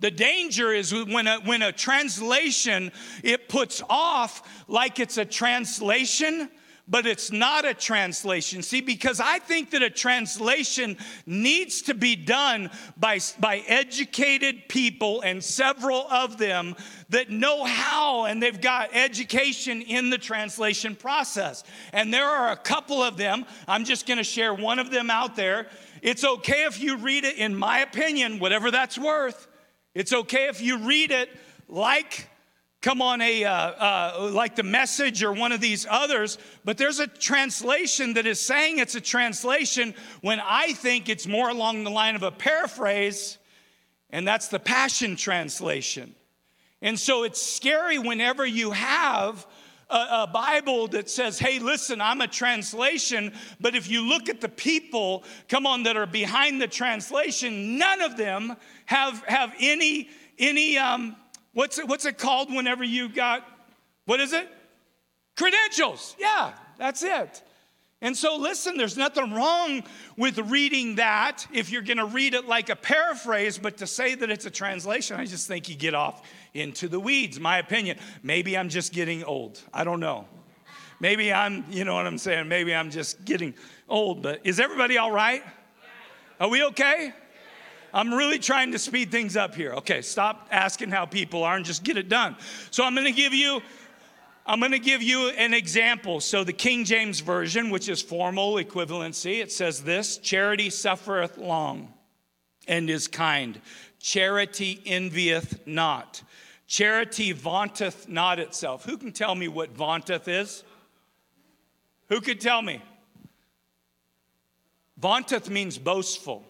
The 0.00 0.10
danger 0.10 0.72
is 0.72 0.92
when 0.92 1.26
a, 1.26 1.40
when 1.40 1.62
a 1.62 1.72
translation, 1.72 2.90
it 3.22 3.48
puts 3.48 3.82
off 3.88 4.64
like 4.66 4.98
it's 4.98 5.18
a 5.18 5.24
translation, 5.24 6.50
but 6.88 7.06
it's 7.06 7.30
not 7.30 7.64
a 7.64 7.72
translation. 7.72 8.62
See, 8.62 8.80
because 8.80 9.20
I 9.20 9.38
think 9.38 9.70
that 9.70 9.82
a 9.82 9.90
translation 9.90 10.96
needs 11.24 11.82
to 11.82 11.94
be 11.94 12.16
done 12.16 12.70
by, 12.96 13.20
by 13.38 13.58
educated 13.58 14.68
people, 14.68 15.20
and 15.20 15.44
several 15.44 16.08
of 16.10 16.36
them 16.36 16.74
that 17.10 17.30
know 17.30 17.64
how, 17.64 18.24
and 18.24 18.42
they've 18.42 18.60
got 18.60 18.90
education 18.92 19.82
in 19.82 20.10
the 20.10 20.18
translation 20.18 20.96
process. 20.96 21.62
And 21.92 22.12
there 22.12 22.26
are 22.26 22.50
a 22.50 22.56
couple 22.56 23.02
of 23.02 23.16
them. 23.16 23.44
I'm 23.68 23.84
just 23.84 24.06
gonna 24.06 24.24
share 24.24 24.52
one 24.52 24.80
of 24.80 24.90
them 24.90 25.10
out 25.10 25.36
there. 25.36 25.68
It's 26.02 26.24
okay 26.24 26.64
if 26.64 26.80
you 26.80 26.96
read 26.96 27.24
it, 27.24 27.36
in 27.36 27.54
my 27.54 27.80
opinion, 27.80 28.40
whatever 28.40 28.70
that's 28.70 28.98
worth. 28.98 29.46
It's 29.94 30.12
okay 30.12 30.46
if 30.46 30.60
you 30.60 30.78
read 30.78 31.10
it 31.10 31.28
like, 31.68 32.28
come 32.80 33.02
on, 33.02 33.20
a 33.20 33.44
uh, 33.44 33.52
uh, 33.52 34.30
like 34.32 34.56
the 34.56 34.62
message 34.62 35.22
or 35.22 35.32
one 35.32 35.52
of 35.52 35.60
these 35.60 35.86
others, 35.88 36.38
but 36.64 36.78
there's 36.78 37.00
a 37.00 37.06
translation 37.06 38.14
that 38.14 38.26
is 38.26 38.40
saying 38.40 38.78
it's 38.78 38.94
a 38.94 39.00
translation 39.00 39.94
when 40.20 40.40
I 40.40 40.72
think 40.74 41.08
it's 41.08 41.26
more 41.26 41.48
along 41.48 41.84
the 41.84 41.90
line 41.90 42.14
of 42.14 42.22
a 42.22 42.30
paraphrase, 42.30 43.38
and 44.10 44.26
that's 44.26 44.48
the 44.48 44.60
Passion 44.60 45.16
Translation. 45.16 46.14
And 46.82 46.98
so 46.98 47.24
it's 47.24 47.42
scary 47.42 47.98
whenever 47.98 48.46
you 48.46 48.70
have 48.70 49.46
a, 49.90 50.22
a, 50.22 50.26
Bible 50.26 50.88
that 50.88 51.10
says, 51.10 51.38
hey, 51.38 51.58
listen, 51.58 52.00
I'm 52.00 52.20
a 52.20 52.28
translation, 52.28 53.32
but 53.60 53.74
if 53.74 53.90
you 53.90 54.08
look 54.08 54.28
at 54.28 54.40
the 54.40 54.48
people, 54.48 55.24
come 55.48 55.66
on, 55.66 55.82
that 55.84 55.96
are 55.96 56.06
behind 56.06 56.60
the 56.60 56.68
translation, 56.68 57.78
none 57.78 58.00
of 58.00 58.16
them 58.16 58.56
have, 58.86 59.24
have 59.26 59.54
any, 59.58 60.08
any 60.38 60.78
um, 60.78 61.16
what's, 61.52 61.78
it, 61.78 61.88
what's 61.88 62.04
it 62.04 62.18
called 62.18 62.52
whenever 62.52 62.84
you 62.84 63.08
got, 63.08 63.46
what 64.06 64.20
is 64.20 64.32
it? 64.32 64.48
Credentials. 65.36 66.16
Yeah, 66.18 66.52
that's 66.78 67.02
it. 67.02 67.42
And 68.02 68.16
so, 68.16 68.36
listen, 68.36 68.78
there's 68.78 68.96
nothing 68.96 69.32
wrong 69.34 69.82
with 70.16 70.38
reading 70.38 70.94
that 70.94 71.46
if 71.52 71.70
you're 71.70 71.82
going 71.82 71.98
to 71.98 72.06
read 72.06 72.32
it 72.32 72.46
like 72.48 72.70
a 72.70 72.76
paraphrase, 72.76 73.58
but 73.58 73.76
to 73.78 73.86
say 73.86 74.14
that 74.14 74.30
it's 74.30 74.46
a 74.46 74.50
translation, 74.50 75.16
I 75.16 75.26
just 75.26 75.46
think 75.46 75.68
you 75.68 75.74
get 75.74 75.94
off 75.94 76.22
into 76.54 76.88
the 76.88 77.00
weeds, 77.00 77.38
my 77.38 77.58
opinion. 77.58 77.98
Maybe 78.22 78.56
I'm 78.56 78.68
just 78.68 78.92
getting 78.92 79.24
old. 79.24 79.60
I 79.72 79.84
don't 79.84 80.00
know. 80.00 80.26
Maybe 81.00 81.32
I'm, 81.32 81.64
you 81.70 81.84
know 81.84 81.94
what 81.94 82.06
I'm 82.06 82.18
saying? 82.18 82.48
Maybe 82.48 82.74
I'm 82.74 82.90
just 82.90 83.24
getting 83.24 83.54
old, 83.88 84.22
but 84.22 84.40
is 84.44 84.60
everybody 84.60 84.98
all 84.98 85.10
right? 85.10 85.42
Are 86.38 86.48
we 86.48 86.64
okay? 86.64 87.12
I'm 87.92 88.12
really 88.12 88.38
trying 88.38 88.72
to 88.72 88.78
speed 88.78 89.10
things 89.10 89.36
up 89.36 89.54
here. 89.54 89.72
Okay, 89.72 90.02
stop 90.02 90.48
asking 90.50 90.90
how 90.90 91.06
people 91.06 91.42
are 91.42 91.56
and 91.56 91.64
just 91.64 91.82
get 91.82 91.96
it 91.96 92.08
done. 92.08 92.36
So 92.70 92.84
I'm 92.84 92.94
going 92.94 93.06
to 93.06 93.12
give 93.12 93.32
you 93.32 93.62
I'm 94.46 94.58
going 94.58 94.72
to 94.72 94.78
give 94.78 95.02
you 95.02 95.28
an 95.28 95.54
example. 95.54 96.18
So, 96.18 96.42
the 96.42 96.52
King 96.52 96.84
James 96.84 97.20
Version, 97.20 97.70
which 97.70 97.88
is 97.88 98.02
formal 98.02 98.54
equivalency, 98.54 99.40
it 99.40 99.52
says 99.52 99.82
this 99.84 100.18
Charity 100.18 100.70
suffereth 100.70 101.38
long 101.38 101.92
and 102.66 102.90
is 102.90 103.06
kind. 103.06 103.60
Charity 104.00 104.80
envieth 104.86 105.66
not. 105.66 106.22
Charity 106.66 107.32
vaunteth 107.32 108.08
not 108.08 108.38
itself. 108.38 108.84
Who 108.84 108.96
can 108.96 109.12
tell 109.12 109.34
me 109.34 109.46
what 109.46 109.70
vaunteth 109.70 110.26
is? 110.26 110.64
Who 112.08 112.20
could 112.20 112.40
tell 112.40 112.62
me? 112.62 112.82
Vaunteth 114.98 115.48
means 115.48 115.78
boastful. 115.78 116.44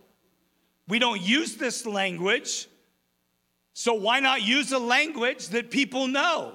We 0.88 0.98
don't 0.98 1.20
use 1.20 1.56
this 1.56 1.86
language, 1.86 2.68
so 3.74 3.94
why 3.94 4.20
not 4.20 4.42
use 4.42 4.72
a 4.72 4.78
language 4.78 5.48
that 5.48 5.70
people 5.70 6.08
know, 6.08 6.54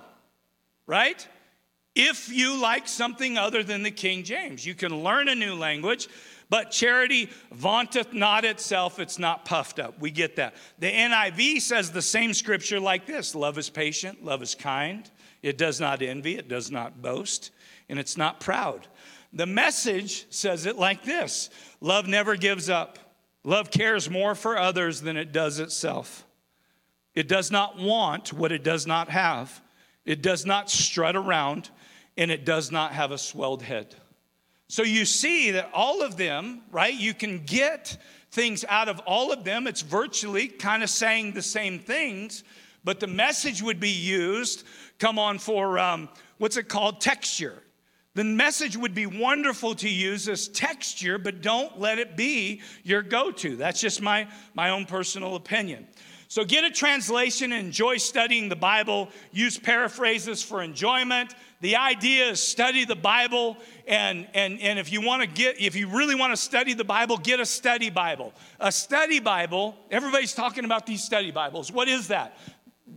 right? 0.87 1.25
If 1.95 2.29
you 2.29 2.59
like 2.59 2.87
something 2.87 3.37
other 3.37 3.63
than 3.63 3.83
the 3.83 3.91
King 3.91 4.23
James, 4.23 4.65
you 4.65 4.75
can 4.75 5.03
learn 5.03 5.29
a 5.29 5.35
new 5.35 5.55
language, 5.55 6.09
but 6.49 6.71
charity 6.71 7.29
vaunteth 7.51 8.13
not 8.13 8.45
itself, 8.45 8.99
it's 8.99 9.17
not 9.17 9.45
puffed 9.45 9.79
up. 9.79 9.99
We 9.99 10.11
get 10.11 10.35
that. 10.35 10.55
The 10.79 10.91
NIV 10.91 11.61
says 11.61 11.91
the 11.91 12.01
same 12.01 12.33
scripture 12.33 12.79
like 12.79 13.05
this 13.05 13.35
love 13.35 13.57
is 13.57 13.69
patient, 13.69 14.23
love 14.23 14.41
is 14.41 14.55
kind, 14.55 15.09
it 15.41 15.57
does 15.57 15.79
not 15.79 16.01
envy, 16.01 16.37
it 16.37 16.47
does 16.47 16.71
not 16.71 17.01
boast, 17.01 17.51
and 17.89 17.99
it's 17.99 18.17
not 18.17 18.39
proud. 18.39 18.87
The 19.33 19.45
message 19.45 20.27
says 20.29 20.65
it 20.65 20.77
like 20.77 21.03
this 21.03 21.49
love 21.81 22.07
never 22.07 22.35
gives 22.35 22.69
up. 22.69 22.99
Love 23.43 23.69
cares 23.69 24.09
more 24.09 24.33
for 24.33 24.57
others 24.57 25.01
than 25.01 25.17
it 25.17 25.31
does 25.31 25.59
itself. 25.59 26.25
It 27.13 27.27
does 27.27 27.51
not 27.51 27.77
want 27.77 28.33
what 28.33 28.51
it 28.51 28.63
does 28.63 28.87
not 28.87 29.09
have. 29.09 29.61
It 30.03 30.21
does 30.21 30.45
not 30.45 30.69
strut 30.69 31.15
around, 31.15 31.69
and 32.17 32.31
it 32.31 32.45
does 32.45 32.71
not 32.71 32.91
have 32.91 33.11
a 33.11 33.17
swelled 33.17 33.61
head. 33.61 33.95
So 34.67 34.83
you 34.83 35.05
see 35.05 35.51
that 35.51 35.69
all 35.73 36.01
of 36.01 36.17
them, 36.17 36.61
right? 36.71 36.93
You 36.93 37.13
can 37.13 37.43
get 37.45 37.97
things 38.31 38.65
out 38.67 38.89
of 38.89 38.99
all 39.01 39.31
of 39.31 39.43
them. 39.43 39.67
It's 39.67 39.81
virtually 39.81 40.47
kind 40.47 40.83
of 40.83 40.89
saying 40.89 41.33
the 41.33 41.41
same 41.41 41.79
things, 41.79 42.43
but 42.83 42.99
the 42.99 43.07
message 43.07 43.61
would 43.61 43.79
be 43.79 43.89
used, 43.89 44.63
come 44.99 45.17
on, 45.19 45.39
for 45.39 45.79
um, 45.79 46.09
what's 46.37 46.57
it 46.57 46.67
called? 46.67 46.99
Texture. 46.99 47.61
The 48.15 48.23
message 48.23 48.77
would 48.77 48.95
be 48.95 49.05
wonderful 49.05 49.75
to 49.75 49.89
use 49.89 50.29
as 50.29 50.47
texture, 50.47 51.17
but 51.17 51.41
don't 51.41 51.79
let 51.79 51.99
it 51.99 52.15
be 52.15 52.61
your 52.83 53.01
go 53.01 53.29
to. 53.31 53.57
That's 53.57 53.81
just 53.81 54.01
my, 54.01 54.27
my 54.53 54.69
own 54.69 54.85
personal 54.85 55.35
opinion. 55.35 55.85
So 56.27 56.43
get 56.43 56.63
a 56.63 56.71
translation 56.71 57.51
enjoy 57.51 57.97
studying 57.97 58.49
the 58.49 58.55
Bible. 58.55 59.09
Use 59.31 59.57
paraphrases 59.57 60.41
for 60.41 60.63
enjoyment. 60.63 61.35
The 61.61 61.77
idea 61.77 62.29
is 62.29 62.41
study 62.41 62.85
the 62.85 62.95
Bible, 62.95 63.57
and, 63.87 64.27
and, 64.33 64.59
and 64.59 64.77
if 64.77 64.91
you 64.91 65.01
want 65.01 65.21
to 65.21 65.27
get, 65.27 65.59
if 65.59 65.75
you 65.75 65.87
really 65.87 66.15
want 66.15 66.33
to 66.33 66.37
study 66.37 66.73
the 66.73 66.83
Bible, 66.83 67.17
get 67.17 67.39
a 67.39 67.45
study 67.45 67.89
Bible. 67.89 68.33
A 68.59 68.71
study 68.71 69.19
Bible, 69.19 69.75
everybody's 69.89 70.33
talking 70.33 70.65
about 70.65 70.85
these 70.85 71.03
study 71.03 71.31
Bibles. 71.31 71.71
What 71.71 71.87
is 71.87 72.09
that? 72.09 72.37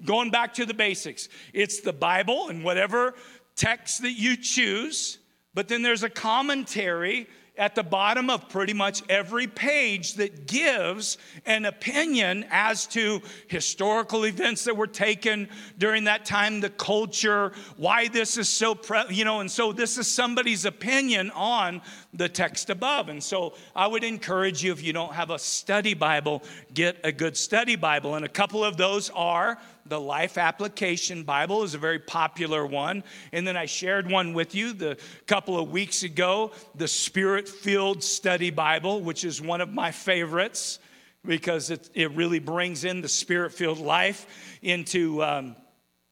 Going 0.05 0.31
back 0.31 0.55
to 0.55 0.67
the 0.67 0.75
basics. 0.75 1.29
It's 1.53 1.81
the 1.81 1.93
Bible 1.93 2.49
and 2.49 2.65
whatever 2.65 3.15
text 3.55 4.03
that 4.03 4.13
you 4.13 4.37
choose, 4.37 5.19
but 5.55 5.69
then 5.69 5.83
there's 5.83 6.03
a 6.03 6.11
commentary 6.11 7.29
at 7.59 7.75
the 7.75 7.83
bottom 7.83 8.31
of 8.31 8.49
pretty 8.49 8.73
much 8.73 9.03
every 9.09 9.47
page 9.47 10.15
that 10.15 10.47
gives 10.47 11.19
an 11.45 11.65
opinion 11.65 12.47
as 12.51 12.87
to 12.87 13.21
historical 13.49 14.25
events 14.25 14.65
that 14.65 14.77
were 14.77 14.87
taken 14.87 15.49
during 15.77 16.05
that 16.05 16.25
time, 16.25 16.61
the 16.61 16.71
culture, 16.71 17.53
why 17.77 18.07
this 18.09 18.39
is 18.39 18.49
so, 18.49 18.75
pre- 18.75 19.03
you 19.11 19.25
know, 19.25 19.41
and 19.41 19.51
so 19.51 19.73
this 19.73 19.99
is 19.99 20.07
somebody's 20.07 20.65
opinion 20.65 21.31
on 21.33 21.83
the 22.19 22.29
text 22.29 22.69
above. 22.69 23.09
And 23.09 23.23
so 23.23 23.55
I 23.75 23.87
would 23.87 24.05
encourage 24.05 24.63
you, 24.63 24.73
if 24.73 24.83
you 24.83 24.93
don't 24.93 25.15
have 25.15 25.31
a 25.31 25.39
study 25.39 25.95
Bible, 25.95 26.43
get 26.75 26.99
a 27.05 27.13
good 27.13 27.37
study 27.37 27.77
Bible. 27.77 28.17
And 28.17 28.25
a 28.25 28.29
couple 28.29 28.65
of 28.65 28.77
those 28.77 29.09
are 29.11 29.57
the 29.87 30.01
Life 30.01 30.37
Application 30.37 31.23
Bible 31.23 31.63
is 31.63 31.75
a 31.75 31.79
very 31.79 32.01
popular 32.01 32.67
one. 32.67 33.05
And 33.33 33.47
then 33.47 33.57
I 33.57 33.67
shared 33.67 34.11
one 34.11 34.35
with 34.35 34.55
you 34.55 34.73
the 34.73 34.99
couple 35.27 35.59
of 35.59 35.71
weeks 35.71 36.03
ago, 36.03 36.51
the 36.75 36.89
Spirit 36.89 37.49
Filled 37.49 38.03
Study 38.03 38.51
Bible, 38.51 39.01
which 39.01 39.25
is 39.25 39.41
one 39.41 39.61
of 39.61 39.73
my 39.73 39.93
favorites 39.93 40.81
because 41.25 41.71
it, 41.71 41.89
it 41.95 42.11
really 42.13 42.41
brings 42.41 42.85
in 42.85 43.01
the 43.01 43.09
Spirit 43.09 43.53
filled 43.53 43.79
life 43.79 44.27
into, 44.61 45.23
um, 45.23 45.55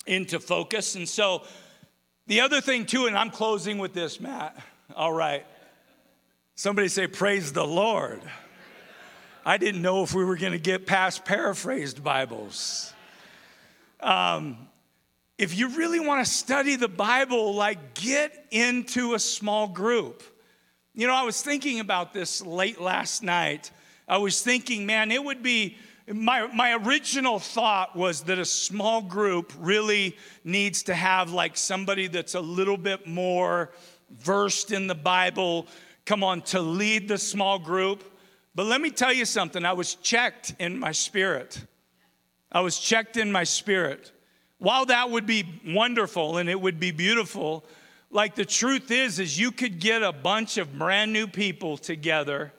into 0.06 0.38
focus. 0.38 0.94
And 0.94 1.08
so 1.08 1.42
the 2.28 2.40
other 2.40 2.60
thing, 2.60 2.86
too, 2.86 3.06
and 3.06 3.18
I'm 3.18 3.30
closing 3.30 3.78
with 3.78 3.92
this, 3.92 4.20
Matt. 4.20 4.56
All 4.94 5.12
right. 5.12 5.44
Somebody 6.58 6.88
say, 6.88 7.06
Praise 7.06 7.52
the 7.52 7.66
Lord. 7.66 8.22
I 9.44 9.58
didn't 9.58 9.82
know 9.82 10.02
if 10.02 10.14
we 10.14 10.24
were 10.24 10.36
going 10.36 10.52
to 10.52 10.58
get 10.58 10.86
past 10.86 11.26
paraphrased 11.26 12.02
Bibles. 12.02 12.94
Um, 14.00 14.56
if 15.36 15.56
you 15.56 15.68
really 15.76 16.00
want 16.00 16.24
to 16.24 16.32
study 16.32 16.76
the 16.76 16.88
Bible, 16.88 17.54
like 17.54 17.92
get 17.92 18.46
into 18.50 19.12
a 19.12 19.18
small 19.18 19.68
group. 19.68 20.22
You 20.94 21.06
know, 21.06 21.14
I 21.14 21.24
was 21.24 21.42
thinking 21.42 21.78
about 21.78 22.14
this 22.14 22.40
late 22.40 22.80
last 22.80 23.22
night. 23.22 23.70
I 24.08 24.16
was 24.16 24.40
thinking, 24.40 24.86
man, 24.86 25.10
it 25.10 25.22
would 25.22 25.42
be 25.42 25.76
my, 26.10 26.46
my 26.54 26.72
original 26.72 27.38
thought 27.38 27.94
was 27.94 28.22
that 28.22 28.38
a 28.38 28.46
small 28.46 29.02
group 29.02 29.52
really 29.58 30.16
needs 30.42 30.84
to 30.84 30.94
have 30.94 31.32
like 31.32 31.58
somebody 31.58 32.06
that's 32.06 32.34
a 32.34 32.40
little 32.40 32.78
bit 32.78 33.06
more 33.06 33.72
versed 34.10 34.72
in 34.72 34.86
the 34.86 34.94
Bible, 34.94 35.66
come 36.06 36.24
on, 36.24 36.40
to 36.42 36.60
lead 36.60 37.08
the 37.08 37.18
small 37.18 37.58
group. 37.58 38.02
But 38.54 38.66
let 38.66 38.80
me 38.80 38.90
tell 38.90 39.12
you 39.12 39.26
something, 39.26 39.64
I 39.64 39.74
was 39.74 39.96
checked 39.96 40.54
in 40.58 40.78
my 40.78 40.92
spirit. 40.92 41.62
I 42.50 42.60
was 42.60 42.78
checked 42.78 43.18
in 43.18 43.30
my 43.30 43.44
spirit. 43.44 44.12
While 44.58 44.86
that 44.86 45.10
would 45.10 45.26
be 45.26 45.60
wonderful 45.66 46.38
and 46.38 46.48
it 46.48 46.58
would 46.58 46.80
be 46.80 46.90
beautiful, 46.90 47.64
like 48.10 48.34
the 48.34 48.44
truth 48.44 48.90
is 48.90 49.18
is 49.18 49.38
you 49.38 49.50
could 49.50 49.78
get 49.80 50.02
a 50.02 50.12
bunch 50.12 50.56
of 50.56 50.78
brand 50.78 51.12
new 51.12 51.26
people 51.26 51.76
together 51.76 52.52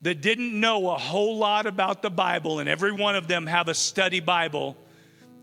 that 0.00 0.22
didn't 0.22 0.58
know 0.58 0.90
a 0.90 0.96
whole 0.96 1.36
lot 1.36 1.66
about 1.66 2.00
the 2.00 2.10
Bible 2.10 2.60
and 2.60 2.68
every 2.68 2.92
one 2.92 3.14
of 3.14 3.28
them 3.28 3.46
have 3.46 3.68
a 3.68 3.74
study 3.74 4.20
Bible 4.20 4.76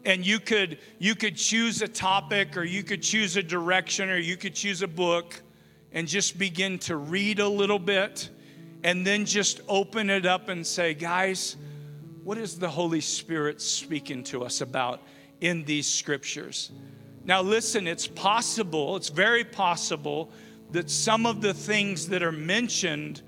and 0.06 0.26
you 0.26 0.40
could 0.40 0.80
you 0.98 1.14
could 1.14 1.36
choose 1.36 1.82
a 1.82 1.88
topic 1.88 2.58
or 2.58 2.64
you 2.64 2.82
could 2.82 3.04
choose 3.04 3.38
a 3.38 3.44
direction 3.44 4.10
or 4.10 4.18
you 4.18 4.38
could 4.38 4.56
choose 4.56 4.82
a 4.82 4.88
book 4.88 5.42
and 5.92 6.08
just 6.08 6.38
begin 6.38 6.80
to 6.80 6.96
read 6.96 7.40
a 7.40 7.48
little 7.48 7.80
bit 7.80 8.30
and 8.84 9.06
then 9.06 9.26
just 9.26 9.62
open 9.68 10.10
it 10.10 10.26
up 10.26 10.50
and 10.50 10.66
say 10.66 10.94
guys 10.94 11.56
what 12.30 12.38
is 12.38 12.60
the 12.60 12.70
Holy 12.70 13.02
Spirit 13.02 13.60
speaking 13.60 14.24
to 14.26 14.44
us 14.44 14.62
about 14.62 15.02
in 15.42 15.64
these 15.66 15.88
scriptures? 15.88 16.72
Now, 17.24 17.42
listen, 17.42 17.88
it's 17.88 18.06
possible, 18.06 18.96
it's 18.96 19.10
very 19.10 19.44
possible 19.44 20.30
that 20.72 20.92
some 20.92 21.26
of 21.26 21.42
the 21.42 21.56
things 21.56 22.10
that 22.10 22.22
are 22.22 22.32
mentioned 22.32 23.24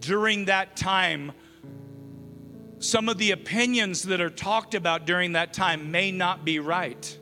during 0.00 0.44
that 0.46 0.76
time, 0.76 1.32
some 2.80 3.08
of 3.08 3.16
the 3.16 3.30
opinions 3.30 4.02
that 4.02 4.20
are 4.20 4.28
talked 4.28 4.74
about 4.74 5.06
during 5.06 5.32
that 5.32 5.54
time 5.54 5.90
may 5.90 6.10
not 6.10 6.44
be 6.44 6.58
right. 6.58 7.18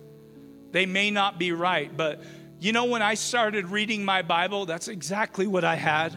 They 0.72 0.87
may 0.87 1.12
not 1.12 1.39
be 1.39 1.53
right. 1.53 1.97
But 1.97 2.24
you 2.62 2.70
know, 2.70 2.84
when 2.84 3.02
I 3.02 3.14
started 3.14 3.70
reading 3.70 4.04
my 4.04 4.22
Bible, 4.22 4.66
that's 4.66 4.86
exactly 4.86 5.48
what 5.48 5.64
I 5.64 5.74
had. 5.74 6.16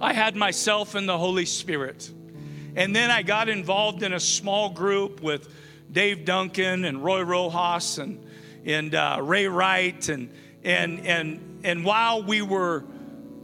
I 0.00 0.12
had 0.12 0.34
myself 0.34 0.96
and 0.96 1.08
the 1.08 1.16
Holy 1.16 1.46
Spirit. 1.46 2.10
And 2.74 2.94
then 2.94 3.08
I 3.08 3.22
got 3.22 3.48
involved 3.48 4.02
in 4.02 4.12
a 4.12 4.18
small 4.18 4.70
group 4.70 5.22
with 5.22 5.48
Dave 5.92 6.24
Duncan 6.24 6.84
and 6.84 7.04
Roy 7.04 7.22
Rojas 7.22 7.98
and, 7.98 8.26
and 8.64 8.96
uh, 8.96 9.20
Ray 9.22 9.46
Wright. 9.46 10.08
And, 10.08 10.32
and, 10.64 11.06
and, 11.06 11.60
and 11.62 11.84
while 11.84 12.20
we 12.24 12.42
were, 12.42 12.84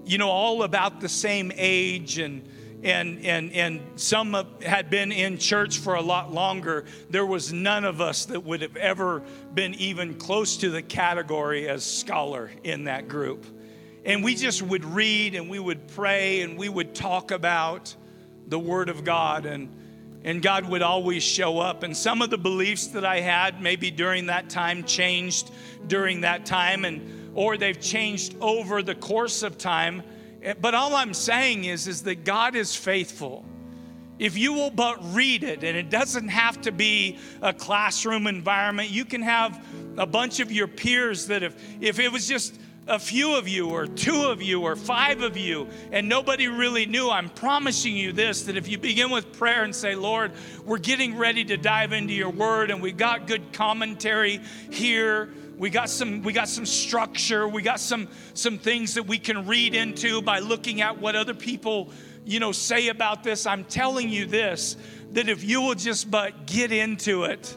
you 0.05 0.19
know, 0.19 0.31
all 0.31 0.65
about 0.65 1.01
the 1.01 1.09
same 1.09 1.53
age 1.55 2.19
and, 2.19 2.43
and, 2.85 3.25
and, 3.25 3.53
and 3.53 3.81
some 3.97 4.37
had 4.63 4.91
been 4.91 5.11
in 5.11 5.39
church 5.39 5.79
for 5.79 5.95
a 5.95 6.03
lot 6.03 6.33
longer, 6.33 6.85
there 7.09 7.25
was 7.25 7.51
none 7.51 7.85
of 7.85 8.03
us 8.03 8.27
that 8.27 8.45
would 8.45 8.61
have 8.61 8.77
ever 8.77 9.23
been 9.55 9.75
even 9.75 10.15
close 10.15 10.59
to 10.59 10.69
the 10.69 10.83
category 10.83 11.67
as 11.67 11.83
scholar 11.83 12.51
in 12.63 12.85
that 12.85 13.09
group. 13.09 13.47
And 14.05 14.23
we 14.23 14.35
just 14.35 14.61
would 14.61 14.85
read 14.85 15.35
and 15.35 15.49
we 15.49 15.59
would 15.59 15.89
pray 15.89 16.43
and 16.43 16.59
we 16.59 16.69
would 16.69 16.95
talk 16.95 17.31
about 17.31 17.95
the 18.47 18.59
Word 18.59 18.91
of 18.91 19.05
God, 19.05 19.47
and, 19.47 19.75
and 20.23 20.43
God 20.43 20.69
would 20.69 20.83
always 20.83 21.23
show 21.23 21.59
up. 21.59 21.83
And 21.83 21.97
some 21.97 22.21
of 22.21 22.29
the 22.29 22.37
beliefs 22.37 22.89
that 22.89 23.07
I 23.07 23.21
had 23.21 23.63
maybe 23.63 23.91
during 23.91 24.27
that 24.27 24.51
time 24.51 24.85
changed 24.85 25.51
during 25.87 26.21
that 26.21 26.45
time, 26.45 26.85
and, 26.85 27.31
or 27.35 27.57
they've 27.57 27.81
changed 27.81 28.37
over 28.43 28.83
the 28.83 28.95
course 28.95 29.43
of 29.43 29.57
time. 29.57 30.03
But 30.61 30.75
all 30.75 30.95
I'm 30.95 31.15
saying 31.15 31.65
is, 31.65 31.89
is 31.89 32.03
that 32.03 32.25
God 32.25 32.55
is 32.55 32.77
faithful. 32.77 33.45
if 34.19 34.39
you 34.39 34.53
will 34.53 34.71
but 34.71 35.15
read 35.15 35.43
it, 35.43 35.65
and 35.65 35.77
it 35.77 35.91
doesn't 35.91 36.29
have 36.29 36.61
to 36.63 36.73
be 36.73 37.19
a 37.43 37.53
classroom 37.53 38.27
environment, 38.27 38.91
you 38.91 39.05
can 39.05 39.23
have 39.23 39.65
a 39.97 40.07
bunch 40.07 40.41
of 40.41 40.53
your 40.53 40.69
peers 40.69 41.27
that 41.27 41.43
if, 41.43 41.57
if 41.81 41.99
it 41.99 42.13
was 42.13 42.29
just 42.29 42.59
a 42.87 42.99
few 42.99 43.35
of 43.35 43.49
you, 43.49 43.71
or 43.71 43.87
two 43.87 44.27
of 44.27 44.43
you, 44.43 44.61
or 44.61 44.77
five 44.77 45.23
of 45.23 45.37
you, 45.39 45.67
and 45.91 46.07
nobody 46.09 46.49
really 46.49 46.85
knew, 46.85 47.11
I'm 47.11 47.31
promising 47.31 47.97
you 47.97 48.13
this 48.13 48.43
that 48.43 48.57
if 48.57 48.69
you 48.69 48.77
begin 48.77 49.11
with 49.11 49.33
prayer 49.39 49.65
and 49.65 49.75
say, 49.75 49.95
Lord, 49.95 50.33
we're 50.67 50.79
getting 50.79 51.17
ready 51.17 51.45
to 51.47 51.57
dive 51.57 51.93
into 51.93 52.13
your 52.13 52.29
word, 52.31 52.71
and 52.71 52.83
we 52.83 52.93
got 52.93 53.27
good 53.27 53.53
commentary 53.53 54.39
here. 54.71 55.33
We 55.57 55.71
got 55.71 55.89
some 55.89 56.23
we 56.23 56.33
got 56.33 56.49
some 56.49 56.67
structure, 56.67 57.47
we 57.47 57.63
got 57.63 57.81
some 57.81 58.09
some 58.35 58.59
things 58.59 58.95
that 58.95 59.05
we 59.05 59.19
can 59.19 59.47
read 59.47 59.75
into 59.75 60.21
by 60.23 60.41
looking 60.41 60.81
at 60.81 60.99
what 60.99 61.15
other 61.15 61.35
people, 61.35 61.91
you 62.25 62.41
know, 62.41 62.53
say 62.53 62.89
about 62.89 63.23
this. 63.23 63.47
I'm 63.47 63.65
telling 63.65 64.09
you 64.09 64.27
this 64.27 64.77
that 65.13 65.29
if 65.29 65.45
you 65.45 65.61
will 65.61 65.77
just 65.77 66.11
but 66.11 66.47
get 66.47 66.73
into 66.73 67.25
it, 67.25 67.57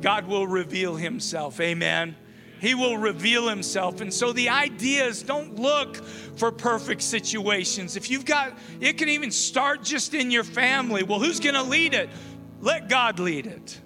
God 0.00 0.26
will 0.26 0.46
reveal 0.46 0.94
himself. 0.96 1.60
Amen. 1.60 2.16
He 2.60 2.74
will 2.74 2.98
reveal 2.98 3.48
himself. 3.48 4.02
And 4.02 4.12
so 4.12 4.32
the 4.32 4.50
idea 4.50 5.06
is 5.06 5.22
don't 5.22 5.58
look 5.58 5.96
for 6.36 6.52
perfect 6.52 7.00
situations. 7.00 7.96
If 7.96 8.10
you've 8.10 8.26
got, 8.26 8.52
it 8.80 8.98
can 8.98 9.08
even 9.08 9.30
start 9.30 9.82
just 9.82 10.12
in 10.12 10.30
your 10.30 10.44
family. 10.44 11.02
Well, 11.02 11.18
who's 11.18 11.40
going 11.40 11.54
to 11.54 11.62
lead 11.62 11.94
it? 11.94 12.10
Let 12.60 12.90
God 12.90 13.18
lead 13.18 13.46
it. 13.46 13.80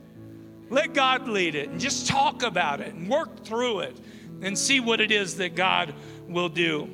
Let 0.70 0.94
God 0.94 1.28
lead 1.28 1.54
it 1.54 1.68
and 1.68 1.80
just 1.80 2.06
talk 2.06 2.42
about 2.42 2.80
it 2.80 2.94
and 2.94 3.08
work 3.08 3.44
through 3.44 3.80
it 3.80 3.96
and 4.42 4.58
see 4.58 4.80
what 4.80 5.00
it 5.00 5.10
is 5.10 5.36
that 5.36 5.54
God 5.54 5.94
will 6.28 6.48
do. 6.48 6.88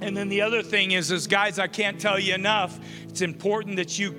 And 0.00 0.16
then 0.16 0.28
the 0.28 0.40
other 0.40 0.62
thing 0.62 0.92
is, 0.92 1.10
is 1.10 1.26
guys, 1.26 1.58
I 1.58 1.68
can't 1.68 2.00
tell 2.00 2.18
you 2.18 2.34
enough. 2.34 2.80
It's 3.08 3.20
important 3.20 3.76
that 3.76 3.98
you 3.98 4.14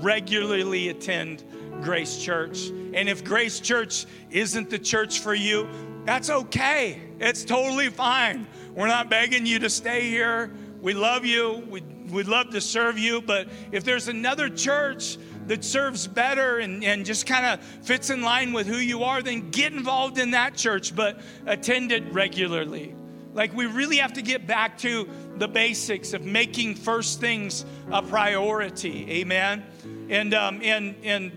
regularly 0.00 0.88
attend 0.88 1.44
Grace 1.82 2.18
Church. 2.18 2.68
And 2.92 3.08
if 3.08 3.22
Grace 3.22 3.60
Church 3.60 4.06
isn't 4.30 4.68
the 4.68 4.78
church 4.78 5.20
for 5.20 5.34
you, 5.34 5.68
that's 6.04 6.30
okay. 6.30 7.00
It's 7.20 7.44
totally 7.44 7.88
fine. 7.88 8.46
We're 8.74 8.88
not 8.88 9.10
begging 9.10 9.46
you 9.46 9.58
to 9.60 9.70
stay 9.70 10.08
here. 10.08 10.52
We 10.80 10.94
love 10.94 11.24
you. 11.24 11.64
We'd, 11.68 12.10
we'd 12.10 12.28
love 12.28 12.50
to 12.50 12.60
serve 12.60 12.98
you. 12.98 13.20
But 13.20 13.48
if 13.72 13.84
there's 13.84 14.08
another 14.08 14.48
church 14.48 15.18
that 15.48 15.64
serves 15.64 16.06
better 16.06 16.58
and, 16.58 16.84
and 16.84 17.04
just 17.04 17.26
kind 17.26 17.44
of 17.44 17.62
fits 17.62 18.10
in 18.10 18.22
line 18.22 18.52
with 18.52 18.66
who 18.66 18.76
you 18.76 19.02
are, 19.02 19.22
then 19.22 19.50
get 19.50 19.72
involved 19.72 20.18
in 20.18 20.30
that 20.30 20.54
church, 20.54 20.94
but 20.94 21.20
attend 21.46 21.90
it 21.90 22.04
regularly. 22.12 22.94
Like, 23.34 23.54
we 23.54 23.66
really 23.66 23.98
have 23.98 24.14
to 24.14 24.22
get 24.22 24.46
back 24.46 24.78
to 24.78 25.08
the 25.36 25.48
basics 25.48 26.12
of 26.12 26.24
making 26.24 26.76
first 26.76 27.20
things 27.20 27.64
a 27.90 28.02
priority. 28.02 29.10
Amen. 29.20 29.64
And, 30.08 30.34
um, 30.34 30.60
and, 30.62 30.94
and, 31.02 31.32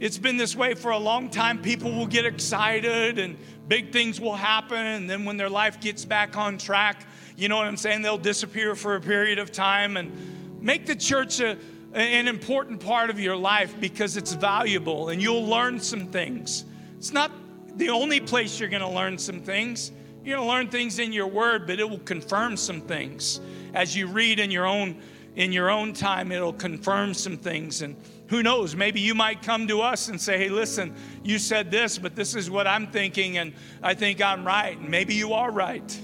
it's 0.00 0.16
been 0.18 0.36
this 0.36 0.54
way 0.54 0.74
for 0.74 0.92
a 0.92 0.98
long 0.98 1.28
time. 1.28 1.60
People 1.60 1.90
will 1.90 2.06
get 2.06 2.24
excited 2.24 3.18
and 3.18 3.36
big 3.66 3.90
things 3.90 4.20
will 4.20 4.36
happen. 4.36 4.78
And 4.78 5.10
then 5.10 5.24
when 5.24 5.36
their 5.36 5.50
life 5.50 5.80
gets 5.80 6.04
back 6.04 6.36
on 6.36 6.56
track, 6.56 7.04
you 7.36 7.48
know 7.48 7.56
what 7.56 7.66
I'm 7.66 7.76
saying? 7.76 8.02
They'll 8.02 8.16
disappear 8.16 8.76
for 8.76 8.94
a 8.94 9.00
period 9.00 9.40
of 9.40 9.50
time 9.50 9.96
and 9.96 10.62
make 10.62 10.86
the 10.86 10.94
church 10.94 11.40
a, 11.40 11.58
an 11.94 12.28
important 12.28 12.80
part 12.80 13.10
of 13.10 13.18
your 13.18 13.36
life 13.36 13.74
because 13.80 14.16
it's 14.16 14.32
valuable 14.32 15.08
and 15.08 15.22
you'll 15.22 15.46
learn 15.46 15.80
some 15.80 16.06
things. 16.08 16.64
It's 16.98 17.12
not 17.12 17.30
the 17.76 17.90
only 17.90 18.20
place 18.20 18.60
you're 18.60 18.68
going 18.68 18.82
to 18.82 18.88
learn 18.88 19.18
some 19.18 19.40
things. 19.40 19.92
You're 20.24 20.36
going 20.36 20.46
to 20.46 20.52
learn 20.52 20.68
things 20.68 20.98
in 20.98 21.12
your 21.12 21.28
word, 21.28 21.66
but 21.66 21.80
it 21.80 21.88
will 21.88 22.00
confirm 22.00 22.56
some 22.56 22.80
things 22.80 23.40
as 23.74 23.96
you 23.96 24.06
read 24.06 24.40
in 24.40 24.50
your 24.50 24.66
own 24.66 25.00
in 25.36 25.52
your 25.52 25.70
own 25.70 25.92
time. 25.92 26.32
It'll 26.32 26.52
confirm 26.52 27.14
some 27.14 27.36
things 27.36 27.82
and 27.82 27.96
who 28.28 28.42
knows? 28.42 28.76
Maybe 28.76 29.00
you 29.00 29.14
might 29.14 29.42
come 29.42 29.66
to 29.68 29.80
us 29.80 30.08
and 30.08 30.20
say, 30.20 30.36
hey, 30.36 30.48
listen, 30.50 30.94
you 31.24 31.38
said 31.38 31.70
this, 31.70 31.98
but 31.98 32.14
this 32.14 32.34
is 32.34 32.50
what 32.50 32.66
I'm 32.66 32.88
thinking, 32.88 33.38
and 33.38 33.54
I 33.82 33.94
think 33.94 34.20
I'm 34.20 34.46
right. 34.46 34.78
And 34.78 34.90
maybe 34.90 35.14
you 35.14 35.32
are 35.32 35.50
right. 35.50 35.98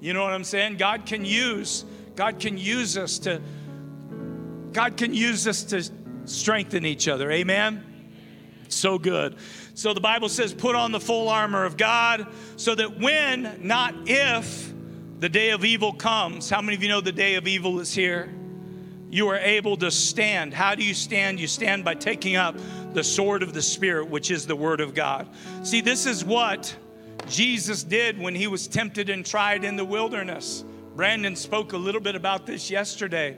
You 0.00 0.12
know 0.12 0.22
what 0.22 0.32
I'm 0.32 0.44
saying? 0.44 0.76
God 0.76 1.06
can 1.06 1.24
use, 1.24 1.84
God 2.16 2.40
can 2.40 2.58
use 2.58 2.98
us 2.98 3.20
to, 3.20 3.40
God 4.74 4.98
can 4.98 5.14
use 5.14 5.48
us 5.48 5.64
to 5.64 5.82
strengthen 6.26 6.84
each 6.84 7.08
other. 7.08 7.30
Amen? 7.30 7.84
So 8.68 8.98
good. 8.98 9.36
So 9.74 9.94
the 9.94 10.00
Bible 10.00 10.28
says, 10.28 10.52
put 10.52 10.76
on 10.76 10.92
the 10.92 11.00
full 11.00 11.28
armor 11.28 11.64
of 11.64 11.76
God 11.76 12.26
so 12.56 12.74
that 12.74 12.98
when, 13.00 13.60
not 13.62 13.94
if, 14.06 14.72
the 15.20 15.28
day 15.30 15.50
of 15.50 15.64
evil 15.64 15.92
comes. 15.92 16.50
How 16.50 16.60
many 16.60 16.76
of 16.76 16.82
you 16.82 16.88
know 16.90 17.00
the 17.00 17.12
day 17.12 17.36
of 17.36 17.48
evil 17.48 17.80
is 17.80 17.94
here? 17.94 18.34
you 19.14 19.28
are 19.28 19.38
able 19.38 19.76
to 19.76 19.92
stand. 19.92 20.52
How 20.52 20.74
do 20.74 20.82
you 20.82 20.92
stand? 20.92 21.38
You 21.38 21.46
stand 21.46 21.84
by 21.84 21.94
taking 21.94 22.34
up 22.34 22.56
the 22.94 23.04
sword 23.04 23.44
of 23.44 23.52
the 23.54 23.62
Spirit, 23.62 24.08
which 24.10 24.32
is 24.32 24.44
the 24.44 24.56
Word 24.56 24.80
of 24.80 24.92
God. 24.92 25.28
See, 25.62 25.80
this 25.80 26.04
is 26.04 26.24
what 26.24 26.76
Jesus 27.28 27.84
did 27.84 28.18
when 28.18 28.34
he 28.34 28.48
was 28.48 28.66
tempted 28.66 29.08
and 29.10 29.24
tried 29.24 29.62
in 29.62 29.76
the 29.76 29.84
wilderness. 29.84 30.64
Brandon 30.96 31.36
spoke 31.36 31.74
a 31.74 31.76
little 31.76 32.00
bit 32.00 32.16
about 32.16 32.44
this 32.44 32.72
yesterday. 32.72 33.36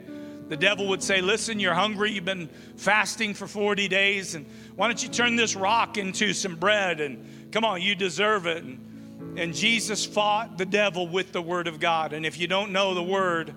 The 0.49 0.57
devil 0.57 0.87
would 0.89 1.03
say, 1.03 1.21
Listen, 1.21 1.59
you're 1.59 1.73
hungry, 1.73 2.11
you've 2.11 2.25
been 2.25 2.49
fasting 2.75 3.33
for 3.33 3.47
40 3.47 3.87
days, 3.87 4.35
and 4.35 4.45
why 4.75 4.87
don't 4.87 5.01
you 5.01 5.09
turn 5.09 5.35
this 5.35 5.55
rock 5.55 5.97
into 5.97 6.33
some 6.33 6.55
bread? 6.55 7.01
And 7.01 7.51
come 7.51 7.65
on, 7.65 7.81
you 7.81 7.95
deserve 7.95 8.47
it. 8.47 8.63
And, 8.63 9.37
and 9.37 9.53
Jesus 9.53 10.05
fought 10.05 10.57
the 10.57 10.65
devil 10.65 11.07
with 11.07 11.31
the 11.31 11.41
Word 11.41 11.67
of 11.67 11.79
God. 11.79 12.13
And 12.13 12.25
if 12.25 12.39
you 12.39 12.47
don't 12.47 12.71
know 12.71 12.93
the 12.93 13.03
Word, 13.03 13.53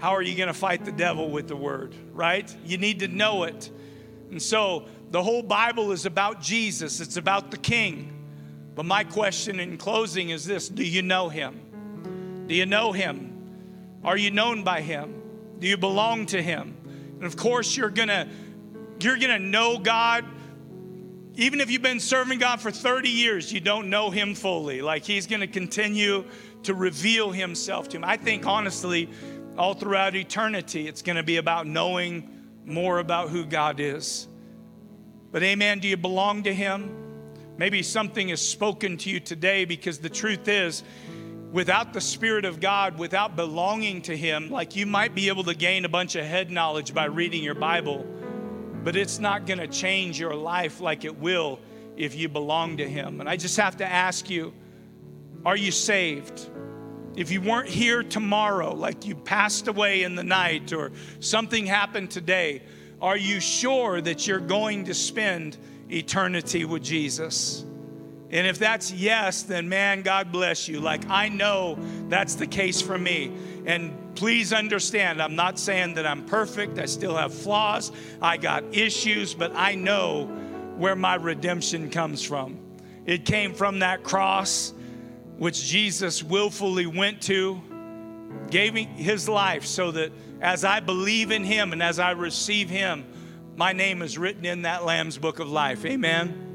how 0.00 0.16
are 0.16 0.22
you 0.22 0.34
going 0.34 0.48
to 0.48 0.54
fight 0.54 0.86
the 0.86 0.92
devil 0.92 1.28
with 1.28 1.46
the 1.46 1.56
word, 1.56 1.94
right? 2.14 2.54
You 2.64 2.78
need 2.78 3.00
to 3.00 3.08
know 3.08 3.42
it. 3.44 3.70
And 4.30 4.42
so 4.42 4.86
the 5.10 5.22
whole 5.22 5.42
Bible 5.42 5.92
is 5.92 6.06
about 6.06 6.40
Jesus, 6.40 7.00
it's 7.00 7.18
about 7.18 7.50
the 7.50 7.58
King. 7.58 8.16
But 8.74 8.86
my 8.86 9.04
question 9.04 9.60
in 9.60 9.76
closing 9.76 10.30
is 10.30 10.46
this 10.46 10.68
Do 10.68 10.84
you 10.84 11.02
know 11.02 11.28
him? 11.28 12.46
Do 12.46 12.54
you 12.54 12.64
know 12.64 12.92
him? 12.92 13.26
Are 14.02 14.16
you 14.16 14.30
known 14.30 14.64
by 14.64 14.80
him? 14.80 15.19
Do 15.60 15.68
you 15.68 15.76
belong 15.76 16.26
to 16.26 16.42
him? 16.42 16.76
And 17.14 17.24
of 17.24 17.36
course, 17.36 17.76
you're 17.76 17.90
gonna 17.90 18.28
you're 19.00 19.18
gonna 19.18 19.38
know 19.38 19.78
God. 19.78 20.24
Even 21.36 21.60
if 21.60 21.70
you've 21.70 21.80
been 21.80 22.00
serving 22.00 22.38
God 22.38 22.60
for 22.60 22.70
30 22.70 23.08
years, 23.08 23.52
you 23.52 23.60
don't 23.60 23.88
know 23.88 24.10
him 24.10 24.34
fully. 24.34 24.82
Like 24.82 25.04
he's 25.04 25.26
gonna 25.26 25.46
continue 25.46 26.24
to 26.64 26.74
reveal 26.74 27.30
himself 27.30 27.88
to 27.90 27.96
him. 27.96 28.04
I 28.04 28.16
think 28.16 28.46
honestly, 28.46 29.08
all 29.56 29.74
throughout 29.74 30.14
eternity, 30.14 30.88
it's 30.88 31.02
to 31.16 31.22
be 31.22 31.36
about 31.36 31.66
knowing 31.66 32.28
more 32.64 32.98
about 32.98 33.30
who 33.30 33.44
God 33.44 33.80
is. 33.80 34.26
But, 35.32 35.42
amen, 35.42 35.80
do 35.80 35.88
you 35.88 35.96
belong 35.96 36.44
to 36.44 36.54
Him? 36.54 36.96
Maybe 37.56 37.82
something 37.82 38.30
is 38.30 38.40
spoken 38.40 38.96
to 38.98 39.10
you 39.10 39.20
today 39.20 39.64
because 39.64 39.98
the 39.98 40.08
truth 40.08 40.48
is, 40.48 40.82
without 41.52 41.92
the 41.92 42.00
Spirit 42.00 42.44
of 42.44 42.60
God, 42.60 42.98
without 42.98 43.36
belonging 43.36 44.02
to 44.02 44.16
Him, 44.16 44.50
like 44.50 44.76
you 44.76 44.86
might 44.86 45.14
be 45.14 45.28
able 45.28 45.44
to 45.44 45.54
gain 45.54 45.84
a 45.84 45.88
bunch 45.88 46.16
of 46.16 46.24
head 46.24 46.50
knowledge 46.50 46.94
by 46.94 47.04
reading 47.04 47.42
your 47.42 47.54
Bible, 47.54 48.06
but 48.84 48.96
it's 48.96 49.18
not 49.18 49.46
going 49.46 49.58
to 49.58 49.68
change 49.68 50.18
your 50.18 50.34
life 50.34 50.80
like 50.80 51.04
it 51.04 51.18
will 51.18 51.58
if 51.96 52.14
you 52.14 52.28
belong 52.28 52.76
to 52.78 52.88
Him. 52.88 53.20
And 53.20 53.28
I 53.28 53.36
just 53.36 53.56
have 53.56 53.76
to 53.78 53.86
ask 53.86 54.30
you 54.30 54.52
are 55.44 55.56
you 55.56 55.70
saved? 55.70 56.50
if 57.16 57.30
you 57.30 57.40
weren't 57.40 57.68
here 57.68 58.02
tomorrow, 58.02 58.74
like 58.74 59.04
you 59.06 59.14
passed 59.14 59.68
away 59.68 60.04
in 60.04 60.14
the 60.14 60.22
night 60.22 60.72
or 60.72 60.92
something 61.18 61.66
happened 61.66 62.10
today, 62.10 62.62
are 63.00 63.16
you 63.16 63.40
sure 63.40 64.00
that 64.00 64.26
you're 64.26 64.38
going 64.38 64.84
to 64.84 64.94
spend 64.94 65.56
eternity 65.90 66.64
with 66.64 66.82
Jesus? 66.82 67.64
And 68.30 68.46
if 68.46 68.58
that's 68.58 68.92
yes, 68.92 69.42
then 69.42 69.68
man, 69.68 70.02
God 70.02 70.30
bless 70.30 70.68
you. 70.68 70.80
Like 70.80 71.08
I 71.08 71.28
know 71.28 71.78
that's 72.08 72.36
the 72.36 72.46
case 72.46 72.80
for 72.80 72.96
me. 72.96 73.32
And 73.66 74.14
please 74.14 74.52
understand, 74.52 75.20
I'm 75.20 75.34
not 75.34 75.58
saying 75.58 75.94
that 75.94 76.06
I'm 76.06 76.24
perfect. 76.24 76.78
I 76.78 76.86
still 76.86 77.16
have 77.16 77.34
flaws. 77.34 77.90
I 78.22 78.36
got 78.36 78.64
issues, 78.72 79.34
but 79.34 79.54
I 79.54 79.74
know 79.74 80.26
where 80.76 80.96
my 80.96 81.16
redemption 81.16 81.90
comes 81.90 82.22
from. 82.22 82.58
It 83.04 83.24
came 83.24 83.54
from 83.54 83.80
that 83.80 84.04
cross 84.04 84.72
which 85.38 85.66
Jesus 85.66 86.22
willfully 86.22 86.86
went 86.86 87.22
to, 87.22 87.60
gave 88.50 88.74
me 88.74 88.84
his 88.84 89.28
life 89.28 89.64
so 89.64 89.90
that 89.90 90.12
as 90.40 90.64
I 90.64 90.80
believe 90.80 91.30
in 91.30 91.44
him 91.44 91.72
and 91.72 91.82
as 91.82 91.98
I 91.98 92.10
receive 92.10 92.68
him, 92.68 93.06
my 93.56 93.72
name 93.72 94.02
is 94.02 94.18
written 94.18 94.44
in 94.44 94.62
that 94.62 94.84
Lamb's 94.84 95.18
book 95.18 95.38
of 95.38 95.50
life. 95.50 95.84
Amen. 95.84 96.49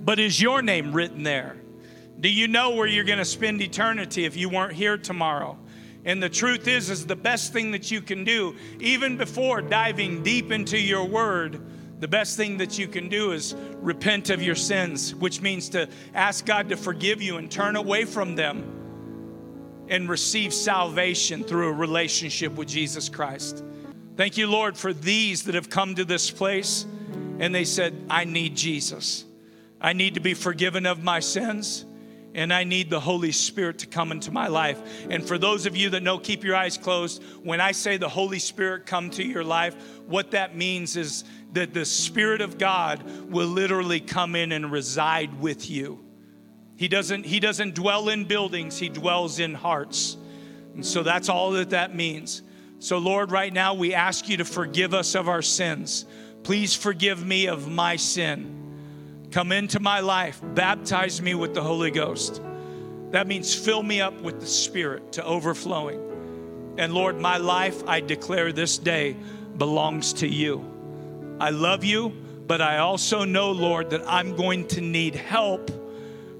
But 0.00 0.18
is 0.18 0.40
your 0.40 0.62
name 0.62 0.92
written 0.92 1.22
there? 1.22 1.56
Do 2.18 2.28
you 2.28 2.48
know 2.48 2.70
where 2.70 2.86
you're 2.86 3.04
going 3.04 3.18
to 3.18 3.24
spend 3.24 3.60
eternity 3.62 4.24
if 4.24 4.36
you 4.36 4.48
weren't 4.48 4.74
here 4.74 4.98
tomorrow? 4.98 5.58
And 6.04 6.22
the 6.22 6.28
truth 6.28 6.66
is 6.66 6.90
is 6.90 7.06
the 7.06 7.16
best 7.16 7.52
thing 7.52 7.72
that 7.72 7.90
you 7.90 8.00
can 8.00 8.24
do 8.24 8.56
even 8.78 9.16
before 9.16 9.60
diving 9.60 10.22
deep 10.22 10.50
into 10.50 10.78
your 10.78 11.04
word 11.04 11.60
the 12.00 12.08
best 12.08 12.38
thing 12.38 12.56
that 12.56 12.78
you 12.78 12.88
can 12.88 13.10
do 13.10 13.32
is 13.32 13.54
repent 13.74 14.30
of 14.30 14.42
your 14.42 14.54
sins, 14.54 15.14
which 15.14 15.42
means 15.42 15.68
to 15.68 15.86
ask 16.14 16.46
God 16.46 16.70
to 16.70 16.76
forgive 16.76 17.20
you 17.20 17.36
and 17.36 17.50
turn 17.50 17.76
away 17.76 18.06
from 18.06 18.34
them 18.34 19.84
and 19.88 20.08
receive 20.08 20.54
salvation 20.54 21.44
through 21.44 21.68
a 21.68 21.72
relationship 21.72 22.54
with 22.54 22.68
Jesus 22.68 23.10
Christ. 23.10 23.62
Thank 24.16 24.38
you, 24.38 24.46
Lord, 24.46 24.78
for 24.78 24.94
these 24.94 25.44
that 25.44 25.54
have 25.54 25.68
come 25.68 25.94
to 25.96 26.04
this 26.06 26.30
place 26.30 26.86
and 27.38 27.54
they 27.54 27.64
said, 27.64 28.06
I 28.08 28.24
need 28.24 28.56
Jesus. 28.56 29.26
I 29.80 29.92
need 29.92 30.14
to 30.14 30.20
be 30.20 30.34
forgiven 30.34 30.86
of 30.86 31.02
my 31.02 31.20
sins 31.20 31.84
and 32.34 32.52
I 32.52 32.64
need 32.64 32.90
the 32.90 33.00
Holy 33.00 33.32
Spirit 33.32 33.78
to 33.80 33.86
come 33.86 34.12
into 34.12 34.30
my 34.30 34.46
life. 34.46 34.80
And 35.08 35.26
for 35.26 35.38
those 35.38 35.66
of 35.66 35.76
you 35.76 35.90
that 35.90 36.02
know, 36.02 36.18
keep 36.18 36.44
your 36.44 36.54
eyes 36.54 36.78
closed. 36.78 37.22
When 37.42 37.60
I 37.60 37.72
say 37.72 37.96
the 37.96 38.08
Holy 38.08 38.38
Spirit 38.38 38.86
come 38.86 39.10
to 39.10 39.24
your 39.24 39.42
life, 39.42 39.74
what 40.06 40.30
that 40.30 40.56
means 40.56 40.96
is 40.96 41.24
that 41.52 41.74
the 41.74 41.84
Spirit 41.84 42.40
of 42.40 42.58
God 42.58 43.04
will 43.30 43.48
literally 43.48 44.00
come 44.00 44.36
in 44.36 44.52
and 44.52 44.70
reside 44.70 45.40
with 45.40 45.68
you. 45.68 46.04
He 46.76 46.88
doesn't, 46.88 47.26
he 47.26 47.40
doesn't 47.40 47.74
dwell 47.74 48.08
in 48.08 48.24
buildings, 48.24 48.78
he 48.78 48.88
dwells 48.88 49.38
in 49.38 49.54
hearts. 49.54 50.16
And 50.74 50.86
so 50.86 51.02
that's 51.02 51.28
all 51.28 51.50
that 51.52 51.70
that 51.70 51.94
means. 51.94 52.42
So, 52.78 52.98
Lord, 52.98 53.30
right 53.32 53.52
now 53.52 53.74
we 53.74 53.92
ask 53.92 54.28
you 54.28 54.38
to 54.38 54.44
forgive 54.44 54.94
us 54.94 55.14
of 55.14 55.28
our 55.28 55.42
sins. 55.42 56.06
Please 56.42 56.74
forgive 56.74 57.26
me 57.26 57.48
of 57.48 57.68
my 57.68 57.96
sin. 57.96 58.69
Come 59.30 59.52
into 59.52 59.78
my 59.78 60.00
life, 60.00 60.40
baptize 60.54 61.22
me 61.22 61.34
with 61.34 61.54
the 61.54 61.62
Holy 61.62 61.90
Ghost. 61.90 62.42
That 63.10 63.26
means 63.26 63.54
fill 63.54 63.82
me 63.82 64.00
up 64.00 64.20
with 64.22 64.40
the 64.40 64.46
Spirit 64.46 65.12
to 65.12 65.24
overflowing. 65.24 66.74
And 66.78 66.92
Lord, 66.94 67.20
my 67.20 67.36
life, 67.36 67.82
I 67.86 68.00
declare 68.00 68.52
this 68.52 68.78
day, 68.78 69.16
belongs 69.56 70.12
to 70.14 70.28
you. 70.28 70.64
I 71.38 71.50
love 71.50 71.84
you, 71.84 72.10
but 72.46 72.60
I 72.60 72.78
also 72.78 73.24
know, 73.24 73.52
Lord, 73.52 73.90
that 73.90 74.02
I'm 74.06 74.34
going 74.34 74.66
to 74.68 74.80
need 74.80 75.14
help. 75.14 75.70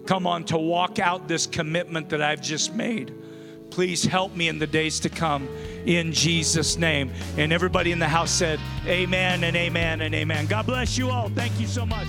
Come 0.06 0.26
on, 0.26 0.44
to 0.46 0.58
walk 0.58 0.98
out 0.98 1.28
this 1.28 1.46
commitment 1.46 2.08
that 2.08 2.22
I've 2.22 2.42
just 2.42 2.74
made. 2.74 3.14
Please 3.70 4.02
help 4.02 4.34
me 4.34 4.48
in 4.48 4.58
the 4.58 4.66
days 4.66 4.98
to 5.00 5.08
come 5.08 5.48
in 5.86 6.12
Jesus' 6.12 6.76
name. 6.76 7.12
And 7.36 7.52
everybody 7.52 7.92
in 7.92 8.00
the 8.00 8.08
house 8.08 8.32
said, 8.32 8.58
Amen 8.86 9.44
and 9.44 9.56
amen 9.56 10.00
and 10.00 10.12
amen. 10.14 10.46
God 10.46 10.66
bless 10.66 10.98
you 10.98 11.08
all. 11.08 11.28
Thank 11.28 11.60
you 11.60 11.68
so 11.68 11.86
much. 11.86 12.08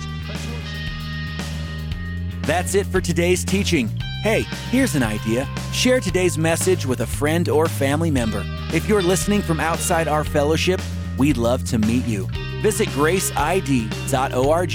That's 2.42 2.74
it 2.74 2.86
for 2.86 3.00
today's 3.00 3.44
teaching. 3.44 3.88
Hey, 4.22 4.42
here's 4.70 4.94
an 4.96 5.02
idea. 5.02 5.48
Share 5.72 6.00
today's 6.00 6.36
message 6.36 6.84
with 6.86 7.00
a 7.00 7.06
friend 7.06 7.48
or 7.48 7.66
family 7.66 8.10
member. 8.10 8.42
If 8.72 8.88
you're 8.88 9.02
listening 9.02 9.42
from 9.42 9.60
outside 9.60 10.08
our 10.08 10.24
fellowship, 10.24 10.80
we'd 11.16 11.36
love 11.36 11.64
to 11.66 11.78
meet 11.78 12.04
you. 12.04 12.28
Visit 12.60 12.88
graceid.org 12.88 14.72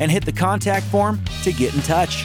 and 0.00 0.10
hit 0.10 0.24
the 0.24 0.32
contact 0.32 0.86
form 0.86 1.20
to 1.42 1.52
get 1.52 1.74
in 1.74 1.80
touch. 1.82 2.24